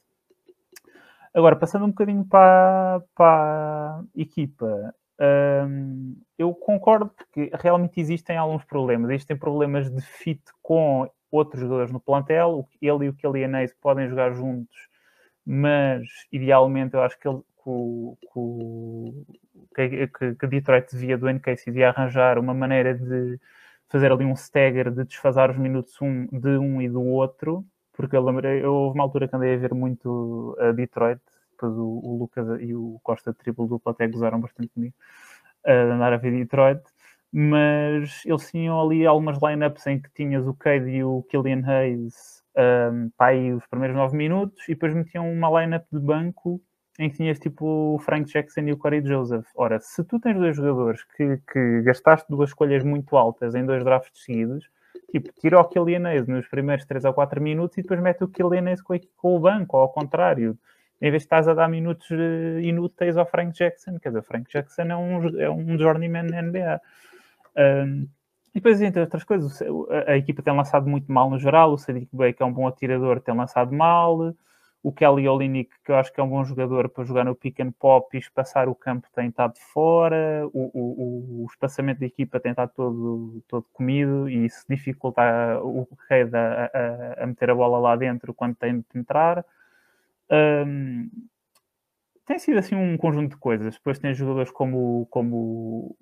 [1.33, 4.93] Agora, passando um bocadinho para, para a equipa,
[5.67, 9.09] um, eu concordo que realmente existem alguns problemas.
[9.09, 12.67] Existem problemas de fit com outros jogadores no plantel.
[12.79, 14.87] Ele e o Kylian Hayes podem jogar juntos,
[15.45, 17.41] mas idealmente eu acho que ele
[19.75, 23.39] que, que, que Detroit devia do NKC devia arranjar uma maneira de
[23.89, 28.15] fazer ali um stagger de desfasar os minutos um, de um e do outro, porque
[28.15, 31.21] eu lembrei, eu houve uma altura que andei a ver muito a Detroit
[31.63, 34.95] depois o, o Lucas e o Costa Triple duplo até gozaram bastante comigo
[35.65, 36.81] a andar a ver Detroit.
[37.31, 42.42] Mas eles tinham ali algumas lineups em que tinhas o Cade e o Killian Hayes
[42.55, 46.61] um, aí os primeiros nove minutos e depois metiam uma lineup de banco
[46.99, 49.47] em que tinhas tipo o Frank Jackson e o Corey Joseph.
[49.55, 53.83] Ora, se tu tens dois jogadores que, que gastaste duas escolhas muito altas em dois
[53.83, 54.69] drafts seguidos,
[55.11, 58.27] tipo, tira o Killian Hayes nos primeiros 3 ou 4 minutos e depois mete o
[58.27, 60.57] Killian Hayes com, com o banco, ou ao contrário
[61.03, 64.23] em vez de estás a dar minutos uh, inúteis ao Frank Jackson, quer dizer, o
[64.23, 66.81] Frank Jackson é um, é um journeyman na NBA.
[67.57, 68.07] Um,
[68.53, 69.61] depois, entre outras coisas,
[70.07, 72.67] a, equipa tem lançado muito mal no geral, o Sadiq Bey, que é um bom
[72.67, 74.35] atirador, tem lançado mal,
[74.83, 77.61] o Kelly Olinick, que eu acho que é um bom jogador para jogar no pick
[77.61, 82.39] and pop e espaçar o campo tem estado fora, o, o, o espaçamento da equipa
[82.39, 85.21] tem estado todo, todo comido e isso dificulta
[85.63, 89.45] o Reid a, a, a, meter a bola lá dentro quando tem de entrar.
[90.29, 91.09] Um,
[92.25, 93.75] tem sido assim um conjunto de coisas.
[93.75, 95.95] Depois tem jogadores como, como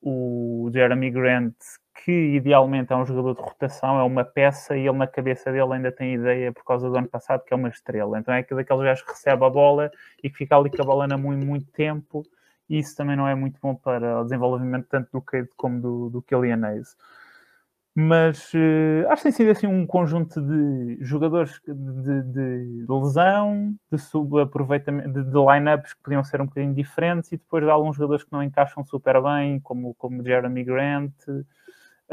[0.00, 1.54] o Jeremy Grant,
[1.94, 5.72] que idealmente é um jogador de rotação, é uma peça e ele na cabeça dele
[5.72, 8.18] ainda tem ideia por causa do ano passado que é uma estrela.
[8.18, 9.90] Então é daqueles gajos que recebe a bola
[10.22, 12.22] e que fica ali com a bola na mão muito tempo
[12.68, 16.10] e isso também não é muito bom para o desenvolvimento tanto do Cade como do,
[16.10, 16.24] do
[16.64, 16.96] Hayes.
[17.96, 23.72] Mas uh, acho que tem sido assim um conjunto de jogadores de, de, de lesão,
[23.90, 27.94] de subaproveitamento, de, de line-ups que podiam ser um bocadinho diferentes e depois de alguns
[27.94, 31.12] jogadores que não encaixam super bem, como, como Jeremy Grant,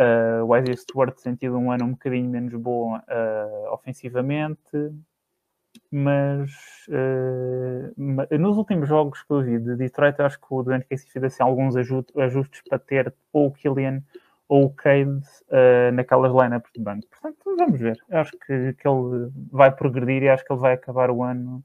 [0.01, 4.91] Uh, o Isaiah Stewart tem tido um ano um bocadinho menos bom uh, ofensivamente,
[5.91, 6.49] mas
[6.89, 7.93] uh,
[8.39, 11.43] nos últimos jogos que eu vi de Detroit, acho que o Dwayne Casey fez assim,
[11.43, 14.01] alguns ajustes para ter ou o Killian
[14.47, 15.21] ou o Cade
[15.93, 17.07] naquelas lineups de banco.
[17.07, 17.97] Portanto, vamos ver.
[18.09, 21.63] Acho que, que ele vai progredir e acho que ele vai acabar o ano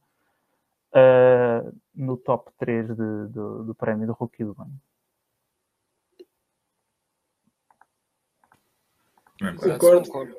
[1.95, 4.79] no top 3 de, do, do prémio do Rookie do ano.
[9.39, 10.03] Concordo.
[10.03, 10.35] Concordo,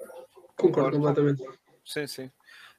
[0.56, 1.44] concordo completamente.
[1.86, 2.32] Sim, sim.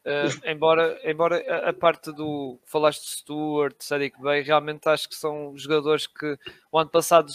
[0.06, 5.52] Uh, embora, embora a, parte do falaste de Stuart, Sadiq Bey, realmente acho que são
[5.56, 6.38] jogadores que
[6.72, 7.30] o ano passado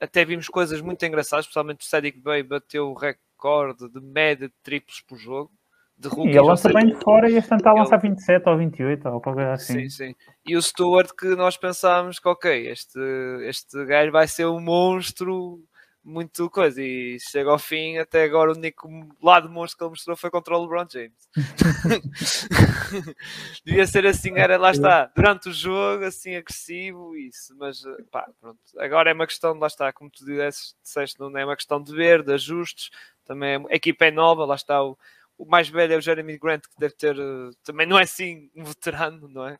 [0.00, 4.54] até vimos coisas muito engraçadas, especialmente o Sadiq Bey bateu o recorde de média de
[4.62, 5.50] triplos por jogo.
[5.96, 8.48] De rookies, e ele lança bem de fora e este ano está a lançar 27
[8.48, 9.88] ou 28 ou qualquer assim.
[9.88, 10.14] Sim, sim.
[10.44, 12.98] E o Stuart que nós pensámos que ok, este,
[13.42, 15.62] este gajo vai ser um monstro
[16.04, 18.88] muito coisa e chega ao fim, até agora o único
[19.22, 21.28] lado monstro que ele mostrou foi contra o LeBron James.
[23.64, 28.58] Devia ser assim, era lá está, durante o jogo, assim agressivo, isso, mas pá, pronto.
[28.78, 32.22] Agora é uma questão, lá está, como tu disseste, não é uma questão de ver,
[32.22, 32.90] de ajustes,
[33.24, 34.98] também a equipa é nova, lá está o,
[35.38, 37.16] o mais velho é o Jeremy Grant, que deve ter,
[37.62, 39.58] também não é assim um veterano, não é?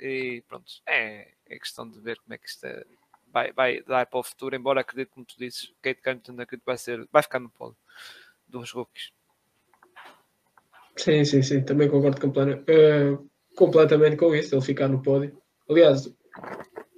[0.00, 2.82] E pronto, é, é questão de ver como é que isto é
[3.36, 6.78] vai, vai dar para o futuro, embora acredito, como tu dizes, Kate Cunningham acredito vai,
[6.78, 7.76] ser, vai ficar no polo
[8.48, 9.12] dos rookies.
[10.96, 15.36] Sim, sim, sim, também concordo uh, completamente com isso, ele ficar no pódio.
[15.68, 16.06] Aliás,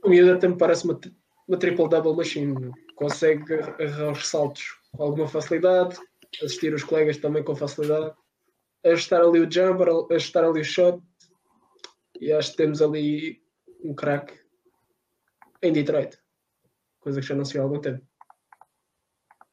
[0.04, 1.00] o Miúda até me parece uma,
[1.48, 5.98] uma triple-double machine, consegue agarrar os saltos com alguma facilidade,
[6.36, 8.14] assistir os colegas também com facilidade,
[8.84, 11.02] ajustar ali o jumper, ajustar ali o shot,
[12.20, 13.42] e acho que temos ali
[13.82, 14.38] um craque
[15.62, 16.16] em Detroit
[17.00, 18.06] coisa que já não se viu há algum tempo.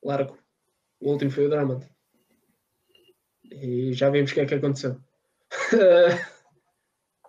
[0.04, 0.38] Largo.
[1.00, 1.88] O último foi o Drummond.
[3.44, 5.00] E já vimos o que é que aconteceu.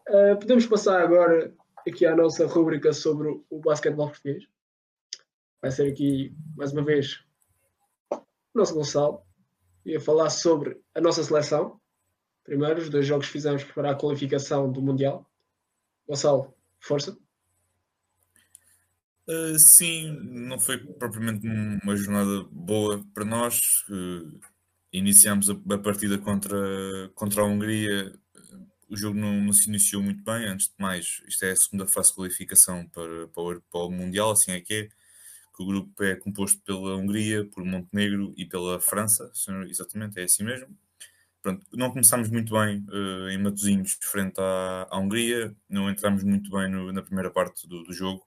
[0.09, 1.55] uh, podemos passar agora
[1.87, 4.45] aqui à nossa rúbrica sobre o basquetebol português.
[5.61, 7.25] Vai ser aqui, mais uma vez,
[8.13, 8.23] o
[8.55, 9.23] nosso Gonçalo.
[9.85, 11.81] Ia falar sobre a nossa seleção.
[12.45, 15.31] Primeiro, os dois jogos que fizemos para a qualificação do Mundial.
[16.09, 17.17] Gonçalo, força.
[19.29, 21.47] Uh, sim, não foi propriamente
[21.83, 23.85] uma jornada boa para nós.
[23.89, 24.39] Uh,
[24.93, 26.57] iniciámos a, a, partida contra,
[27.15, 28.13] contra a Hungria.
[28.89, 30.47] O jogo não, não, se iniciou muito bem.
[30.47, 33.91] Antes de mais, isto é a segunda fase de qualificação para, para, o, para o
[33.91, 34.89] Mundial, assim é que é.
[35.57, 39.33] Que o grupo é composto pela Hungria, por Montenegro e pela França.
[39.69, 40.69] Exatamente, é assim mesmo.
[41.43, 45.57] Pronto, não começámos muito bem uh, em Matosinhos frente à, à, Hungria.
[45.69, 48.26] Não entramos muito bem no, na primeira parte do, do jogo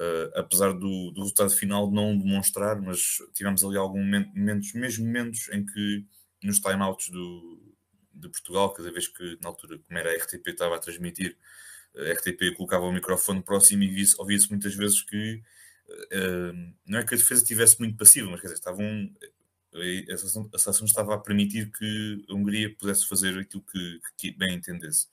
[0.00, 4.02] Uh, apesar do, do, resultado final não demonstrar, mas tivemos ali alguns
[4.34, 6.06] momentos, mesmo momentos em que
[6.42, 7.74] nos timeouts do,
[8.14, 11.36] de Portugal, cada vez que na altura, como era a RTP estava a transmitir,
[11.94, 15.42] a RTP colocava o microfone próximo e ouvia-se muitas vezes que
[15.88, 19.14] uh, não é que a defesa estivesse muito passiva, mas quer dizer, estavam,
[20.54, 25.08] a seleção estava a permitir que a Hungria pudesse fazer aquilo que, que bem entendesse.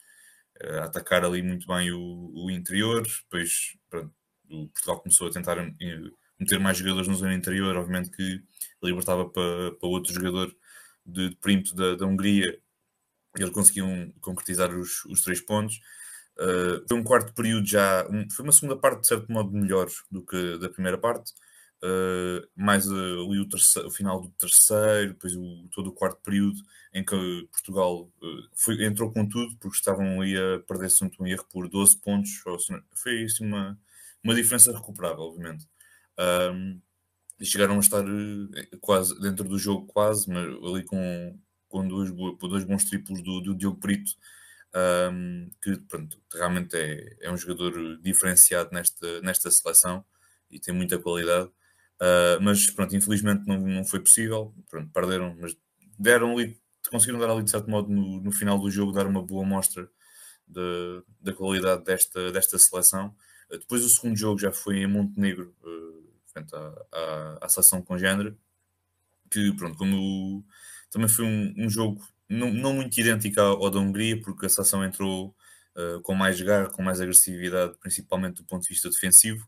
[0.63, 4.13] Uh, atacar ali muito bem o, o interior, depois pronto,
[4.49, 8.41] o Portugal começou a tentar eh, meter mais jogadores na zona interior, obviamente que
[8.81, 10.55] libertava para, para outro jogador
[11.05, 12.59] de, de perímetro da, da Hungria,
[13.35, 15.79] eles conseguiam concretizar os, os três pontos.
[16.37, 19.87] Uh, foi um quarto período já, um, foi uma segunda parte de certo modo melhor
[20.11, 21.33] do que da primeira parte,
[21.83, 26.59] uh, mais uh, o, terceiro, o, final do terceiro, depois o, todo o quarto período
[26.93, 28.09] em que Portugal
[28.55, 32.41] foi, entrou com tudo, porque estavam ali a perder-se um erro por 12 pontos,
[32.95, 33.77] foi assim uma,
[34.27, 35.65] uma diferença recuperável, obviamente.
[36.19, 36.81] Um,
[37.39, 42.11] e chegaram a estar eh, quase dentro do jogo, quase, mas ali com, com dois,
[42.39, 44.11] dois bons triplos do, do Diogo Brito
[45.11, 50.03] um, que pronto, realmente é, é um jogador diferenciado nesta, nesta seleção
[50.51, 51.47] e tem muita qualidade.
[52.01, 54.53] Uh, mas pronto, infelizmente não, não foi possível.
[54.69, 55.55] Pronto, perderam, mas
[55.97, 56.59] deram ali,
[56.89, 59.89] conseguiram dar ali de certo modo no, no final do jogo, dar uma boa mostra
[61.21, 63.13] da qualidade desta, desta seleção.
[63.49, 68.37] Depois o segundo jogo já foi em Montenegro, uh, frente à, à, à seleção congênere,
[69.31, 70.45] que pronto, como
[70.89, 74.83] também foi um, um jogo não, não, muito idêntico ao da Hungria, porque a seleção
[74.83, 75.35] entrou
[75.75, 79.47] uh, com mais garra, com mais agressividade, principalmente do ponto de vista defensivo.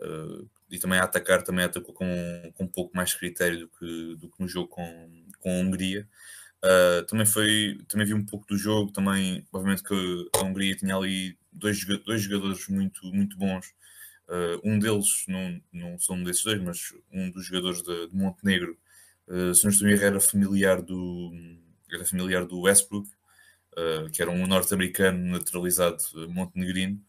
[0.00, 4.16] Uh, e também a atacar, também atacou com, com um pouco mais critério do que,
[4.16, 6.08] do que no jogo com, com a Hungria.
[6.64, 10.96] Uh, também foi, também vi um pouco do jogo, também, obviamente que a Hungria tinha
[10.96, 13.66] ali dois, dois jogadores muito, muito bons.
[14.28, 18.16] Uh, um deles, não, não sou um desses dois, mas um dos jogadores de, de
[18.16, 18.76] Montenegro,
[19.28, 21.30] uh, se não era familiar do,
[21.92, 23.08] era familiar do Westbrook,
[23.72, 25.98] uh, que era um norte-americano naturalizado
[26.28, 27.00] montenegrino.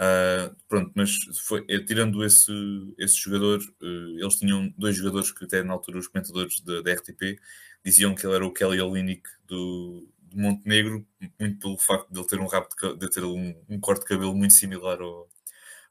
[0.00, 1.10] Uh, pronto, mas
[1.46, 2.50] foi, é, tirando esse,
[2.98, 6.92] esse jogador, uh, eles tinham dois jogadores que até na altura os comentadores da, da
[6.94, 7.38] RTP
[7.84, 11.06] diziam que ele era o Kelly Olinik do, do Montenegro,
[11.38, 14.08] muito pelo facto de ele ter um rabo de, de ter um, um, corte de
[14.08, 15.28] cabelo muito similar ao,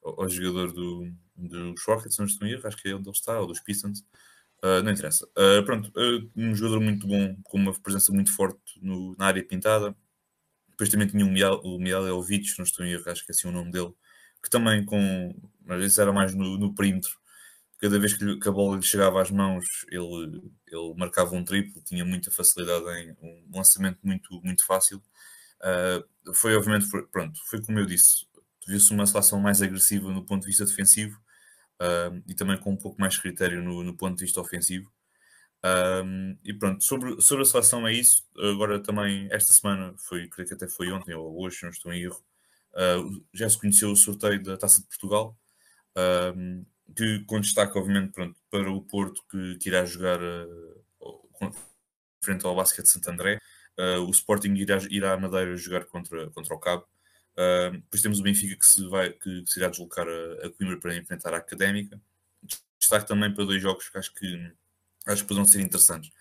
[0.03, 3.39] ao, ao jogador do, do Rockets, não estou erro, acho que é onde ele está,
[3.39, 4.03] ou dos Pistons.
[4.61, 5.25] Uh, não interessa.
[5.65, 5.89] pronto,
[6.35, 9.95] um jogador muito bom, com uma presença muito forte no, na área pintada,
[10.79, 13.49] depois também tinha o, Mial, o Mialovic, não estou em erro, acho que é assim
[13.49, 13.93] o nome dele,
[14.41, 15.35] que também com.
[15.65, 17.18] Mas isso era mais no, no perímetro.
[17.79, 22.03] Cada vez que, a bola lhe chegava às mãos, ele, ele marcava um triplo, tinha
[22.03, 25.01] muita facilidade em um lançamento muito, muito fácil.
[25.61, 28.25] Uh, foi, obviamente, pronto, foi como eu disse,
[28.67, 31.17] viu-se uma seleção mais agressiva no ponto de vista defensivo
[31.81, 34.91] uh, e também com um pouco mais critério no, no ponto de vista ofensivo.
[35.65, 38.23] Um, e pronto, sobre, sobre a seleção é isso.
[38.37, 42.03] Agora também, esta semana, foi, creio que até foi ontem ou hoje, não estou em
[42.03, 42.21] erro,
[42.73, 45.37] uh, já se conheceu o sorteio da Taça de Portugal,
[46.95, 50.83] que com destaque, obviamente, pronto, para o Porto, que, que irá jogar uh,
[52.21, 53.39] frente ao Basket de Santo André.
[53.77, 56.85] Uh, o Sporting irá, irá a Madeira jogar contra, contra o Cabo.
[57.33, 60.49] Uh, depois temos o Benfica que se, vai, que, que se irá deslocar a, a
[60.51, 61.99] Coimbra para enfrentar a Académica.
[62.77, 64.51] Destaque também para dois jogos que acho que
[65.05, 66.11] acho que poderão ser interessantes.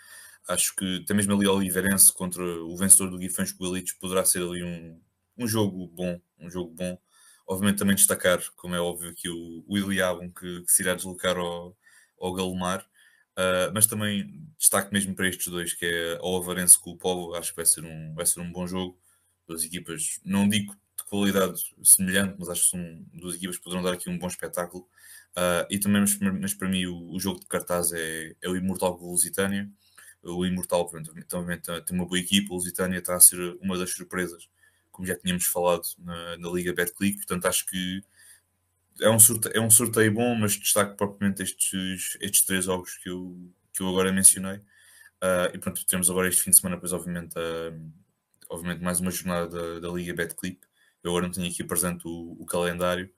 [0.48, 4.42] Acho que até mesmo ali o Oliveirense contra o vencedor do Guifães Coelitos poderá ser
[4.42, 5.00] ali um,
[5.36, 6.98] um jogo bom, um jogo bom.
[7.48, 11.36] Obviamente também destacar, como é óbvio, que o, o Iliabum que, que, se irá deslocar
[11.38, 11.74] ao,
[12.20, 12.82] ao Galomar,
[13.38, 17.34] uh, mas também destaque mesmo para estes dois, que é o Avarense com o Polo,
[17.34, 19.00] acho que vai ser um, vai ser um bom jogo.
[19.46, 23.82] Duas equipas, não digo de qualidade semelhante, mas acho que são duas equipas que poderão
[23.82, 24.86] dar aqui um bom espetáculo.
[25.36, 28.56] Uh, e também, mas, mas, para mim, o, o, jogo de cartaz é, é o
[28.56, 29.70] Imortal com o Lusitânia.
[30.22, 32.52] O Imortal, pronto, também tem uma boa equipa.
[32.52, 34.48] O Lusitânia está a ser uma das surpresas,
[34.98, 37.18] como já tínhamos falado na, na Liga Betclic.
[37.18, 38.02] Portanto, acho que
[39.00, 43.08] é um, sorteio, é um sorteio bom, mas destaco propriamente estes, estes três jogos que
[43.08, 44.56] eu, que eu agora mencionei.
[44.56, 47.92] Uh, e pronto, temos agora este fim de semana, pois, obviamente, uh,
[48.50, 50.60] obviamente mais uma jornada da, da Liga Betclic.
[51.04, 53.08] Eu agora não tenho aqui presente o, o calendário,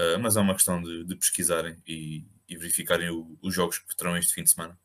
[0.00, 3.94] Uh, mas é uma questão de, de pesquisarem e, e verificarem o, os jogos que
[3.94, 4.78] terão este fim de semana.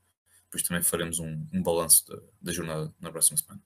[0.45, 3.61] Depois também faremos um, um balanço da, da, jornada na próxima semana.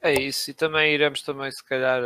[0.00, 2.00] É isso, e também iremos também, se calhar,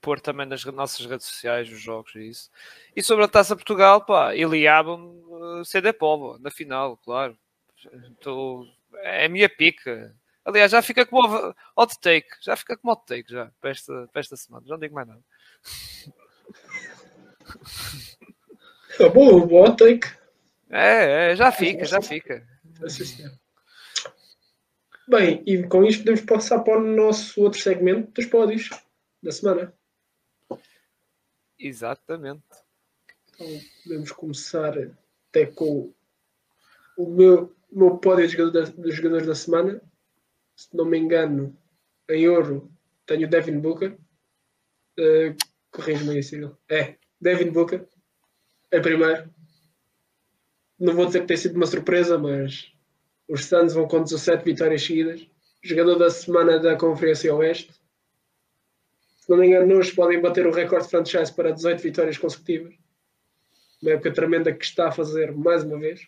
[0.00, 2.50] pôr também nas nossas redes sociais os jogos e isso.
[2.94, 7.36] E sobre a Taça Portugal, pá, Iliabam uh, CD Povo, na final, claro.
[8.20, 8.66] Tô,
[8.96, 10.14] é a minha pica.
[10.44, 14.20] Aliás, já fica como hot take, já fica como hot take já, para esta, para
[14.20, 15.22] esta semana, já não digo mais nada.
[18.98, 20.06] É bom, bom take.
[20.70, 22.46] É, é, já fica, já fica.
[25.06, 28.70] Bem, e com isto podemos passar para o nosso outro segmento dos pódios
[29.22, 29.74] da semana.
[31.58, 32.42] Exatamente.
[33.28, 33.46] Então
[33.82, 34.74] podemos começar
[35.28, 35.92] até com
[36.96, 38.24] o meu, o meu pódio
[38.76, 39.82] dos jogadores da semana.
[40.56, 41.56] Se não me engano,
[42.08, 42.72] em ouro
[43.06, 43.98] tenho Devin Booker.
[44.98, 45.36] Uh,
[45.70, 46.56] Corrige-me aí, Cyril.
[46.68, 47.86] É, Devin Booker,
[48.70, 49.28] é primeiro.
[50.78, 52.73] Não vou dizer que tem sido uma surpresa, mas
[53.28, 55.26] os Suns vão com 17 vitórias seguidas.
[55.62, 57.72] Jogador da semana da Conferência Oeste.
[59.18, 62.74] Se não me engano, hoje podem bater o recorde franchise para 18 vitórias consecutivas.
[63.80, 66.06] Uma época tremenda que está a fazer mais uma vez.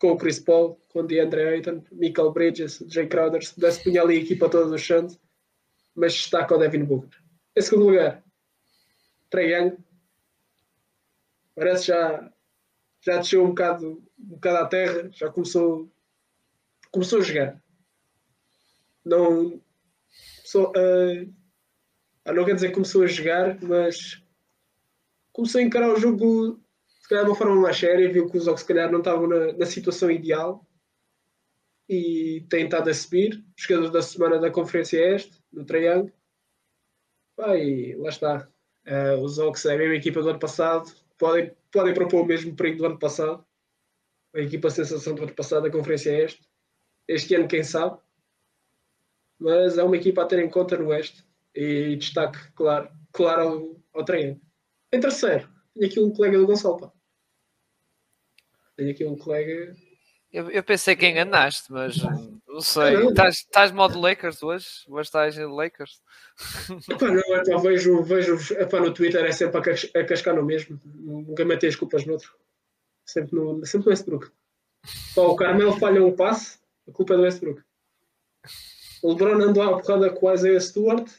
[0.00, 3.44] Com o Chris Paul, com o DeAndre Ayton, Michael Bridges, Jay Crowder.
[3.44, 5.20] Se pudesse punhar ali a equipa toda dos Suns,
[5.94, 7.16] mas destaca o Devin Booker.
[7.56, 8.24] Em segundo lugar,
[9.30, 9.76] Trae Young.
[11.54, 12.32] Parece já
[13.02, 15.92] já desceu um bocado, um bocado à terra, já começou,
[16.90, 17.62] começou a jogar.
[19.04, 19.60] Não,
[20.44, 24.22] só, uh, não quer dizer que começou a jogar, mas
[25.32, 26.62] começou a encarar o jogo
[27.02, 29.26] se calhar de uma forma mais séria, viu que os Ox se calhar não estavam
[29.26, 30.64] na, na situação ideal
[31.88, 33.44] e tem estado a subir.
[33.56, 36.12] Jogador da semana da Conferência Este, no Triângulo.
[37.56, 38.48] e lá está.
[38.86, 40.92] Uh, os Ox é a mesma equipa do ano passado,
[41.22, 43.46] podem, podem propor o mesmo perigo do ano passado.
[44.34, 46.42] A equipa sensação do ano passado da Conferência Este.
[47.06, 47.96] Este ano, quem sabe.
[49.38, 54.00] Mas é uma equipa a ter em conta no Oeste e destaque, claro, claro ao,
[54.00, 54.40] ao treino.
[54.92, 56.80] Em terceiro, tenho aqui um colega do Gonçalo.
[56.80, 56.92] Pá.
[58.76, 59.76] Tenho aqui um colega.
[60.32, 61.96] Eu, eu pensei que enganaste, mas
[62.52, 62.94] não sei.
[63.28, 64.66] Estás, modo Lakers hoje?
[64.86, 66.02] Hoje estás em Lakers?
[66.88, 70.78] Epá, não, epá, vejo, vejo epá, no Twitter é sempre a, a cascar no mesmo.
[70.84, 72.34] Nunca metei as culpas no outro.
[73.06, 74.30] Sempre no, sempre no Westbrook.
[75.14, 77.62] Pá, o Carmelo falha um passe, a culpa é do Westbrook.
[79.02, 81.10] O LeBron andou à porrada com o Isaiah Stewart,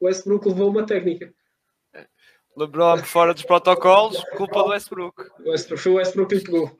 [0.00, 1.34] o Westbrook levou uma técnica.
[2.56, 5.30] LeBron fora dos protocolos, culpa do Westbrook.
[5.40, 6.78] Westbrook foi o Westbrook que lhe pegou.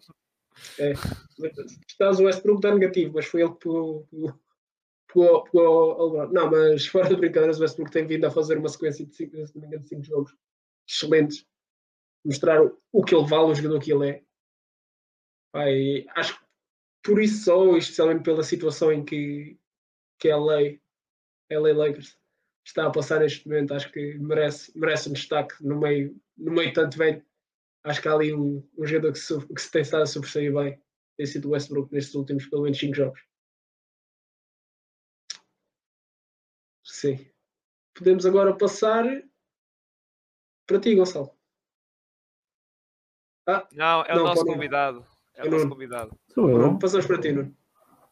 [0.78, 0.92] É.
[1.88, 4.08] Estás o Westbrook dá negativo, mas foi ele que pegou,
[5.12, 6.32] pegou, pegou.
[6.32, 10.02] Não, mas fora de brincadeiras, o Westbrook tem vindo a fazer uma sequência de 5
[10.02, 10.34] jogos
[10.88, 11.46] excelentes.
[12.24, 12.60] Mostrar
[12.92, 14.22] o que ele vale, o jogador que ele é.
[15.52, 16.46] Pai, acho que
[17.02, 19.56] por isso só, especialmente pela situação em que,
[20.18, 20.78] que é LA,
[21.50, 22.18] LA Lakers
[22.64, 26.72] está a passar neste momento, acho que merece, merece um destaque no meio, no meio
[26.72, 27.24] tanto velho.
[27.86, 30.52] Acho que há ali um, um jogador que se, que se tem estado a sobressair
[30.52, 30.82] bem,
[31.16, 33.20] tem sido o Westbrook nestes últimos pelo menos 5 jogos.
[36.84, 37.30] Sim.
[37.94, 39.04] Podemos agora passar
[40.66, 41.30] para ti, Gonçalo.
[43.48, 45.06] Ah, não, é o nosso convidado.
[45.36, 46.18] É o nosso convidado.
[46.34, 46.78] Sou eu.
[46.80, 47.56] Passamos para ti, Nuno.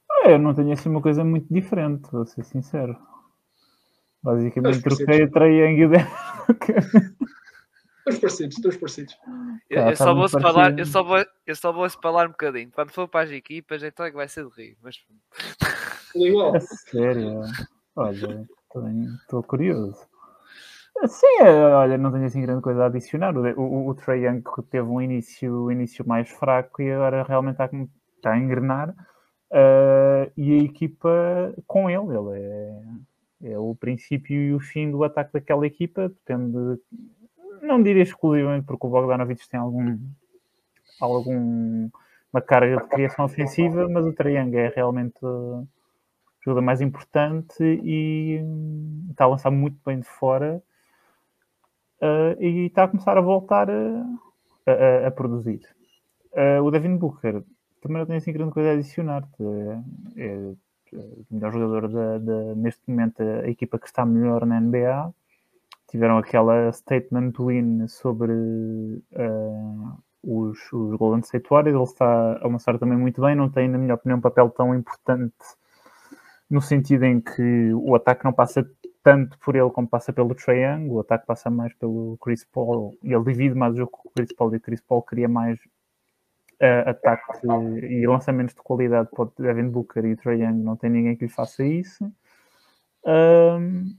[0.09, 2.97] Ah, eu não tenho assim uma coisa muito diferente, vou ser sincero.
[4.23, 5.99] Basicamente troquei a Triangle
[8.07, 9.19] Estamos parecidos, estamos parecidos.
[9.71, 12.71] Eu, eu, só vou falar, eu, só vou, eu só vou falar um bocadinho.
[12.71, 14.77] Quando for para as equipas, então é que vai ser de rir.
[14.83, 14.99] Mas...
[16.15, 16.55] Igual.
[16.55, 17.41] É sério.
[17.97, 18.47] Olha,
[19.23, 19.97] estou curioso.
[21.07, 23.35] Sim, é, olha, não tenho assim grande coisa a adicionar.
[23.37, 27.55] O, o, o Trae Young teve um início, um início mais fraco e agora realmente
[27.55, 27.71] está,
[28.17, 28.91] está a engrenar.
[29.51, 32.83] Uh, e a equipa com ele, ele é
[33.45, 36.81] é o princípio e o fim do ataque daquela equipa, depende,
[37.63, 39.99] não diria exclusivamente porque o Bogdanovic tem algum,
[41.01, 41.91] algum
[42.33, 45.63] uma carga de criação ofensiva, mas o Triangle é realmente a
[46.45, 48.41] ajuda mais importante e
[49.11, 50.61] está a lançar muito bem de fora
[52.03, 54.05] uh, e está a começar a voltar a,
[54.67, 55.61] a, a produzir.
[56.33, 57.45] Uh, o Devin Booker
[57.81, 59.29] também não tem assim grande coisa a adicionar.
[60.17, 60.53] É, é,
[60.93, 61.91] o melhor jogador
[62.57, 65.13] neste momento, a equipa que está melhor na NBA.
[65.95, 71.77] Tiveram aquela statement win sobre uh, os, os Golden State Warriors.
[71.77, 73.37] Ele está a lançar também muito bem.
[73.37, 75.37] Não tem, na minha opinião, um papel tão importante
[76.51, 78.69] no sentido em que o ataque não passa
[79.05, 82.99] tanto por ele como passa pelo Trae Young, o ataque passa mais pelo Chris Paul
[83.01, 85.29] e ele divide mais o jogo com o Chris Paul e o Chris Paul cria
[85.29, 85.61] mais
[86.61, 87.47] uh, ataque
[87.85, 91.25] e lançamentos de qualidade para o Devin Booker e Trae Young, não tem ninguém que
[91.27, 92.13] lhe faça isso.
[93.07, 93.95] Um,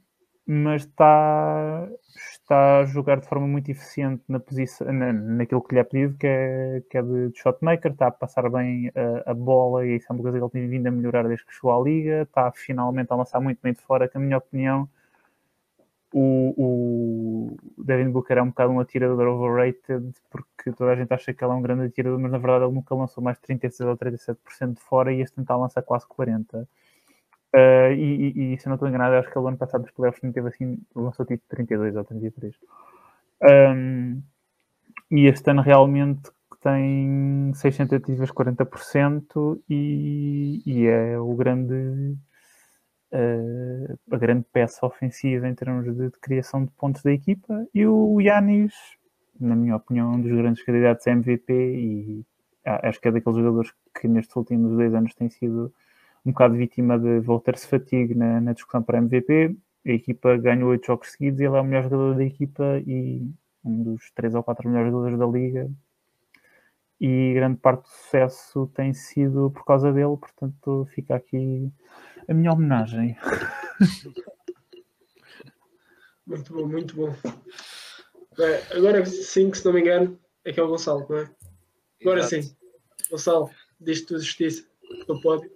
[0.47, 5.79] mas está, está a jogar de forma muito eficiente na posição, na, naquilo que lhe
[5.81, 9.33] é pedido, que é, que é de, de shotmaker, está a passar bem a, a,
[9.33, 11.71] bola e isso é uma coisa que ele tem vindo a melhorar desde que chegou
[11.79, 14.87] à liga, está finalmente a lançar muito bem de fora, que na minha opinião
[16.13, 21.33] o, o Devin Booker é um bocado um atirador overrated porque toda a gente acha
[21.33, 23.89] que ele é um grande atirador, mas na verdade ele nunca lançou mais de 36
[23.89, 26.67] ou 37% de fora e este tentar lançar quase 40%.
[27.55, 29.83] Uh, ah, e, e, e, se eu não estou enganado, acho que ele ano passado
[29.83, 32.53] dos playoffs não teve assim, lançou tipo 32 ou 33.
[33.43, 34.21] Um,
[35.11, 36.29] e este ano realmente
[36.61, 42.17] tem 6 tentativas, 40% e, e é o grande
[43.13, 47.65] uh, a grande peça ofensiva em termos de, de, criação de pontos da equipa.
[47.73, 48.73] E o Yanis,
[49.39, 52.25] na minha opinião, um dos grandes candidatos a MVP e
[52.65, 55.71] acho que é daqueles jogadores que nestes últimos dois anos tem sido
[56.25, 59.55] um bocado vítima de voltar-se fatigue na, na, discussão para MVP.
[59.85, 63.29] A equipa ganhou oito jogos seguidos e ele é o melhor jogador da equipa e
[63.63, 65.69] um dos três ou quatro melhores jogadores da liga.
[66.99, 71.71] E grande parte do sucesso tem sido por causa dele, portanto fica aqui
[72.27, 73.15] a minha homenagem.
[76.25, 77.15] Muito bom, muito bom.
[78.35, 81.29] Bem, agora sim, que se não me engano, é que é o Gonçalo, não é?
[82.01, 82.41] Agora Exato.
[82.41, 82.55] sim.
[83.11, 84.65] Gonçalo, diz-te justiça
[85.07, 85.54] do pódio.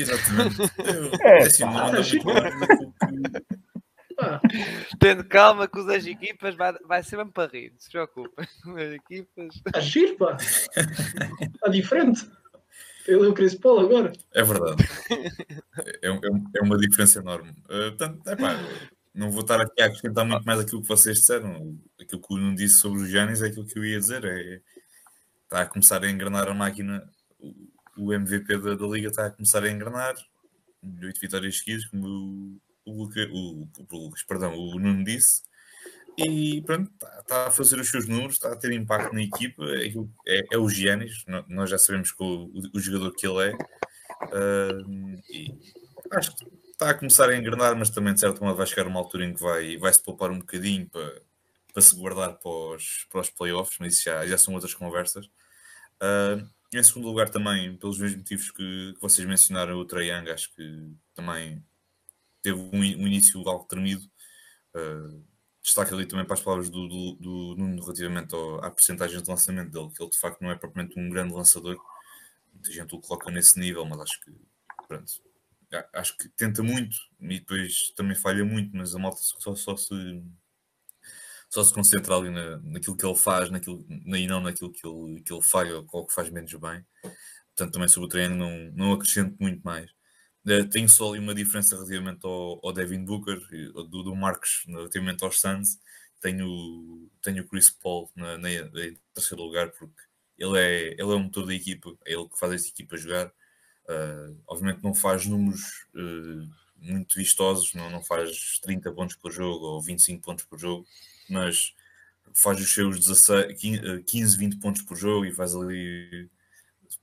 [0.00, 0.60] Exatamente.
[0.78, 1.88] Eu, É, assim, não pá.
[1.88, 3.46] anda muito
[4.16, 4.40] Pá,
[4.98, 8.46] Tendo calma que os das equipas vai, vai ser mesmo para rir, não se preocupem.
[8.76, 9.54] As equipas.
[9.56, 10.36] está giro, pá.
[10.40, 12.26] Está diferente.
[13.06, 14.12] Ele e o Chris Paul agora.
[14.34, 14.82] É verdade.
[16.02, 16.20] É, é-
[16.56, 17.50] é uma diferença enorme.
[17.66, 18.56] Uh, portanto, epá,
[19.14, 21.78] não vou estar aqui a acrescentar muito mais aquilo que vocês disseram.
[22.00, 24.24] Aquilo que o Nuno disse sobre o Giannis é aquilo que eu ia dizer.
[24.24, 24.60] É,
[25.44, 27.08] está a começar a engrenar a máquina.
[27.96, 30.14] O, MVP da, da Liga está a começar a engrenar.
[31.02, 35.42] Oito vitórias seguidas, como o, o, o, o perdão, o Nuno disse.
[36.18, 39.64] E pronto, está, está a fazer os seus números, está a ter impacto na equipa.
[39.64, 39.88] É,
[40.26, 43.54] é, é o Giannis, nós já sabemos que o, o jogador que ele é.
[44.24, 45.54] Uh, e
[46.12, 48.98] acho que está a começar a engrenar, mas também de certo modo vai chegar uma
[48.98, 51.20] altura em que vai, vai se poupar um bocadinho para,
[51.72, 55.26] para se guardar para os, para os playoffs, mas isso já, já são outras conversas.
[55.96, 60.54] Uh, em segundo lugar, também, pelos mesmos motivos que, que vocês mencionaram, o Trae acho
[60.54, 61.64] que também
[62.42, 64.02] teve um, um início algo tremido.
[64.74, 65.24] Uh,
[65.62, 69.28] destaque ali também para as palavras do, do, do Nuno relativamente ao, à porcentagem de
[69.28, 71.76] lançamento dele, que ele de facto não é propriamente um grande lançador.
[72.52, 74.32] Muita gente o coloca nesse nível, mas acho que
[74.86, 75.12] pronto,
[75.92, 80.22] acho que tenta muito e depois também falha muito, mas a malta só, só se
[81.50, 84.86] só se concentra ali na, naquilo que ele faz naquilo, na- e não naquilo que
[84.86, 86.84] ele, que ele falha ou que faz menos bem.
[87.54, 89.90] Portanto, também sobre o treino não, não acrescento muito mais.
[90.46, 93.38] Eh, Tenho só ali uma diferença relativamente ao, ao Devin Booker,
[93.88, 95.78] do, do Marcos relativamente aos Suns.
[96.20, 99.94] Tenho, tenho o Chris Paul na, na- em terceiro lugar, porque
[100.38, 103.32] ele é, ele é o motor da equipa, é ele que faz esta equipa jogar.
[103.88, 105.60] Uh, obviamente não faz números
[105.94, 110.84] uh, muito vistosos, não, não faz 30 pontos por jogo ou 25 pontos por jogo,
[111.28, 111.74] mas
[112.34, 116.28] faz os seus 16, 15, 15, 20 pontos por jogo e faz ali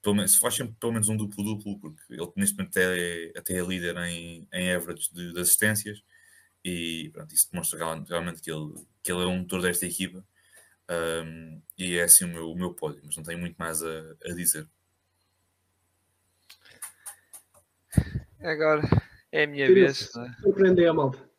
[0.02, 3.62] pelo menos, faz sempre pelo menos um duplo-duplo, porque ele neste momento é, até é
[3.62, 6.04] líder em, em average de, de assistências
[6.64, 10.24] e pronto, isso demonstra realmente, que, ele, que ele é um motor desta equipa
[11.26, 14.16] um, e é assim o meu, o meu pódio, mas não tenho muito mais a,
[14.26, 14.68] a dizer.
[18.42, 18.82] Agora
[19.32, 20.14] é a minha vez.
[20.16, 20.36] né?
[20.42, 21.33] Surpreender a malta.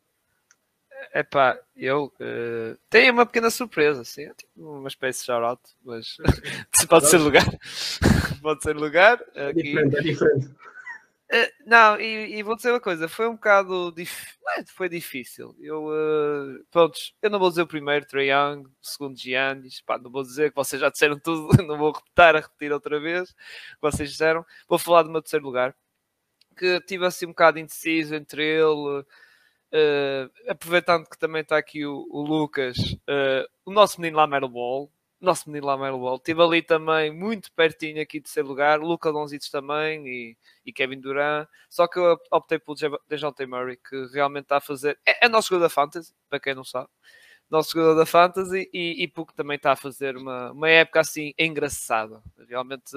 [1.15, 6.17] Epá, eu eh, tenho uma pequena surpresa, assim, uma espécie de shout-out, mas
[6.89, 7.45] pode ser lugar.
[8.43, 9.23] pode ser lugar.
[9.33, 10.53] É diferente, é diferente.
[11.31, 14.35] Eh, não, e, e vou dizer uma coisa, foi um bocado dif...
[14.57, 15.55] é, foi difícil.
[15.57, 19.97] Eu, eh, prontos, eu não vou dizer o primeiro, Trae Young, o segundo Giannis, pá,
[19.97, 23.29] não vou dizer que vocês já disseram tudo, não vou repetir a repetir outra vez
[23.29, 24.45] o que vocês disseram.
[24.67, 25.73] Vou falar do meu terceiro lugar,
[26.57, 29.05] que tive assim um bocado indeciso entre ele,
[29.71, 34.91] eh, aproveitando que também está aqui o, o Lucas, eh, o nosso menino Lamelo Ball,
[35.19, 39.49] nosso menino Lamelo Ball, estive ali também muito pertinho aqui de terceiro lugar, Luca Donzitos
[39.49, 42.77] também e, e Kevin Durant, só que eu optei pelo
[43.09, 46.55] Dejounte Murray, que realmente está a fazer, é, é nosso jogador da Fantasy, para quem
[46.55, 46.89] não sabe,
[47.49, 51.33] nosso jogador da Fantasy e, e porque também está a fazer uma, uma época assim
[51.37, 52.95] engraçada, realmente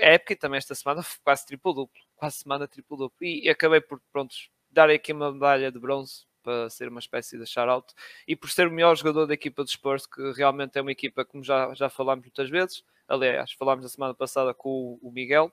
[0.00, 4.00] a época e também esta semana quase triplo-duplo, quase semana triplo-duplo e, e acabei por,
[4.12, 7.92] prontos, dar aqui uma medalha de bronze para ser uma espécie de shout-out
[8.28, 11.24] e por ser o melhor jogador da equipa dos Spurs, que realmente é uma equipa,
[11.24, 14.68] como já, já falámos muitas vezes, aliás, falámos na semana passada com
[15.02, 15.52] o, o Miguel,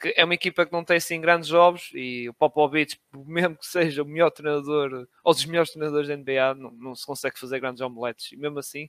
[0.00, 3.66] que é uma equipa que não tem assim grandes jogos e o Popovich, mesmo que
[3.66, 7.60] seja o melhor treinador, ou dos melhores treinadores da NBA, não, não se consegue fazer
[7.60, 8.88] grandes omeletes e mesmo assim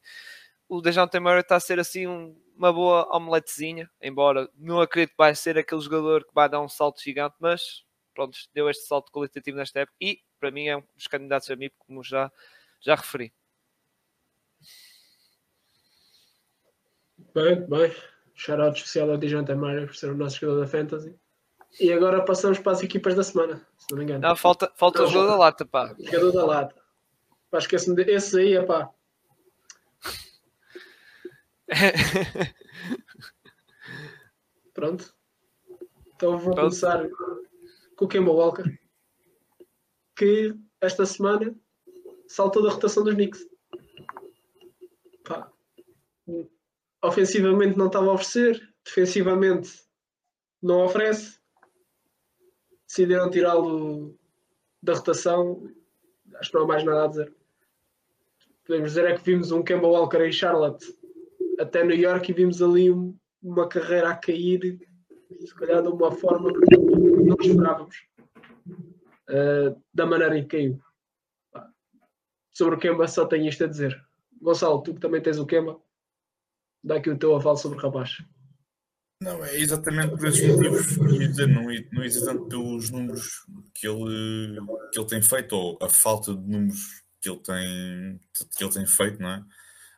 [0.68, 5.18] o Dejounte Murray está a ser assim um- uma boa omeletezinha, embora não acredito que
[5.18, 7.84] vai ser aquele jogador que vai dar um salto gigante, mas
[8.14, 11.56] pronto, deu este salto qualitativo nesta época e para mim é um dos candidatos a
[11.56, 12.32] mim, como já,
[12.82, 13.34] já referi.
[17.34, 17.96] Bem, bem.
[18.36, 21.16] Shout-out especial ao Dijante Murray por ser o nosso jogador da Fantasy.
[21.80, 24.22] E agora passamos para as equipas da semana, se não me engano.
[24.22, 25.96] Não, falta, falta o Não, jogador da lata, pá.
[26.00, 26.76] Jogador da lata.
[27.50, 28.12] Pá, esquece-me de...
[28.12, 28.92] Esse aí, é pá.
[34.74, 35.16] Pronto.
[36.16, 36.70] Então vou Pronto.
[36.70, 37.08] começar
[37.96, 38.64] com o Kemba Walker,
[40.16, 41.56] que esta semana
[42.28, 43.48] saltou da rotação dos Knicks.
[45.24, 45.52] Pá.
[47.02, 49.84] Ofensivamente não estava a oferecer, defensivamente
[50.62, 51.40] não oferece.
[52.88, 54.18] Decidiram tirá-lo
[54.82, 55.70] da rotação.
[56.36, 57.36] Acho que não há mais nada a dizer.
[58.66, 60.86] Podemos dizer é que vimos um Kemba Walker em Charlotte
[61.60, 64.80] até New York e vimos ali um- uma carreira a cair,
[65.40, 67.96] se calhar de uma forma que não esperávamos,
[69.30, 70.82] uh, da maneira em que caiu.
[72.54, 74.00] Sobre o Kemba só tenho isto a dizer.
[74.42, 75.80] Gonçalo, tu que também tens o Kemba,
[76.84, 78.18] dá aqui o teu aval sobre o rapaz.
[79.22, 80.98] Não, é exatamente por esses motivos
[81.36, 84.60] que não, não ia tanto pelos números que ele,
[84.92, 88.20] que ele tem feito, ou a falta de números que ele tem,
[88.58, 89.46] que ele tem feito, não é?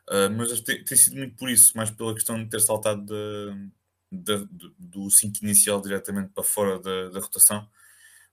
[0.08, 3.56] Ah, mas tem, tem sido muito por isso, mais pela questão de ter saltado da,
[4.10, 7.68] da- do- do 5 inicial diretamente para fora da, da rotação.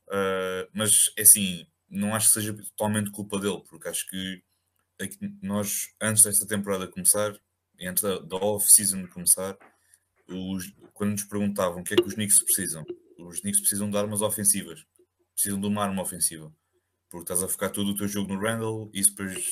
[0.09, 4.43] Ah, mas é assim, não acho que seja totalmente culpa dele, porque acho que
[5.01, 7.39] aqui nós, antes desta temporada começar,
[7.81, 9.57] antes da, da off-season começar,
[10.27, 12.85] os- quando nos perguntavam o que é que os Knicks precisam,
[13.19, 14.85] os Knicks precisam de armas ofensivas,
[15.33, 16.53] precisam de uma arma ofensiva,
[17.09, 19.51] porque estás a focar todo o teu jogo no Randall e isso depois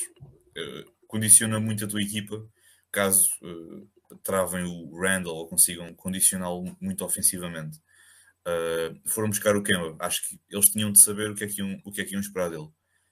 [0.56, 2.46] eh, condiciona muito a tua equipa,
[2.90, 3.86] caso eh,
[4.22, 7.78] travem o Randall ou consigam condicioná-lo muito ofensivamente.
[8.46, 11.60] Uh, foram buscar o Kemba, acho que eles tinham de saber o que é que
[11.60, 12.68] iam, o que é que iam esperar dele.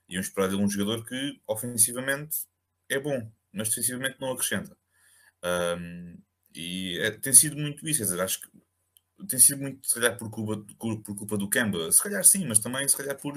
[0.08, 2.38] Iam esperar dele um jogador que ofensivamente
[2.88, 4.76] é bom, mas defensivamente não acrescenta.
[5.44, 6.18] Um,
[6.54, 8.48] e é- tem sido muito isso, quer dizer, acho que
[9.28, 12.58] tem sido muito, se calhar, por culpa, por, culpa do Kemba, se calhar sim, mas
[12.58, 13.34] também se calhar por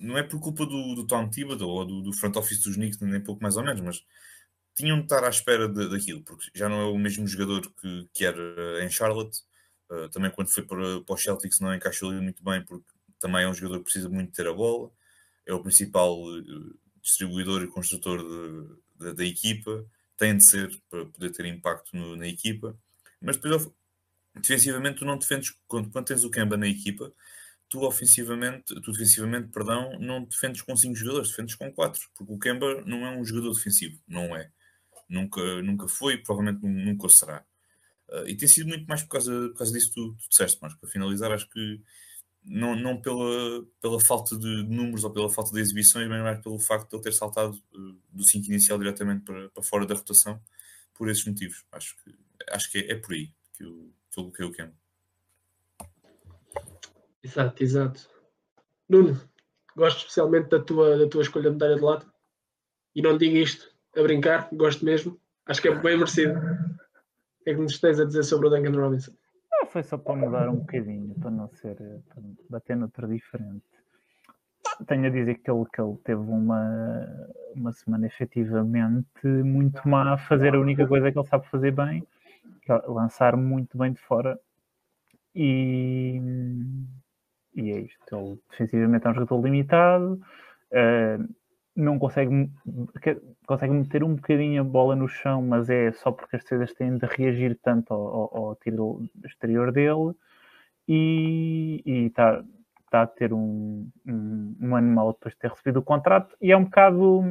[0.00, 3.00] não é por culpa do, do Tom Thibodeau ou do, do front office dos Knicks,
[3.00, 4.04] nem pouco mais ou menos, mas
[4.74, 8.08] tinham de estar à espera de- daquilo, porque já não é o mesmo jogador que,
[8.12, 9.40] que era em Charlotte.
[9.90, 12.86] Uh, também quando foi para, para os Celtics não encaixou ali muito bem, porque
[13.18, 14.90] também é um jogador que precisa muito ter a bola,
[15.46, 18.76] é o principal uh, distribuidor e construtor de-
[19.06, 19.84] de- da equipa,
[20.16, 22.78] tem de ser para poder ter impacto no- na equipa,
[23.20, 23.68] mas depois
[24.34, 27.12] defensivamente tu não defendes, quando, quando tens o Kemba na equipa,
[27.68, 32.38] tu ofensivamente, tu defensivamente, perdão, não defendes com 5 jogadores, defendes com 4, porque o
[32.38, 34.50] Kemba não é um jogador defensivo, não é.
[35.10, 37.44] Nunca, nunca foi, provavelmente nu- nunca o será.
[38.08, 40.58] Uh, e tem sido muito mais por causa, por causa disso que tu, tu disseste,
[40.62, 41.82] mas para finalizar, acho que
[42.44, 46.58] não, não pela, pela falta de números ou pela falta de exibições, mas mais pelo
[46.60, 50.40] facto de ele ter saltado uh, do 5 inicial diretamente para, para fora da rotação,
[50.94, 51.64] por esses motivos.
[51.72, 52.14] Acho que,
[52.50, 54.72] acho que é, é por aí que eu, que eu coloquei o.
[57.22, 58.08] Exato, exato.
[58.88, 59.20] Nuno,
[59.76, 62.12] gosto especialmente da tua, da tua escolha de medalha de lado.
[62.94, 63.70] E não digo isto
[64.00, 65.18] a brincar, gosto mesmo.
[65.46, 66.38] Acho que é bem merecido.
[66.38, 69.12] O que é que nos tens a dizer sobre o Duncan Robinson?
[69.52, 73.64] Ah, foi só para mudar um bocadinho, para não ser, para bater noutra diferente.
[74.86, 77.06] Tenho a dizer que ele, que ele teve uma,
[77.54, 82.06] uma semana efetivamente muito má a fazer a única coisa que ele sabe fazer bem,
[82.62, 84.38] que é lançar muito bem de fora.
[85.34, 86.20] E,
[87.54, 88.16] e é isto.
[88.16, 90.20] Ele defensivamente é um jogador limitado,
[90.70, 91.18] eh,
[91.80, 92.50] não consegue,
[93.46, 96.96] consegue meter um bocadinho a bola no chão, mas é só porque as defesas têm
[96.96, 100.14] de reagir tanto ao, ao- ao tiro exterior dele
[100.88, 102.42] e está
[102.90, 106.36] tá a ter um, um, um ano depois de ter recebido o contrato.
[106.40, 107.22] E é um bocado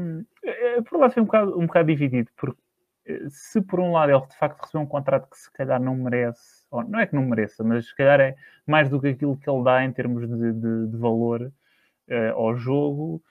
[0.44, 2.60] é, por lá ser um bocado, um bocado dividido porque
[3.06, 5.96] eh, se por um lado ele de facto recebeu um contrato que se calhar não
[5.96, 8.36] merece, ou não é que não mereça, mas se calhar é
[8.68, 11.52] mais do que aquilo que ele dá em termos de, de- de valor
[12.08, 13.22] eh, ao jogo,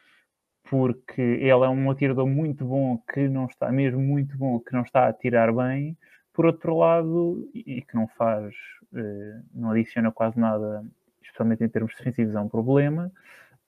[0.70, 4.82] porque ele é um atirador muito bom que não está, mesmo muito bom, que não
[4.82, 5.97] está a atirar bem,
[6.32, 8.55] por outro lado, e que não faz,
[8.95, 10.85] eh, não adiciona quase nada,
[11.23, 13.11] especialmente em termos defensivos, é um problema.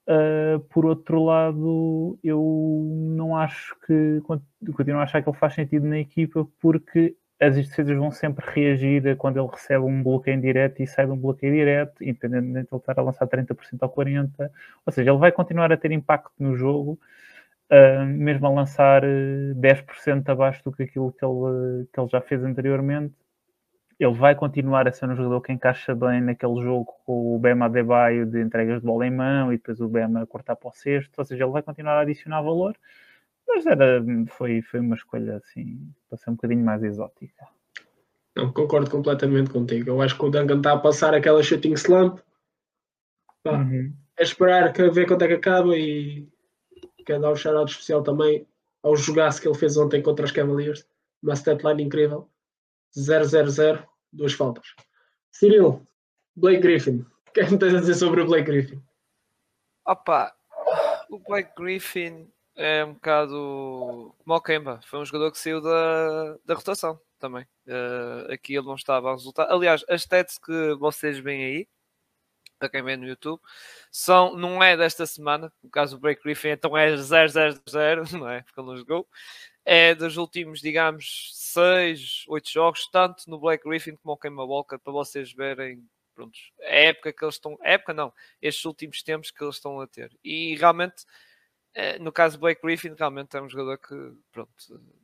[0.06, 2.82] Uh, por outro lado, eu
[3.16, 7.97] não acho que continuo a achar que ele faz sentido na equipa porque as defesas
[7.97, 12.05] vão sempre reagir quando ele recebe um bloqueio direto e sai de um bloqueio direto,
[12.05, 14.51] independentemente de ele estar a lançar 30% ou 40%.
[14.85, 17.01] Ou seja, ele vai continuar a ter impacto no jogo,
[17.71, 22.21] uh, mesmo a lançar uh, 10% abaixo do que aquilo que ele, que ele já
[22.21, 23.15] fez anteriormente.
[23.99, 27.67] Ele vai continuar a ser um jogador que encaixa bem naquele jogo com o Bema
[27.67, 31.19] Adebayo de entregas de bola em mão e depois o Bema cortar para o sexto,
[31.19, 32.77] ou seja, ele vai continuar a adicionar valor,
[33.55, 37.47] mas era, foi, foi uma escolha assim, para ser um bocadinho mais exótica.
[38.36, 39.90] Não, concordo completamente contigo.
[39.90, 42.20] Eu acho que o Duncan está a passar aquela shooting slump.
[43.43, 43.93] Pá, Uhum.
[44.16, 46.28] É esperar que ver quando é que acaba e
[47.06, 48.47] quero dar um shout especial também
[48.82, 50.86] ao jogaço que ele fez ontem contra os Cavaliers.
[51.22, 52.28] Uma statline incrível.
[52.94, 53.82] 0-0-0,
[54.12, 54.66] duas faltas.
[55.31, 55.82] Cyril,
[56.36, 57.06] Blake Griffin.
[57.28, 58.82] O que é que me tens a dizer sobre o Blake Griffin?
[59.86, 60.35] Opa,
[61.09, 64.81] o Blake Griffin é um bocado como o Kemba.
[64.85, 67.44] Foi um jogador que saiu da, da rotação também.
[67.66, 69.51] Uh, aqui ele não estava a resultar.
[69.51, 71.68] Aliás, as stats que vocês veem aí,
[72.59, 73.40] para quem vê no YouTube,
[73.90, 75.52] são, não é desta semana.
[75.62, 78.43] No caso do Blake Griffin, então é 0-0-0, não é?
[78.43, 79.09] Porque ele não jogou.
[79.64, 84.78] É dos últimos, digamos, 6, 8 jogos, tanto no Blake Griffin como no Kemba Walker,
[84.78, 88.12] para vocês verem prontos, a época que eles estão, a época não,
[88.43, 90.10] estes últimos tempos que eles estão a ter.
[90.22, 91.05] E realmente
[92.01, 93.94] no caso do Blake Griffin, realmente é um jogador que,
[94.32, 94.51] pronto,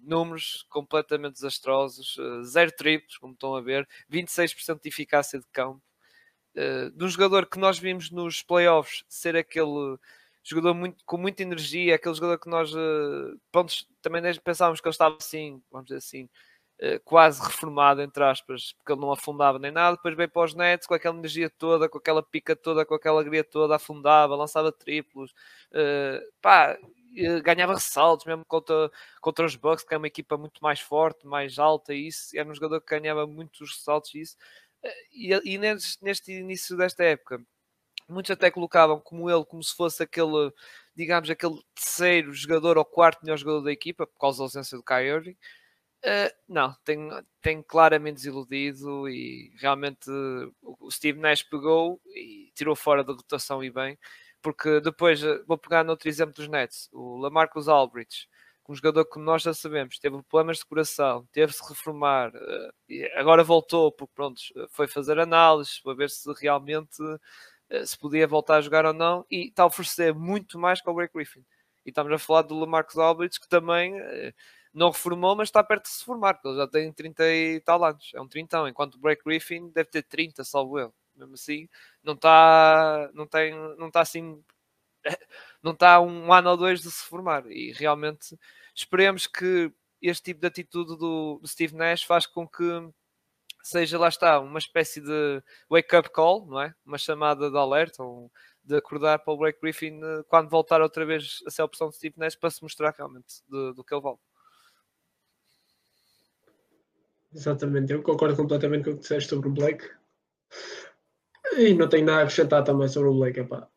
[0.01, 5.83] números completamente desastrosos, eh, zero triplos, como estão a ver, 26% de eficácia de campo.
[6.57, 9.99] Uh, de um jogador que nós vimos nos playoffs ser aquele
[10.43, 12.73] jogador muito, com muita energia, aquele jogador que nós
[13.53, 16.31] pronto, também pensávamos que ele estava assim, vamos dizer assim,
[17.05, 20.87] quase reformado, entre aspas, porque ele não afundava nem nada, depois veio para os Nets
[20.87, 25.33] com aquela energia toda, com aquela pica toda, com aquela alegria toda, afundava, lançava triplos,
[25.73, 26.77] uh, pá,
[27.43, 28.91] ganhava ressaltos mesmo contra,
[29.21, 32.49] contra os Bucks, que é uma equipa muito mais forte, mais alta, e isso era
[32.49, 34.37] um jogador que ganhava muitos ressaltos e isso.
[35.13, 37.41] E, e neste, neste início desta época,
[38.09, 40.53] muitos até colocavam como ele, como se fosse aquele,
[40.95, 44.85] digamos, aquele terceiro jogador ou quarto melhor jogador da equipa, por causa da ausência do
[44.85, 45.37] Kyrie.
[46.05, 47.09] Uh, não, tem,
[47.41, 50.09] tem claramente desiludido e realmente
[50.63, 53.99] o Steve Nash pegou e tirou fora da rotação e bem,
[54.41, 58.29] porque depois eh, vou pegar no outro exemplo dos Nets, o Lamarcus Aldridge,
[58.69, 62.73] um jogador que nós já sabemos, teve problemas de coração, teve-se reformar, uh,
[63.17, 64.41] agora voltou porque pronto,
[64.71, 67.03] foi fazer análises para ver se realmente
[67.71, 70.89] eh, se podia voltar a jogar ou não, e está a oferecer muito mais que
[70.89, 71.45] o Blake Griffin.
[71.85, 74.33] E estamos a falar do Lamarcus Aldridge, que também eh,
[74.77, 77.83] não reformou, mas está perto de se formar, porque ele já tem 30 e tal
[77.83, 80.95] anos, é um 30, enquanto o Blake Griffin deve ter 30, salvo eu.
[81.17, 81.67] Mesmo assim,
[82.05, 84.45] não está, não tem, não está assim,
[85.63, 87.47] não está um ano ou dois de se formar.
[87.51, 88.39] E realmente
[88.75, 89.73] esperemos que
[90.03, 92.63] este tipo de atitude do, do Steve Nash faz com que
[93.63, 96.75] seja lá está uma espécie de wake-up call, não é?
[96.85, 98.31] Uma chamada de alerta, ou
[98.63, 101.89] de acordar para o Blake Griffin eh, quando voltar outra vez a ser a opção
[101.89, 104.19] de Steve Nash para se mostrar realmente do, do que ele vale.
[107.37, 109.85] Exatamente, eu concordo completamente com o que disseste sobre o Blake.
[111.59, 113.41] E não tenho nada a acrescentar também sobre o Blake.
[113.41, 113.69] Epá.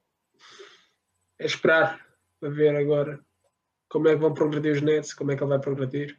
[1.38, 2.06] É esperar
[2.40, 3.19] para ver agora
[3.90, 6.18] como é que vão progredir os Nets, como é que ele vai progredir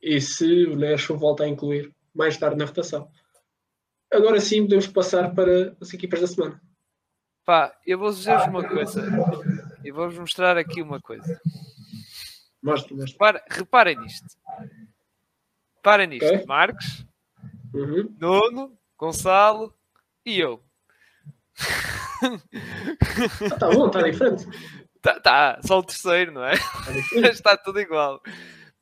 [0.00, 3.10] e se o Nash o volta a incluir mais tarde na rotação.
[4.10, 6.60] Agora sim podemos passar para as equipas da semana.
[7.44, 9.02] Pá, eu vou dizer-vos uma coisa.
[9.84, 11.40] Eu vou-vos mostrar aqui uma coisa.
[12.62, 13.12] Mostra, mostra.
[13.12, 14.26] Repara, reparem nisto.
[15.80, 16.26] Reparem nisto.
[16.26, 16.46] Okay.
[16.46, 17.06] Marcos,
[17.72, 18.14] uhum.
[18.18, 19.74] Nuno, Gonçalo
[20.24, 20.62] e eu.
[22.22, 24.46] Ah, tá bom, está diferente.
[25.00, 26.54] Tá, tá, só o terceiro, não é?
[26.56, 28.20] Tá está tudo igual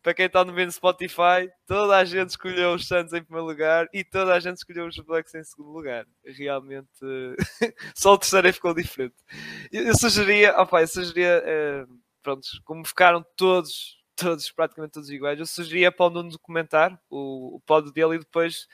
[0.03, 3.47] para quem está no meio do Spotify, toda a gente escolheu os Santos em primeiro
[3.47, 6.07] lugar e toda a gente escolheu os Blacks em segundo lugar.
[6.25, 6.89] Realmente,
[7.95, 9.16] só o terceiro ficou diferente.
[9.70, 11.85] Eu, sugeria, opa, eu sugeria, eh,
[12.23, 17.57] pronto, como ficaram todos, todos, praticamente todos iguais, eu sugeria para o Nuno documentar o,
[17.57, 18.66] o pódio dele e depois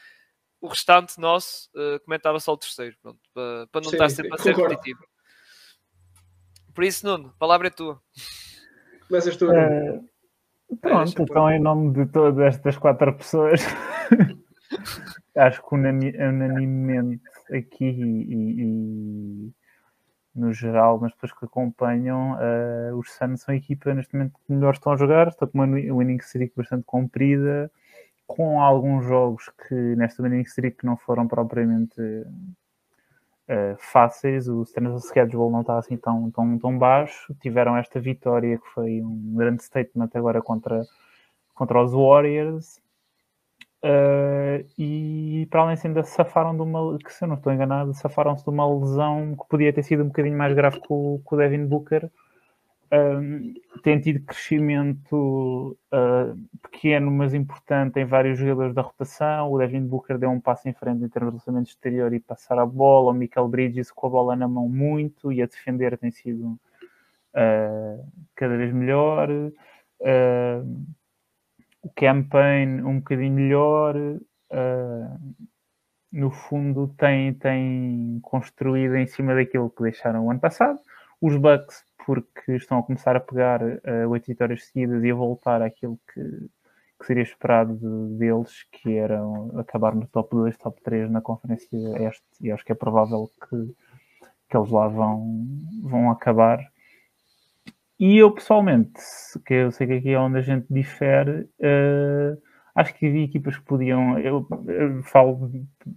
[0.60, 4.34] o restante nosso uh, comentava só o terceiro, pronto, para, para não sim, estar sempre
[4.34, 5.04] a ser repetitivo.
[6.74, 8.00] Por isso, Nuno, a palavra é tua.
[9.06, 9.46] Começas tu.
[9.50, 10.14] Uh,
[10.80, 13.60] Pronto, então em nome de todas estas quatro pessoas,
[15.36, 17.22] acho que unanimemente
[17.52, 19.52] aqui e, e,
[20.34, 24.52] no geral, nas pessoas que acompanham, uh, os Suns são a equipa neste momento que
[24.52, 27.70] melhor estão a jogar, estão com uma winning streak bastante comprida,
[28.26, 35.52] com alguns jogos que nesta winning streak não foram propriamente uh, fáceis, o standard schedule
[35.52, 37.34] não está assim tão, tão, tão baixo.
[37.40, 40.82] Tiveram esta vitória que foi um grande statement agora contra,
[41.54, 42.80] contra os Warriors.
[43.84, 48.42] Uh, e para além ainda safaram de uma, que se eu não estou enganado, safaram-se
[48.42, 51.36] de uma lesão que podia ter sido um bocadinho mais grave que o, que o
[51.36, 52.10] Devin Booker,
[52.90, 53.52] um,
[53.82, 59.52] tem tido crescimento uh, pequeno, mas importante em vários jogadores da rotação.
[59.52, 62.58] O Devin Booker deu um passo em frente em termos de lançamento exterior e passar
[62.58, 63.10] a bola.
[63.10, 66.58] O Michael Bridges com a bola na mão muito e a defender tem sido
[67.34, 69.28] uh, cada vez melhor.
[69.30, 70.86] Uh,
[71.84, 73.94] o campaign um bocadinho melhor.
[76.12, 80.78] no fundo, tem, tem construído em cima daquilo que deixaram o ano passado.
[81.20, 85.62] Os Bucks porque estão a começar a pegar uh, oito vitórias seguidas e a voltar
[85.62, 86.20] àquilo que,
[87.00, 89.20] que seria esperado de, deles, que era
[89.58, 91.68] acabar no top 2, top 3 na Conferência
[92.06, 93.74] Este, e acho que é provável que,
[94.48, 95.46] que eles lá vão,
[95.82, 96.58] vão acabar.
[98.06, 99.00] E eu pessoalmente,
[99.46, 102.38] que eu sei que aqui é onde a gente difere, uh,
[102.74, 105.50] acho que havia equipas que podiam, eu, eu falo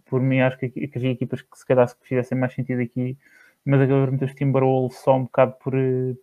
[0.05, 3.17] por mim, acho que, que havia equipas que se calhar que fizessem mais sentido aqui
[3.65, 5.73] mas acabou dos Timberwolves só um bocado por,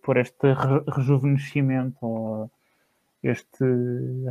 [0.01, 0.47] por este
[0.95, 2.51] rejuvenescimento ou
[3.21, 3.63] este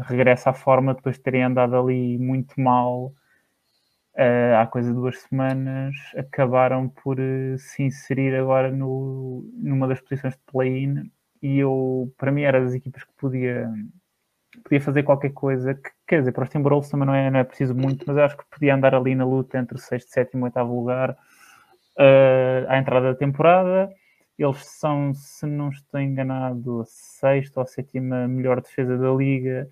[0.09, 3.15] regresso à forma depois de terem andado ali muito mal
[4.17, 10.01] uh, há coisa de duas semanas, acabaram por uh, se inserir agora no, numa das
[10.01, 11.11] posições de play-in
[11.45, 13.71] e eu, para mim, era das equipas que podia,
[14.63, 15.75] podia fazer qualquer coisa.
[15.75, 18.39] Que, quer dizer, para os Timberwolves também não é, não é preciso muito, mas acho
[18.39, 22.79] que podia andar ali na luta entre o sexto, sétimo e oitavo lugar uh, à
[22.79, 23.93] entrada da temporada.
[24.39, 29.69] Eles são, se não estou enganado, a sexta ou a sétima melhor defesa da liga.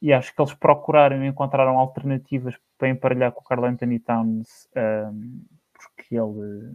[0.00, 4.70] E acho que eles procuraram e encontraram alternativas para emparelhar com o Carl Anthony Towns,
[4.74, 5.44] um,
[5.74, 6.74] porque ele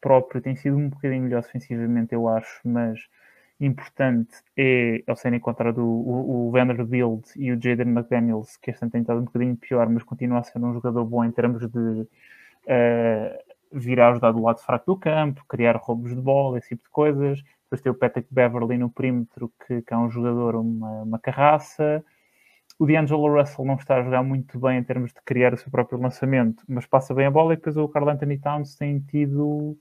[0.00, 3.00] próprio tem sido um bocadinho melhor defensivamente, eu acho, mas
[3.64, 8.92] importante é ele ser encontrado o, o Vanderbilt e o Jaden McDaniels, que este ano
[8.92, 11.78] tem estado um bocadinho pior, mas continua a ser um jogador bom em termos de
[11.78, 12.08] uh,
[13.72, 16.90] vir a ajudar do lado fraco do campo, criar roubos de bola, esse tipo de
[16.90, 17.42] coisas.
[17.64, 22.04] Depois tem o Patrick Beverly no perímetro, que, que é um jogador, uma, uma carraça.
[22.78, 25.70] O D'Angelo Russell não está a jogar muito bem em termos de criar o seu
[25.70, 27.54] próprio lançamento, mas passa bem a bola.
[27.54, 29.78] E depois o Carl Anthony Towns tem tido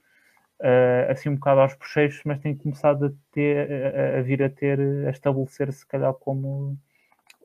[0.62, 4.50] uh, assim um bocado aos bochechos, mas tem começado a, ter, a, a vir a
[4.50, 6.78] ter, a estabelecer-se, se calhar, como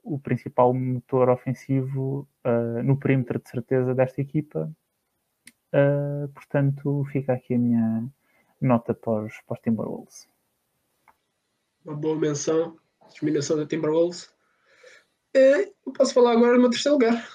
[0.02, 4.70] o principal motor ofensivo uh, no perímetro de certeza desta equipa
[5.76, 8.08] Uh, portanto, fica aqui a minha
[8.60, 10.28] nota para os, para os Timberwolves.
[11.84, 14.32] Uma boa menção, discriminação da Timberwolves.
[15.34, 17.28] Eu posso falar agora no terceiro lugar,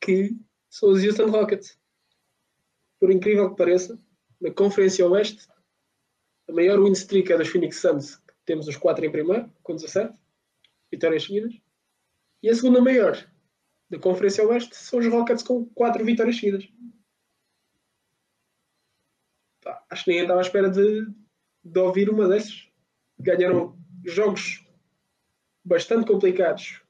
[0.00, 0.34] que
[0.70, 1.78] são os Houston Rockets.
[3.02, 3.98] Por incrível que pareça,
[4.40, 5.48] na Conferência Oeste,
[6.48, 10.16] a maior win streak é dos Phoenix Suns, temos os 4 em primeiro, com 17
[10.88, 11.52] vitórias seguidas.
[12.44, 13.16] E a segunda maior
[13.90, 16.64] da Conferência Oeste são os Rockets com 4 vitórias seguidas.
[19.64, 21.04] Pá, acho que ninguém estava à espera de,
[21.64, 22.68] de ouvir uma dessas.
[23.18, 24.64] Ganharam jogos
[25.64, 26.80] bastante complicados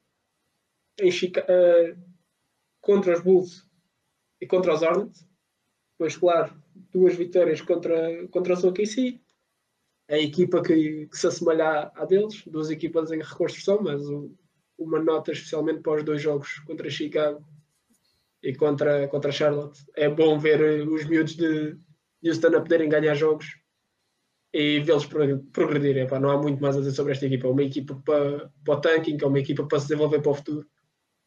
[1.00, 1.98] em Chica uh,
[2.82, 3.66] contra os Bulls
[4.42, 5.31] e contra os Hornets.
[6.02, 6.52] Depois, claro,
[6.92, 9.20] duas vitórias contra, contra os OKC.
[10.10, 14.34] A equipa que, que se assemelha à, deles, duas equipas em reconstrução, mas o,
[14.76, 17.46] uma nota especialmente para os dois jogos contra Chicago
[18.42, 19.78] e contra, contra Charlotte.
[19.94, 21.78] É bom ver eh, os miúdos de
[22.24, 23.46] Houston a poderem ganhar jogos
[24.52, 26.08] e vê-los progredirem.
[26.20, 27.46] Não há muito mais a dizer sobre esta equipa.
[27.46, 30.34] É uma equipa para, para o tanking, é uma equipa para se desenvolver para o
[30.34, 30.66] futuro.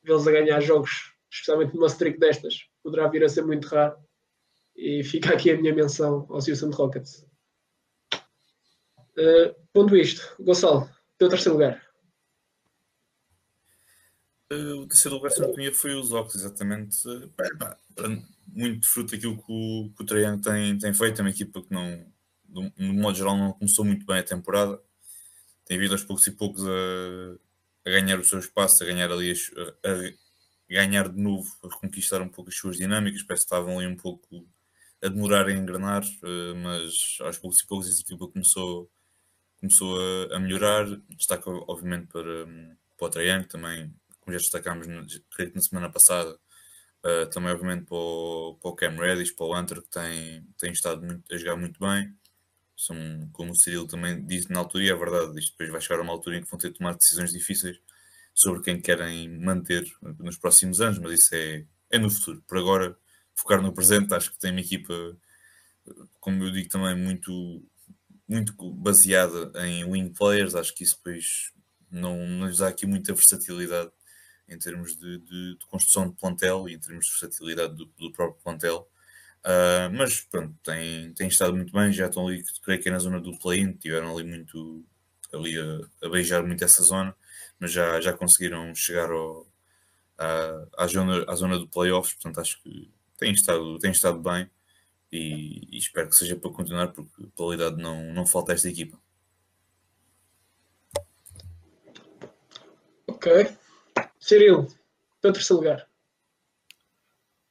[0.03, 4.04] Vê-los a ganhar jogos, especialmente numa streak destas, poderá vir a ser muito raro.
[4.75, 7.25] E fica aqui a minha menção aos Houston Rockets.
[9.17, 11.81] Uh, ponto isto, Gonçalo, teu terceiro lugar.
[14.51, 16.97] Uh, o terceiro lugar, se não tinha, foi os Ox, exatamente.
[17.57, 17.77] Pá,
[18.47, 21.19] muito fruto daquilo que o, que o Traiano tem, tem feito.
[21.19, 22.05] É uma equipa que, não,
[22.47, 24.79] no, no modo geral, não começou muito bem a temporada.
[25.65, 27.37] Tem vindo aos poucos e poucos a,
[27.85, 30.13] a ganhar o seu espaço, a ganhar ali, a, a,
[30.69, 33.23] ganhar de novo, a conquistar um pouco as suas dinâmicas.
[33.23, 34.47] Parece que estavam ali um pouco
[35.05, 38.89] a demorar a engrenar, uh, mas aos poucos e poucos essa equipa começou,
[39.59, 40.85] começou a, a melhorar.
[41.09, 42.45] Destaca, obviamente, para,
[42.97, 44.87] para o Traiano, também como já destacámos
[45.35, 46.31] que na semana passada,
[47.05, 50.71] uh, também obviamente para o, para o Cam Reddish, para o Hunter, que tem, tem
[50.71, 52.11] estado muito, a jogar muito bem.
[52.75, 52.97] São,
[53.31, 56.03] como o Cirilo também disse na altura, e é verdade, isto depois vai chegar a
[56.03, 57.79] uma altura em que vão ter de tomar decisões difíceis
[58.33, 59.85] sobre quem querem manter
[60.19, 62.43] nos próximos anos, mas isso é, é no futuro.
[62.47, 62.97] Por agora,
[63.35, 64.93] focar no presente, acho que tem uma equipa,
[66.19, 67.63] como eu digo também, muito,
[68.27, 71.51] muito baseada em wing players, acho que isso depois
[71.91, 73.91] não, lhes dá aqui muita versatilidade
[74.47, 78.11] em termos de, de, de, construção de plantel e em termos de versatilidade do, do
[78.11, 78.89] próprio plantel.
[79.43, 82.99] Uh, mas pronto, tem, tem estado muito bem, já estão ali, creio que é na
[82.99, 84.83] zona do play-in, tiveram ali muito
[85.31, 87.15] ali a, a, beijar muito essa zona,
[87.59, 89.47] mas já, já conseguiram chegar ao,
[90.17, 94.49] à, à, zona, à zona do playoffs, portanto acho que tem estado, tem estado bem
[95.11, 98.99] e, e espero que seja para continuar, porque qualidade não, não falta a esta equipa.
[103.07, 103.57] Ok.
[104.19, 104.67] Cirilo,
[105.21, 105.89] teu terceiro lugar.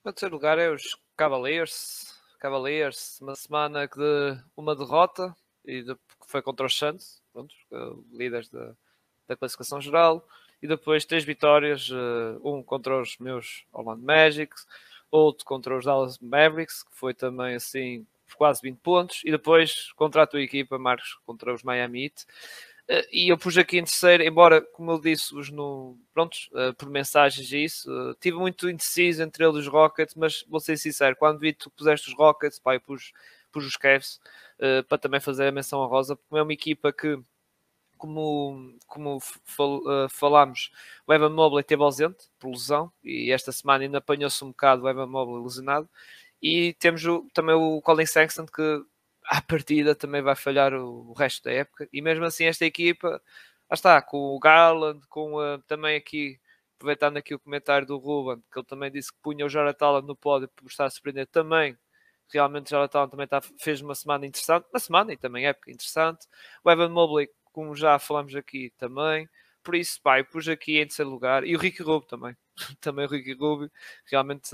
[0.05, 2.15] O terceiro lugar é os Cavaliers.
[2.39, 5.35] Cavaliers, uma semana de uma derrota
[5.65, 7.55] e de, que foi contra os Suns, pronto,
[8.13, 8.77] líderes da,
[9.27, 10.29] da classificação geral,
[10.63, 14.55] e depois três vitórias, uh, um contra os meus Orlando Magic,
[15.15, 19.93] outro contra os Dallas Mavericks, que foi também assim por quase 20 pontos, e depois
[19.93, 22.25] contra a tua equipa, Marcos, contra os Miami Heat.
[22.91, 26.91] Uh, e eu pus aqui em terceiro, embora, como eu disse-vos no, prontos, uh, por
[26.91, 31.17] mensagens e isso, uh, tive muito indeciso entre eles os Rockets, mas vou ser sincero,
[31.17, 33.13] quando vi tu puseste os Rockets, eu pus,
[33.53, 34.21] pus os Cavs
[34.89, 37.19] para também fazer a menção a Rosa, porque é uma equipa que,
[38.05, 40.71] como, como fal, falámos,
[41.07, 44.89] o Evan Mobley esteve ausente por lesão, e esta semana ainda apanhou-se um bocado o
[44.89, 45.89] Evan Mobley lesionado,
[46.43, 48.85] e temos o, também o Colin Sexton que
[49.25, 51.89] à partida também vai falhar o, o, resto da época.
[51.91, 53.09] E mesmo assim, esta equipa,
[53.71, 56.39] lá está, com o Garland, com uh, também aqui,
[56.77, 60.15] aproveitando aqui o comentário do Ruben, que ele também disse que punha o Jaratala no
[60.15, 61.77] pódio por estar a surpreender também.
[62.31, 66.27] Realmente, o Jaratala também tá, fez uma semana interessante, uma semana e também época interessante.
[66.63, 69.29] O Evan Mobley, como já falamos aqui também.
[69.63, 71.45] Por isso, eu pus aqui em terceiro lugar.
[71.45, 72.37] E o Ricky Rubio também.
[72.81, 73.71] também o Ricky Rubio,
[74.07, 74.51] realmente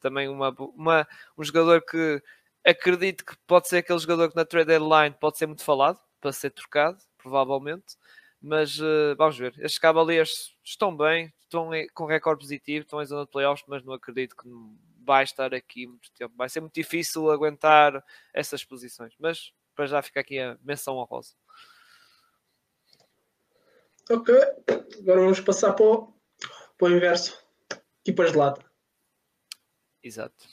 [0.00, 1.08] também uma, uma,
[1.38, 2.20] um jogador que
[2.64, 6.32] acredito que pode ser aquele jogador que na trade deadline pode ser muito falado para
[6.32, 7.96] ser trocado, provavelmente.
[8.40, 9.54] Mas uh, vamos ver.
[9.58, 13.94] Estes Cavaliers estão bem, estão com recorde positivo, estão em zona de playoffs, mas não
[13.94, 14.48] acredito que
[15.02, 16.34] vai estar aqui muito tempo.
[16.36, 18.04] Vai ser muito difícil aguentar
[18.34, 19.14] essas posições.
[19.18, 21.34] Mas para já fica aqui a menção honrosa.
[24.10, 24.34] Ok,
[25.00, 26.12] agora vamos passar para o,
[26.76, 27.42] para o inverso.
[28.02, 28.62] Equipas de lata.
[30.02, 30.44] Exato.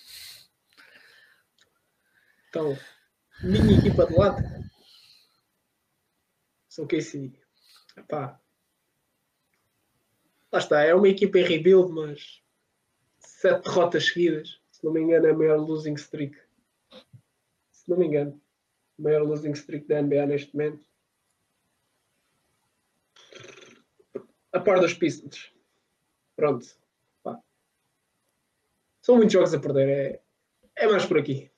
[2.48, 2.78] Então,
[3.44, 4.42] minha equipa de lado
[6.70, 7.34] são KC.
[7.98, 8.40] Epá.
[10.50, 12.42] Lá está, é uma equipa em rebuild, mas
[13.20, 14.62] sete derrotas seguidas.
[14.72, 16.38] Se não me engano, é a maior losing streak.
[17.72, 18.42] Se não me engano,
[18.98, 20.91] a maior losing streak da NBA neste momento.
[24.54, 25.52] A par dos Pistons.
[26.36, 26.66] Pronto.
[27.24, 27.40] Pá.
[29.02, 29.90] São muitos jogos a perder.
[30.76, 31.52] É, é mais por aqui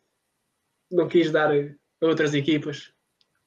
[0.94, 2.94] não quis dar a outras equipas,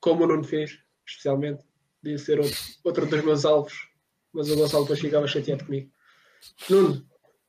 [0.01, 1.63] como o Nuno fez, especialmente.
[2.03, 3.89] Podia ser outro, outro dos meus alvos,
[4.33, 5.91] mas o Gonçalo depois ficava chateado comigo.
[6.69, 7.03] Nuno,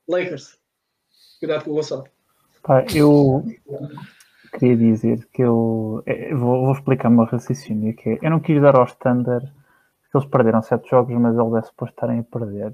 [0.08, 0.58] Lakers,
[1.38, 2.04] cuidado com o Gonçalo.
[2.62, 3.44] Pá, eu
[4.58, 8.40] queria dizer que eu é, vou, vou, explicar o meu raciocínio, que é, eu não
[8.40, 9.52] quis dar ao standard
[10.14, 12.72] eles perderam sete jogos, mas eles é suposto estarem a perder.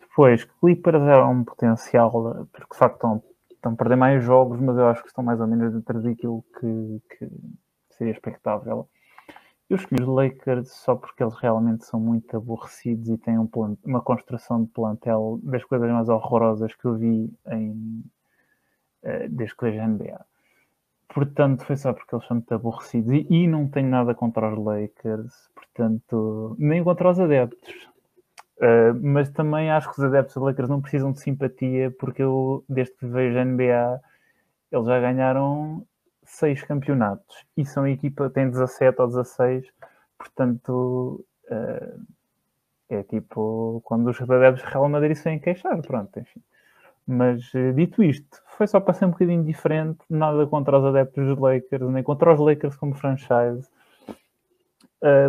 [0.00, 2.10] Depois, Clippers era um potencial,
[2.52, 3.22] porque de facto estão
[3.58, 6.44] estão a perder mais jogos, mas eu acho que estão mais ou menos dentro daquilo
[6.58, 7.30] que, que
[7.90, 8.88] seria expectável.
[9.68, 13.48] Eu escolhi os Lakers só porque eles realmente são muito aborrecidos e têm um
[13.84, 18.02] uma construção de plantel das coisas mais horrorosas que eu vi em,
[19.02, 20.24] uh, desde que vejo a NBA.
[21.08, 24.64] Portanto, foi só porque eles são muito aborrecidos e, e não tenho nada contra os
[24.64, 27.88] Lakers, portanto, nem contra os adeptos.
[28.58, 32.64] Uh, mas também acho que os adeptos dos Lakers não precisam de simpatia, porque eu,
[32.68, 34.00] desde que vejo a NBA,
[34.72, 35.86] eles já ganharam
[36.24, 39.66] seis campeonatos e são a equipa, tem 17 ou 16,
[40.18, 42.06] portanto uh,
[42.88, 46.42] é tipo quando os adeptos Real Madrid se queixar, pronto, enfim.
[47.08, 51.26] Mas uh, dito isto, foi só para ser um bocadinho diferente, nada contra os adeptos
[51.26, 53.66] dos Lakers, nem contra os Lakers como franchise.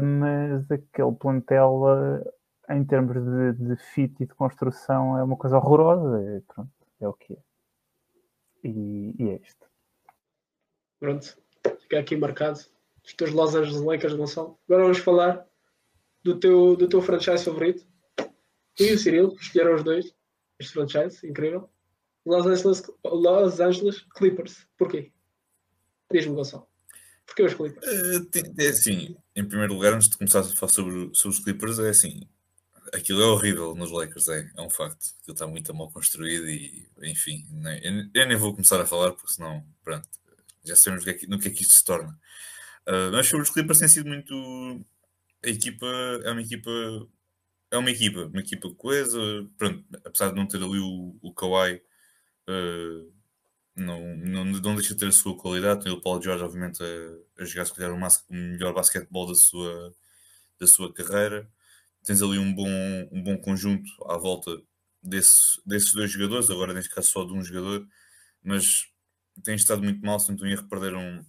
[0.01, 2.21] mas aquele plantel
[2.69, 6.43] em termos de, de fit e de construção é uma coisa horrorosa.
[6.47, 7.37] Pronto, é o que é.
[8.63, 9.67] E, e, é isto.
[10.99, 11.37] Pronto,
[11.79, 12.59] fica aqui marcado.
[13.03, 14.59] Os teus Los Angeles Lakers, Gonçalo.
[14.67, 15.45] Agora vamos falar
[16.23, 17.87] do teu, do teu franchise favorito.
[18.75, 20.13] Tu e o Cyril escolheram os dois.
[20.59, 21.69] Este franchise, incrível.
[22.25, 24.67] Los Angeles, Los Angeles Clippers.
[24.77, 25.11] Porquê?
[26.11, 26.67] Diz-me, Gonçalo.
[27.25, 27.85] Porquê os Clippers?
[28.57, 31.89] É assim, em primeiro lugar, antes de começar a falar sobre, sobre os Clippers, é
[31.89, 32.27] assim,
[32.93, 35.13] aquilo é horrível nos Lakers, é, é um facto.
[35.21, 39.33] Aquilo está muito mal construído e, enfim, nem, eu, nem vou começar a falar porque
[39.33, 40.07] senão, pronto,
[40.65, 42.19] já sabemos no que é que, no que, é que isto se torna.
[42.87, 44.85] Uh, mas sobre os Clippers tem sido muito.
[45.45, 45.87] A equipa
[46.23, 46.71] é uma equipa.
[47.71, 49.19] É uma equipa, uma equipa coesa.
[49.57, 51.81] Pronto, apesar de não ter ali o, o Kawhi,
[52.47, 53.13] uh,
[53.75, 55.83] não, não, não deixa de ter a sua qualidade.
[55.83, 59.35] Tem o Paul George, obviamente, a, a jogar se calhar o, o melhor basquetebol da
[59.35, 59.93] sua,
[60.59, 61.49] da sua carreira
[62.03, 62.69] tens ali um bom,
[63.11, 64.51] um bom conjunto à volta
[65.01, 67.87] desse, desses dois jogadores, agora neste caso só de um jogador,
[68.43, 68.87] mas
[69.43, 71.25] têm estado muito mal, se não erro, perderam,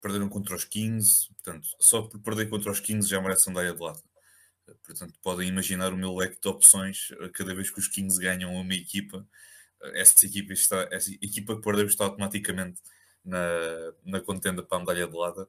[0.00, 3.80] perderam contra os 15, portanto, só por perder contra os 15 já merece andar de
[3.80, 4.02] lado.
[4.84, 8.74] Portanto, podem imaginar o meu leque de opções cada vez que os 15 ganham uma
[8.74, 9.26] equipa.
[9.94, 12.80] Essa equipa, está, essa equipa que perdeu está automaticamente
[13.24, 13.38] na,
[14.04, 15.48] na contenda para a medalha de lado.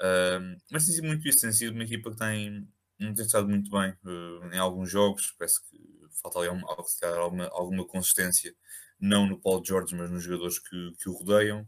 [0.00, 2.68] Uh, mas tem sido muito isso, tem sido uma equipa que tem,
[2.98, 5.34] não tem estado muito bem uh, em alguns jogos.
[5.38, 5.78] Parece que
[6.22, 8.54] falta ali alguma, alguma consistência,
[8.98, 11.66] não no Paul George, mas nos jogadores que, que o rodeiam.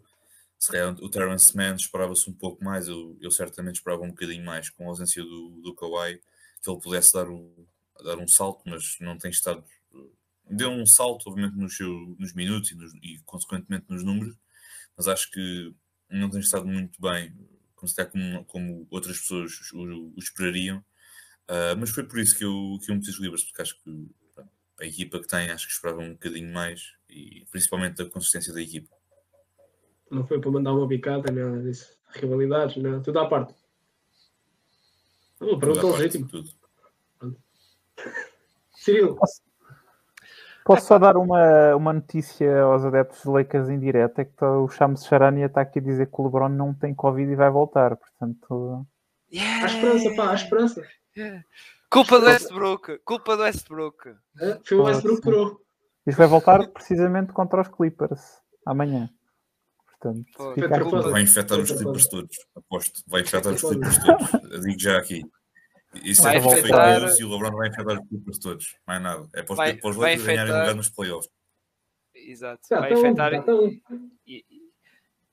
[0.59, 4.45] Se calhar o Terence Mann esperava-se um pouco mais, eu, eu, certamente esperava um bocadinho
[4.45, 6.21] mais com a ausência do, do Kawhi,
[6.63, 7.67] que ele pudesse dar, o,
[8.05, 9.65] dar um salto, mas não tem estado.
[10.49, 11.79] Deu um salto, obviamente, nos,
[12.19, 14.37] nos minutos e, nos, e, consequentemente, nos números,
[14.97, 15.75] mas acho que
[16.11, 17.33] não tem estado muito bem,
[17.75, 20.85] como, como outras pessoas o, o esperariam
[21.51, 24.09] Uh, mas foi por isso que eu, que eu meti os Libras, porque acho que
[24.81, 28.63] a equipa que tem, acho que esperava um bocadinho mais e principalmente a consistência da
[28.63, 28.95] equipa.
[30.09, 31.99] Não foi para mandar uma bicada, nada disso.
[32.11, 33.53] Rivalidades, não, tudo à parte.
[35.41, 36.29] Uma pergunta parte, legítima.
[36.29, 36.51] tudo.
[38.75, 39.19] Cirilo,
[40.65, 44.19] Posso só dar uma, uma notícia aos adeptos de Lakers em direto?
[44.21, 46.95] É que tá- o Shams Charania está aqui a dizer que o LeBron não tem
[46.95, 47.97] Covid e vai voltar.
[47.97, 48.87] Portanto,
[49.35, 50.83] há esperança, pá, há esperança.
[51.91, 54.11] Culpa do Westbrook, culpa do Westbrook.
[54.41, 54.61] Hã?
[54.65, 55.61] Foi o Westbrook que curou.
[56.07, 59.11] isto vai voltar precisamente contra os Clippers amanhã.
[60.01, 61.11] Portanto, Pô, fica aqui.
[61.11, 63.01] Vai infectar os Clippers todos, aposto.
[63.07, 64.61] Vai infectar os Clippers todos.
[64.63, 65.23] Digo já aqui.
[66.05, 68.77] Isso Vai é para fake infectar- news e o LeBron vai infectar os Clippers todos.
[68.87, 69.29] Mais nada.
[69.35, 71.31] É para os, Vai- para os vai Lakers ganharem lugar nos playoffs.
[72.15, 72.61] Exato.
[72.71, 73.33] Vai estão, infectar
[74.27, 74.45] e,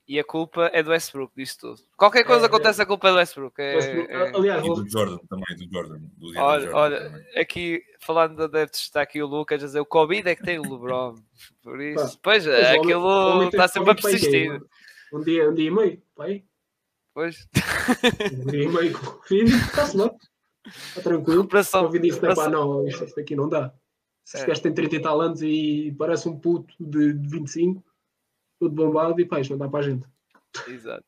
[0.08, 1.80] e a culpa é do Westbrook disso tudo.
[1.96, 3.60] Qualquer coisa É, acontece, a culpa é do Westbrook.
[3.60, 5.98] É- Westbrook- é- Aliás, E do Jordan também, do Jordan.
[6.16, 7.38] Do dia do Olha, Jordan olha, também.
[7.40, 10.58] aqui falando de adeptos, está aqui o Lucas a dizer o Covid é que tem
[10.58, 11.14] o LeBron.
[11.62, 14.60] Por isso, Pá, pois, o o aquilo está sempre a Covid, persistir.
[15.12, 16.44] Um dia, um dia e meio, pai.
[17.14, 17.46] Pois,
[18.32, 20.10] Um dia e meio com Covid, está-se lá.
[20.66, 21.38] Está tranquilo.
[21.38, 21.84] recuperação.
[21.84, 22.50] Ouvi disse, recuperação.
[22.50, 23.72] não, isto, isto aqui não dá.
[24.24, 24.40] Se É.
[24.40, 27.82] este gajo tem 30 e tal anos e parece um puto de, de 25,
[28.58, 30.06] tudo bombado, e isto não dá para a gente.
[30.66, 31.04] Exato.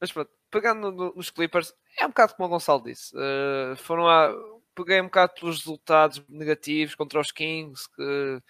[0.00, 3.14] Mas pronto, pegando no- nos Clippers, é um bocado como o Gonçalo disse.
[3.16, 4.32] eh, foram a,
[4.74, 8.42] peguei um bocado pelos resultados negativos contra os Kings, que,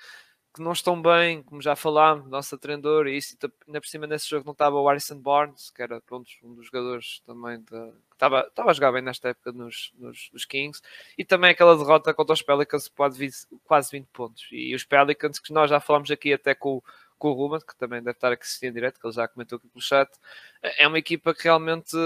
[0.55, 3.37] que não estão bem, como já falámos, nossa treinador, e isso,
[3.67, 6.67] ainda por cima nesse jogo não estava o Harrison Barnes, que era pronto, um dos
[6.67, 10.81] jogadores também da- que estava, estava a jogar bem nesta época nos, nos, nos Kings,
[11.17, 13.35] e também aquela derrota contra os Pelicans por quase 20,
[13.65, 14.49] quase 20 pontos.
[14.51, 16.85] E os Pelicans, que nós já falámos aqui até com, o-
[17.19, 19.57] com o Ruben, que também deve estar aqui assistindo em direto, que ele já comentou
[19.57, 20.11] aqui pelo chat,
[20.63, 21.97] é uma equipa que realmente,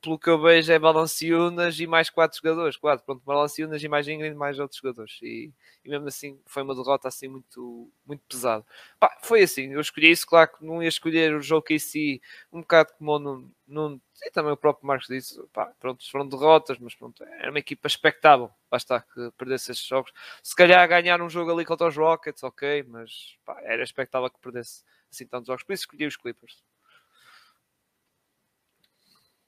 [0.00, 2.76] pelo que eu vejo, é Balanciunas e mais quatro jogadores.
[2.76, 5.18] Quatro, pronto, Balanciunas e mais Ingrid mais outros jogadores.
[5.22, 5.52] E,
[5.84, 8.64] e mesmo assim foi uma derrota assim muito, muito pesada.
[9.00, 12.20] Pá, foi assim, eu escolhi isso, claro que não ia escolher o jogo em si,
[12.52, 16.28] um bocado como o Nuno, Nuno e também o próprio Marcos disse, pá, pronto, foram
[16.28, 20.12] derrotas, mas pronto, era uma equipa expectável, basta que perdesse esses jogos.
[20.42, 24.40] Se calhar ganhar um jogo ali contra os Rockets, ok, mas pá, era expectável que
[24.40, 26.62] perdesse assim tantos jogos, por isso escolhi os Clippers.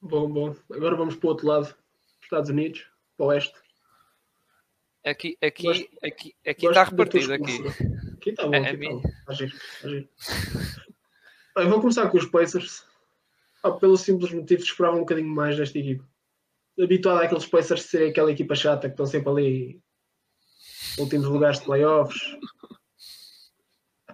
[0.01, 0.57] Bom, bom.
[0.73, 1.75] Agora vamos para o outro lado,
[2.23, 2.87] Estados Unidos,
[3.17, 3.55] para o Oeste.
[5.05, 7.59] Aqui, aqui, Gosto- aqui, aqui está repartido aqui.
[8.15, 9.03] Aqui está bom, É, aqui é está bom.
[9.21, 10.09] Está giro.
[11.57, 12.87] Bem, vou começar com os Pacers.
[13.63, 16.09] Ah, pelo simples motivo de esperar um bocadinho mais desta equipa.
[16.81, 19.83] Habituado àqueles Pacers de serem aquela equipa chata que estão sempre ali
[20.99, 22.21] últimos lugares de playoffs.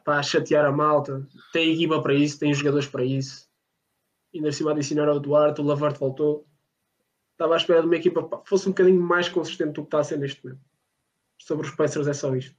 [0.04, 1.26] Pá, a chatear a malta.
[1.52, 3.48] Tem equipa para isso, tem jogadores para isso.
[4.34, 6.46] Ainda por cima adicionaram o Duarte, o Lavarte voltou.
[7.32, 10.00] Estava à espera de uma equipa que fosse um bocadinho mais consistente do que está
[10.00, 10.62] a ser neste momento.
[11.38, 12.56] Sobre os Pacers é só isto.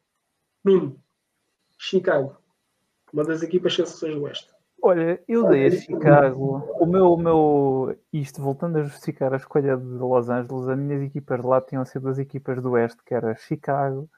[0.63, 1.01] Nuno,
[1.77, 2.37] Chicago,
[3.11, 4.56] uma das equipas sensações do Oeste.
[4.81, 6.63] Olha, eu dei a Chicago.
[6.79, 7.97] O meu, o meu.
[8.13, 11.83] Isto, voltando a justificar a escolha de Los Angeles, as minhas equipas de lá tinham
[11.83, 14.09] sido as equipas do Oeste, que era Chicago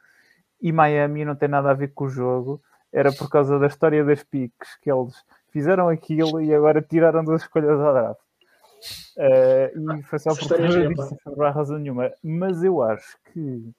[0.62, 2.62] e Miami, não tem nada a ver com o jogo.
[2.92, 5.14] Era por causa da história das piques que eles
[5.52, 8.20] fizeram aquilo e agora tiraram duas escolhas ao draft.
[9.18, 12.12] Eh, e foi só por causa disso, não há razão nenhuma.
[12.24, 13.72] Mas eu acho que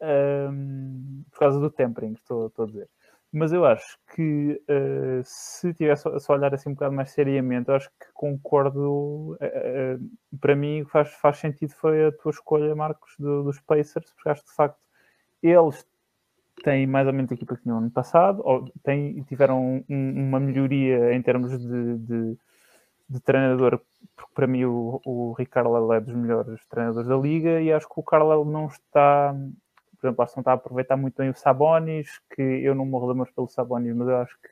[0.00, 2.88] ehm, por causa do tempering, estou, estou a dizer.
[3.30, 7.74] Mas eu acho que eh, se tivesse a olhar assim um bocado mais seriamente, eu
[7.76, 9.36] acho que concordo.
[9.40, 9.98] eh, eh,
[10.40, 14.42] para mim, faz, faz sentido foi a tua escolha, Marcos, do- dos Pacers, porque acho
[14.44, 14.78] que de facto
[15.42, 15.86] eles
[16.64, 20.40] têm mais ou menos a equipa que tinham ano passado, ou têm, tiveram um- uma
[20.40, 22.38] melhoria em termos de, de,
[23.08, 23.80] de treinador,
[24.16, 28.00] porque para mim o, o Ricardo é dos melhores treinadores da liga e acho que
[28.00, 29.34] o Carlisle não está,
[30.00, 33.12] por exemplo, não está a aproveitar muito bem o Sabonis, que eu não morro de
[33.12, 34.48] amor pelo Sabonis, mas eu acho que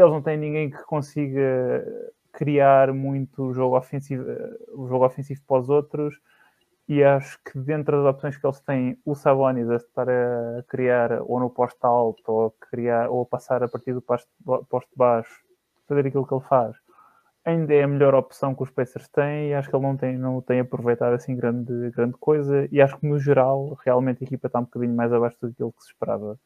[0.00, 1.84] eles não têm ninguém que consiga
[2.32, 4.24] criar muito jogo ofensivo,
[4.72, 6.20] o jogo ofensivo para os outros
[6.88, 11.22] e acho que dentro das opções que eles têm, o Sabonis a estar a criar
[11.22, 14.28] ou no posto alto ou criar, ou a passar a partir do posto
[14.96, 15.42] baixo,
[15.88, 16.76] fazer aquilo que ele faz,
[17.44, 20.16] ainda é a melhor opção que os Pacers têm e acho que ele não tem,
[20.16, 24.46] não tem aproveitado assim grande, grande coisa e acho que no geral realmente a equipa
[24.46, 26.38] está um bocadinho mais abaixo daquilo que se esperava.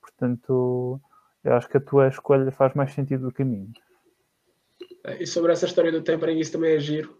[0.00, 1.00] Portanto,
[1.42, 3.66] eu acho que a tua escolha faz mais sentido do que a minha.
[5.04, 7.18] É, E sobre essa história do tempering, isso também é giro.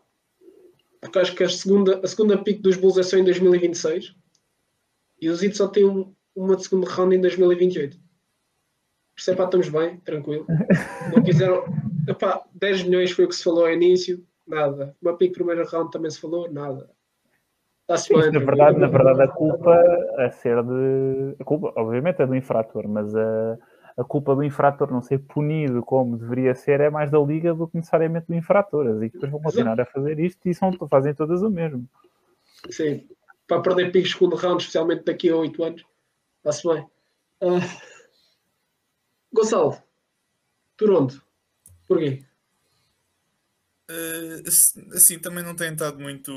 [1.00, 4.14] Porque acho que a segunda, a segunda pick dos Bulls é só em 2026
[5.20, 7.96] e os Heat só têm um- uma de segundo round em 2028.
[7.96, 10.46] Por isso é pá, estamos bem, tranquilo.
[11.14, 11.64] Não quiseram.
[12.08, 14.96] Epá, 10 milhões foi o que se falou ao início, nada.
[15.00, 16.90] Uma pick primeiro round também se falou, nada.
[17.96, 19.78] Sim, na verdade, na verdade, a culpa
[20.16, 21.36] a ser de.
[21.38, 23.58] A culpa, obviamente, é do infrator, mas a,
[23.98, 27.68] a culpa do infrator não ser punido como deveria ser é mais da liga do
[27.68, 28.86] que necessariamente do infrator.
[28.86, 31.86] As equipas vão continuar a fazer isto e são, fazem todas o mesmo.
[32.70, 33.06] Sim,
[33.46, 35.84] para perder picos segundo round, especialmente daqui a 8 anos.
[36.38, 36.86] Está-se bem.
[37.42, 37.60] Uh...
[39.34, 39.76] Gonçalo,
[40.76, 41.20] Toronto,
[41.86, 42.24] porquê?
[43.90, 46.32] Uh, assim, também não tem estado muito,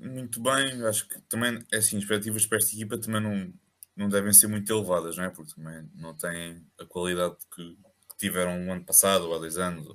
[0.00, 0.82] muito bem.
[0.86, 3.52] Acho que também, é assim, expectativas para esta equipa também não,
[3.96, 5.30] não devem ser muito elevadas, não é?
[5.30, 7.76] Porque também não têm a qualidade que,
[8.08, 9.86] que tiveram um ano passado ou há dois anos.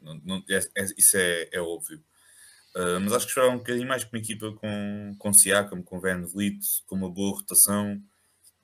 [0.00, 1.98] Não, não, é, é, isso é, é óbvio.
[2.76, 6.00] Uh, mas acho que esperava um bocadinho mais com uma equipa com, com Siakam, com
[6.00, 8.02] Van Vliet, com uma boa rotação.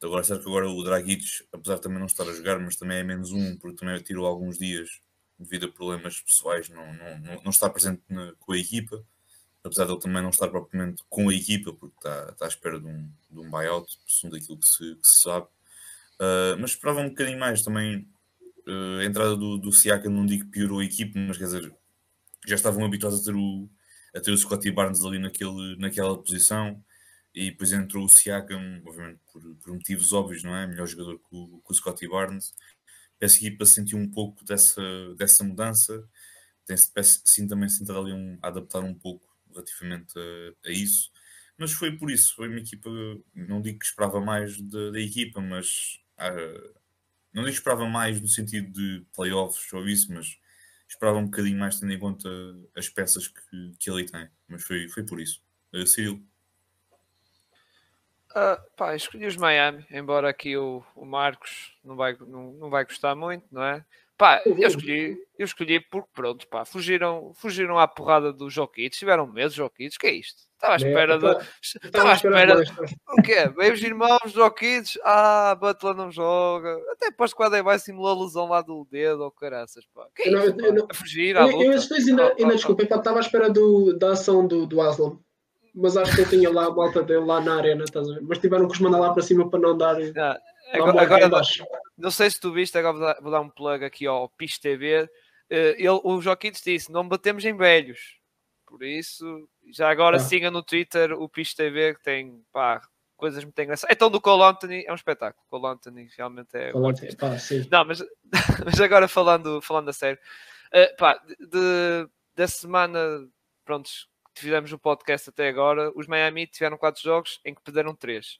[0.02, 2.98] Agora, certo que agora o Dragic, apesar de também não estar a jogar, mas também
[2.98, 4.88] é menos um, porque também tirou alguns dias
[5.40, 9.04] devido a problemas pessoais, não, não, não está presente na, com a equipa
[9.64, 12.80] apesar de ele também não estar propriamente com a equipa, porque está, está à espera
[12.80, 15.46] de um, de um buyout, segundo aquilo que se, que se sabe.
[16.16, 18.08] Uh, mas esperava um bocadinho mais também.
[18.66, 21.74] Uh, a entrada do, do Siakam não digo que piorou a equipa, mas quer dizer,
[22.46, 23.68] já estavam habituados a ter o,
[24.14, 26.82] a ter o Scottie Barnes ali naquele, naquela posição
[27.34, 30.66] e depois entrou o Siakam, obviamente por, por motivos óbvios, não é?
[30.66, 32.54] Melhor jogador que o, que o Scottie Barnes.
[33.20, 34.82] Essa equipa sentiu um pouco dessa,
[35.16, 36.08] dessa mudança,
[36.66, 36.90] tem-se
[37.24, 41.10] sim também se ali um, a adaptar um pouco relativamente a, a, isso.
[41.58, 42.88] Mas foi por isso, foi uma equipa,
[43.34, 46.80] não digo que esperava mais da, da equipa, mas uh,
[47.32, 50.38] não digo que esperava mais no sentido de playoffs ou isso, mas
[50.88, 52.28] esperava um bocadinho mais tendo em conta
[52.74, 54.28] as peças que, que ele tem.
[54.48, 55.42] Mas foi, foi por isso.
[55.74, 56.29] Uh.
[58.30, 62.84] Uh, pá, escolhi os Miami, embora aqui o, o Marcos não vai, não, não vai
[62.84, 63.84] gostar muito, não é?
[64.16, 69.26] Pá, eu escolhi, eu escolhi porque pronto, pá, fugiram, fugiram à porrada dos Jokic, tiveram
[69.26, 70.42] medo dos Jokic, que é isto?
[70.54, 71.26] Estava à espera de.
[71.82, 72.62] Estava à espera.
[72.62, 72.70] De...
[73.08, 73.48] O quê?
[73.56, 76.76] Veio os irmãos Jokic, ah, Butler não joga.
[76.92, 80.06] Até depois quando aí vai simular a lesão lá do dedo ou caraças, pá.
[80.14, 81.64] Que é isto, eu, não, a fugir à luta.
[81.64, 85.18] Eu, eu ainda, ainda desculpa, estava à espera do, da ação do, do Aslam
[85.74, 88.22] mas acho que ele tinha lá a volta dele lá na arena, estás a ver?
[88.22, 89.96] Mas tiveram que os mandar lá para cima para não dar.
[90.16, 90.38] Ah,
[90.72, 91.30] agora, agora
[91.96, 94.58] não sei se tu viste, agora vou dar, vou dar um plug aqui ao PIS
[94.58, 95.02] TV.
[95.02, 95.08] Uh,
[95.50, 98.18] eh, ele, o Joaquim disse: não batemos em velhos.
[98.66, 100.20] Por isso, já agora ah.
[100.20, 102.80] siga no Twitter o PIS TV que tem pá,
[103.16, 103.94] coisas muito engraçadas.
[103.94, 105.44] Então, do Cole Anthony é um espetáculo.
[105.50, 106.72] Cole Anthony realmente é.
[106.72, 107.66] Cole Anthony, pá, sim.
[107.70, 108.02] Não, mas,
[108.64, 110.18] mas agora falando, falando a sério,
[110.72, 112.98] uh, pá, de, da semana,
[113.64, 118.38] prontos, fizemos o podcast até agora, os Miami tiveram quatro jogos em que perderam três.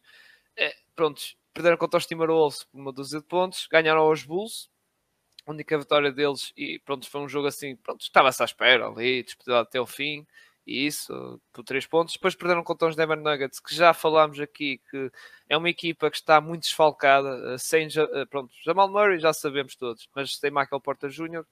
[0.56, 4.70] É, prontos, perderam contra os Timberwolves por uma dúzia de pontos, ganharam aos Bulls,
[5.46, 9.22] a única vitória deles, e pronto, foi um jogo assim, pronto, estava-se à espera ali,
[9.22, 10.26] disputado até o fim,
[10.66, 12.14] e isso, por três pontos.
[12.14, 15.10] Depois perderam contra os Denver Nuggets, que já falámos aqui que
[15.48, 19.74] é uma equipa que está muito desfalcada, eh, sem, eh, pronto, Jamal Murray já sabemos
[19.74, 21.44] todos, mas sem Michael Porter Jr.,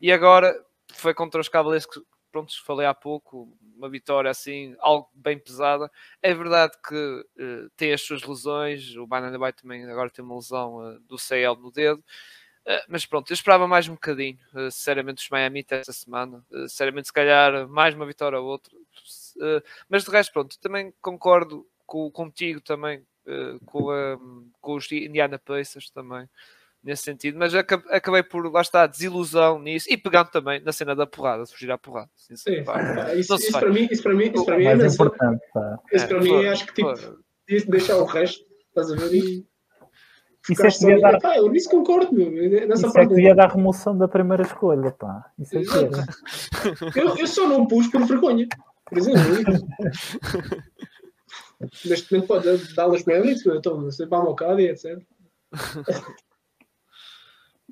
[0.00, 0.54] e agora
[0.92, 2.00] foi contra os Cavaliers que
[2.34, 5.88] pronto, falei há pouco, uma vitória assim, algo bem pesada.
[6.20, 10.34] É verdade que uh, tem as suas lesões, o Banana Bay também agora tem uma
[10.34, 12.02] lesão uh, do CL no dedo.
[12.66, 14.36] Uh, mas pronto, eu esperava mais um bocadinho,
[14.72, 16.44] sinceramente, os Miami esta semana.
[16.62, 18.74] sinceramente, se calhar mais uma vitória ou outra.
[19.88, 23.06] mas de resto, pronto, também concordo com, contigo também,
[23.64, 26.28] com, com os Indiana Pacers também
[26.84, 31.06] nesse sentido, mas acabei por, lá está, desilusão nisso e pegando também na cena da
[31.06, 32.10] porrada, fugir à porrada.
[32.14, 32.62] Sim, sim,
[33.16, 35.40] isso, isso, para mim, isso para mim, isso para mim é mais importante.
[35.92, 36.92] Isso para mim, acho que tipo,
[37.70, 39.14] deixar o resto, estás a ver?
[39.14, 39.46] E...
[40.50, 41.18] Isso é que ia dar...
[41.20, 42.30] Pá, eu nisso concordo, meu.
[42.68, 45.24] Nessa isso é que ia dar remoção da primeira escolha, pá.
[45.38, 45.68] Isso é que
[47.00, 48.46] eu, eu só não pus por vergonha.
[48.84, 49.22] Por exemplo,
[51.86, 55.02] neste momento pode dar las méritos, então você vai ao bocado e etc.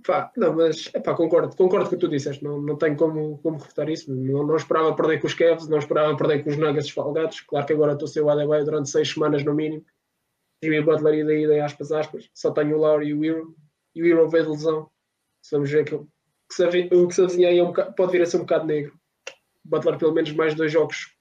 [0.05, 3.39] Pá, não, mas epá, concordo, concordo com o que tu disseste, não, não tenho como,
[3.39, 4.13] como refutar isso.
[4.13, 7.41] Não, não esperava perder com os Cavs, não esperava perder com os Nuggets esfalgados.
[7.43, 9.85] Claro que agora estou a ser o Adebayo durante seis semanas no mínimo.
[10.63, 12.31] Jimmy Butler e daí, daí aspas, aspas.
[12.35, 13.55] Só tenho o Lowry e o Hero.
[13.95, 14.91] E o Hero veio de lesão.
[15.51, 18.23] Vamos ver que, que se, o que se avizinha aí é um bocado, pode vir
[18.23, 18.93] a ser um bocado negro.
[19.65, 21.17] Butler, pelo menos mais dois jogos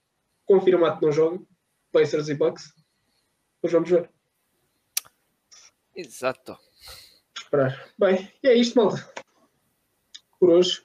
[0.45, 1.39] confirmado que não joga.
[1.91, 2.73] Pacers e Bucks.
[3.61, 4.09] Mas vamos ver.
[5.95, 6.70] Exato
[7.51, 7.91] esperar.
[7.97, 9.13] Bem, e é isto, malta.
[10.39, 10.81] Por hoje.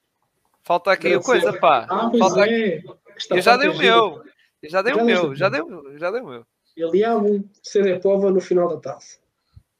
[0.62, 1.86] Falta aqui a coisa, pá.
[1.88, 2.82] Ah, pois Falta é.
[3.30, 4.24] Eu já dei o meu.
[4.62, 5.34] Eu já dei já o meu.
[5.34, 5.60] Já dei,
[5.96, 6.46] já dei o meu.
[6.76, 9.18] Ele há um CD Pova no final da taça.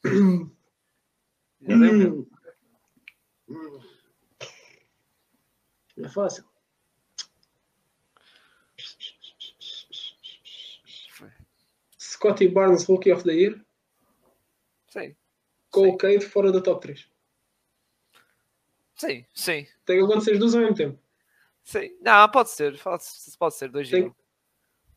[0.05, 2.29] Já dei o meu.
[5.99, 6.45] É fácil.
[11.99, 13.66] Scotty Barnes, Rookie of the Year.
[15.81, 15.97] Sim.
[15.97, 17.09] Cole Cade fora da top 3.
[18.97, 19.67] Sim, sim.
[19.85, 20.99] Tem que acontecer duas ao mesmo tempo.
[21.63, 21.97] Sim.
[22.01, 22.79] Não, pode ser.
[22.79, 23.05] Pode,
[23.39, 23.69] pode ser.
[23.69, 24.15] Dois Tem- em.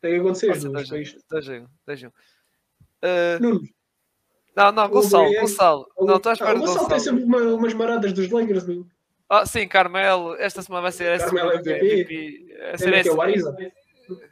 [0.00, 0.62] Tem que acontecer duas.
[0.72, 1.18] dois para em isto.
[1.18, 1.22] um.
[1.30, 1.66] Dois em um.
[1.86, 2.10] Dois em um.
[3.02, 3.68] Uh, Nuno,
[4.56, 5.92] não, não, o Gonçalo, Brian- Gonçalo.
[5.98, 7.00] Não, estou à ah, o do Gonçalo tem Gonçalo.
[7.00, 8.66] sempre uma- umas maradas dos Lakers.
[8.66, 8.86] meu.
[9.28, 10.34] Ah, sim, Carmelo.
[10.36, 11.70] Esta semana vai ser essa Carmelo MVP.
[11.86, 12.56] MVP.
[12.58, 13.56] Vai ser essa- o Ariza.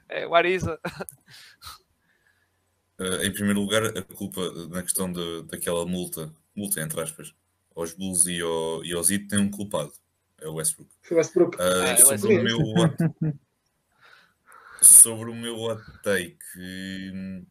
[0.08, 0.80] É, o Ariza.
[2.98, 7.34] Eh, em primeiro lugar, a culpa na questão de, daquela multa, multa entre aspas,
[7.74, 9.92] aos Bulls e, ao, e aos Heat tem um culpado,
[10.40, 10.90] é o Westbrook.
[11.02, 11.56] Foi o Westbrook.
[11.60, 12.96] Ah, é o sobre, o meu hot,
[14.82, 17.46] sobre o meu hot take, hum,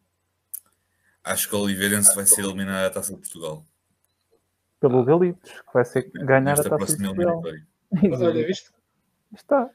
[1.24, 3.66] acho que o Oliveirense vai ser eliminado da Taça de Portugal.
[4.80, 7.42] Pelo Galitos, que vai ser ganhar a Nesta taça de Portugal.
[7.42, 7.66] eliminatória.
[8.26, 8.70] Olha, viste?
[9.34, 9.70] Está.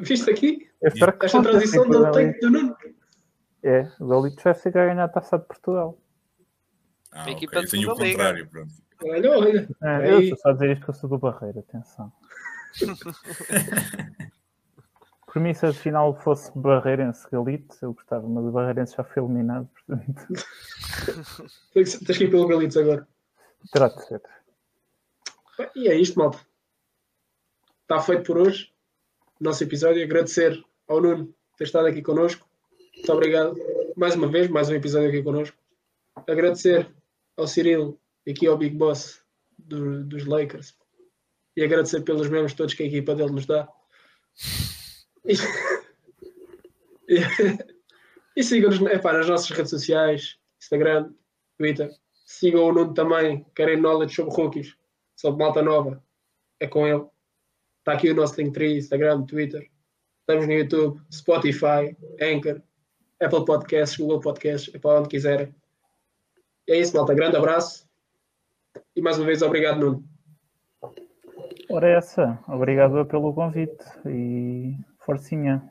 [0.00, 0.70] Viste aqui?
[0.80, 2.76] Esta transição do take do Nuno.
[3.62, 5.98] É, o Galitos vai ser ganhar a taça de Portugal.
[7.10, 7.32] Ah, A ok.
[7.34, 8.16] equipa de Eu tenho o segunda liga.
[8.18, 8.72] contrário, pronto.
[9.04, 9.68] Olha, olha.
[9.82, 12.12] É, eu estou só a dizer isto que eu sou do Barreiro, atenção.
[15.26, 19.22] Por mim, se a final fosse Barreirense Galito, eu gostava, mas o Barreirense já foi
[19.22, 20.26] eliminado, portanto,
[21.74, 23.06] Tens tens que ir pelo Galitos agora.
[23.70, 24.22] terá de ser.
[25.76, 26.38] E é isto, malta.
[27.82, 28.72] Está feito por hoje.
[29.40, 30.02] Nosso episódio.
[30.02, 32.47] Agradecer ao Nuno por ter estado aqui connosco.
[32.98, 33.56] Muito obrigado.
[33.96, 35.56] Mais uma vez, mais um episódio aqui connosco.
[36.26, 36.92] Agradecer
[37.36, 39.22] ao Cirilo e aqui ao Big Boss
[39.58, 40.76] do- dos Lakers.
[41.56, 43.68] E agradecer pelos memes todos que a equipa dele nos dá.
[45.24, 45.34] E,
[47.08, 47.18] e,
[48.36, 51.12] e sigam-nos nas nossas redes sociais, Instagram,
[51.56, 51.90] Twitter.
[52.26, 54.76] Sigam o Nuno também, querem knowledge sobre rookies,
[55.16, 56.02] sobre malta nova.
[56.60, 57.04] É com ele.
[57.78, 59.68] Está aqui o nosso Linktree, Instagram, Twitter.
[60.20, 62.60] Estamos no YouTube, Spotify, Anchor,
[63.20, 65.54] Apple Podcasts, Google Podcasts, é para onde quiserem.
[66.66, 67.14] E é isso, malta.
[67.14, 67.88] Grande abraço.
[68.94, 70.04] E mais uma vez, obrigado, Nuno.
[71.70, 75.62] Ora, essa, obrigado pelo convite e forcinha.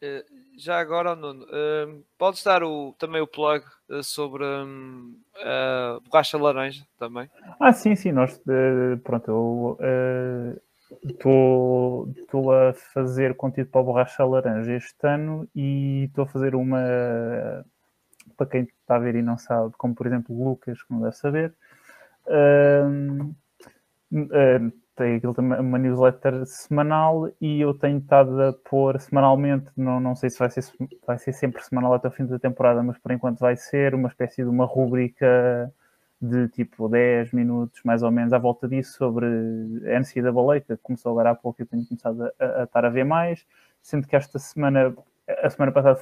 [0.00, 0.24] Eh,
[0.56, 6.38] já agora, Nuno, eh, podes dar o, também o plug eh, sobre hum, a borracha
[6.38, 7.28] laranja também?
[7.60, 8.40] Ah, sim, sim, nós,
[9.02, 9.78] pronto, eu
[11.04, 17.64] estou a fazer conteúdo para a Borracha Laranja este ano e estou a fazer uma,
[18.36, 21.00] para quem está a ver e não sabe, como por exemplo o Lucas, que não
[21.00, 21.54] deve saber,
[22.26, 23.34] hum,
[24.12, 24.60] eh,
[24.98, 30.16] tem aquilo também uma newsletter semanal e eu tenho estado a pôr semanalmente, não, não
[30.16, 30.64] sei se vai ser,
[31.06, 34.08] vai ser sempre semanal até o fim da temporada, mas por enquanto vai ser uma
[34.08, 35.72] espécie de uma rúbrica
[36.20, 41.12] de tipo 10 minutos mais ou menos à volta disso sobre a NCAA, que começou
[41.12, 43.46] agora há pouco e eu tenho começado a, a, a estar a ver mais,
[43.80, 44.94] sendo que esta semana,
[45.42, 45.96] a semana passada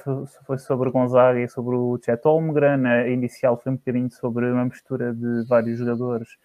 [0.45, 4.65] foi, sobre Gonzaga e sobre o Chet Holmgren, a inicial foi um bocadinho sobre uma
[4.65, 6.37] mistura de vários jogadores,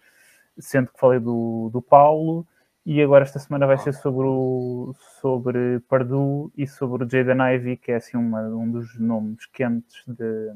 [0.59, 2.47] sendo que falei do, do Paulo,
[2.85, 7.77] e agora esta semana vai ser sobre, o, sobre Purdue e sobre o Jaden Ivey,
[7.77, 10.53] que é assim uma, um dos nomes quentes, de,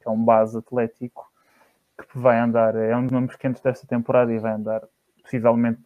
[0.00, 1.29] que é um base atlético,
[2.06, 4.82] que vai andar, é um dos nomes quentes desta temporada e vai andar
[5.22, 5.80] possivelmente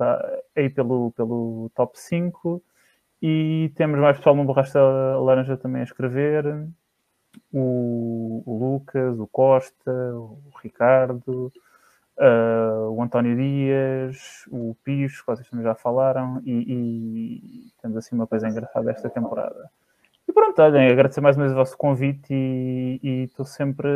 [0.57, 2.63] aí pelo, pelo top 5.
[3.23, 6.67] E temos mais pessoal no Borracha Laranja também a escrever.
[7.53, 11.53] O, o Lucas, o Costa, o Ricardo,
[12.19, 18.27] uh, o António Dias, o que vocês também já falaram, e, e, temos assim uma
[18.27, 19.71] coisa engraçada esta temporada.
[20.29, 23.89] E pronto, olhem, agradecer mais uma vez o vosso convite e estou sempre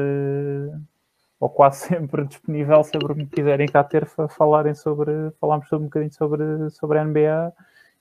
[1.40, 6.12] ou quase sempre disponível sempre me quiserem cá ter falarem sobre, falarmos sobre um bocadinho
[6.12, 7.52] sobre, sobre a NBA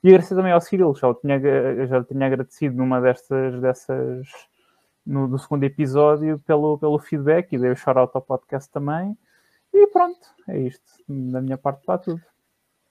[0.03, 1.39] e agradecer também ao Cyril, já o tinha,
[1.88, 4.27] já tinha agradecido numa destas, dessas
[5.05, 9.18] no, segundo episódio pelo, pelo feedback e dei o shout-out ao podcast também.
[9.73, 10.91] E pronto, é isto.
[11.07, 12.22] Da minha parte para tudo.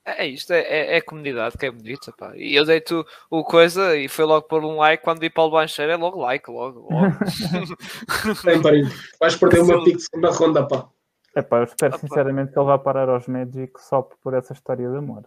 [0.08, 2.32] É isto, é, é, é a comunidade que é bonita, pá.
[2.36, 5.02] E eu dei-te o, o, coisa e foi logo por um like.
[5.02, 6.88] Quando vi Paulo Bancheiro, é logo like, logo.
[6.88, 7.16] logo.
[8.44, 8.88] Tem parinho.
[9.18, 10.88] Vais perder uma pique de segunda ronda, pá.
[11.34, 14.88] É pá, eu espero sinceramente que ele vá parar aos Magic só por essa história
[14.88, 15.24] de amor.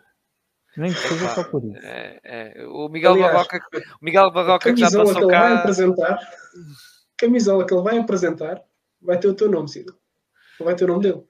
[0.77, 1.85] Nem que seja só por isso.
[1.85, 2.65] É, é.
[2.67, 3.61] O Miguel Aliás, Barroca,
[4.01, 5.41] o Miguel Barroca que já passou que ele cá...
[5.41, 6.19] vai apresentar,
[7.17, 8.63] camisola que ele vai apresentar,
[9.01, 9.93] vai ter o teu nome, Ciro.
[10.57, 11.23] Vai ter o nome dele.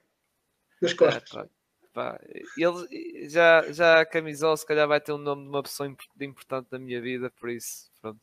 [0.80, 1.34] Nas costas.
[1.34, 1.59] É,
[1.92, 2.20] Pá,
[2.56, 5.88] ele já, já a camisola se calhar vai ter o nome de uma pessoa
[6.20, 8.20] importante da minha vida, por isso, pronto,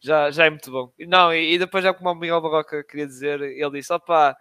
[0.00, 0.90] já, já é muito bom.
[1.00, 4.34] Não, e, e depois já como o Miguel Barroca queria dizer, ele disse, opá,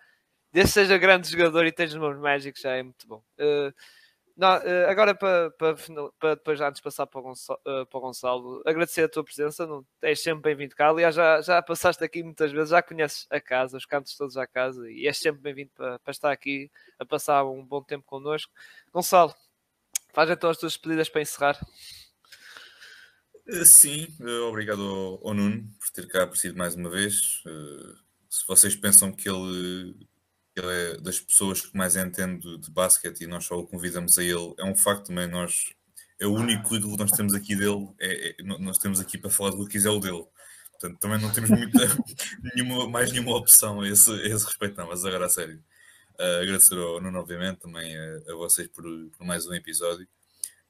[0.53, 3.23] desde seja grande jogador e tens os meus mágicos, já é muito bom.
[3.39, 3.73] Uh,
[4.39, 5.75] não, uh, agora para, para,
[6.17, 9.21] para depois antes de passar para o, Gonçalo, uh, para o Gonçalo, agradecer a tua
[9.21, 13.27] presença, não, és sempre bem-vindo cá, aliás já, já passaste aqui muitas vezes, já conheces
[13.29, 16.71] a casa, os cantos todos à casa e és sempre bem-vindo para, para estar aqui
[16.97, 18.53] a passar um bom tempo connosco.
[18.93, 19.35] Gonçalo,
[20.13, 21.67] Faz então as tuas pedidas para encerrar.
[23.45, 24.07] Uh, sim,
[24.47, 24.81] obrigado
[25.21, 27.43] ao, Nuno por ter cá aparecido mais uma vez.
[28.29, 29.95] Se vocês pensam que ele,
[30.59, 34.23] ele é das pessoas que mais entende de basquete e nós só o convidamos a
[34.23, 35.27] ele, é um facto também.
[35.27, 35.73] Nós,
[36.19, 39.29] é o único ídolo que nós temos aqui dele, é, é, nós temos aqui para
[39.29, 40.25] falar do que quiser o dele.
[40.79, 41.79] Portanto, também não temos muita,
[42.55, 45.61] nenhuma, mais nenhuma opção a esse, a esse respeito, não, mas agora a sério.
[46.19, 48.83] Uh, agradecer ao Nuno, obviamente, também a, a vocês por,
[49.17, 50.07] por, mais um episódio.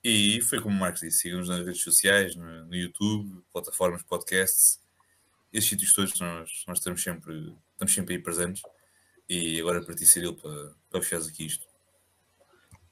[0.04, 4.80] E foi como o Marcos disse: sigam-nos nas redes sociais, no, no, YouTube, plataformas, podcasts,
[5.52, 8.62] esses sítios todos nós, nós estamos, sempre, estamos sempre aí presentes.
[9.30, 11.68] E agora para ti, Cirilo, para, para fechares aqui isto.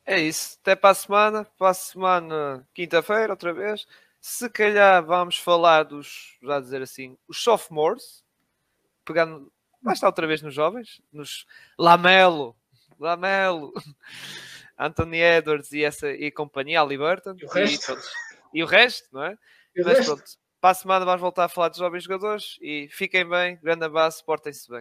[0.05, 0.57] É isso.
[0.61, 1.45] Até para a semana.
[1.57, 3.87] Para a semana, quinta-feira, outra vez.
[4.21, 8.23] Se calhar vamos falar dos, já dizer assim, os sophomores,
[9.03, 9.51] pegando
[9.83, 11.45] Lá está outra vez nos jovens, nos
[11.79, 12.55] Lamelo,
[12.99, 13.71] Lamelo,
[14.77, 17.35] Anthony Edwards e, essa, e companhia, Ali Burton.
[17.39, 17.93] E o resto.
[18.53, 19.37] E, e o resto, não é?
[19.75, 20.15] E o Mas resto.
[20.15, 23.85] pronto, para a semana vamos voltar a falar dos jovens jogadores e fiquem bem, grande
[23.85, 24.75] abraço, portem-se bem.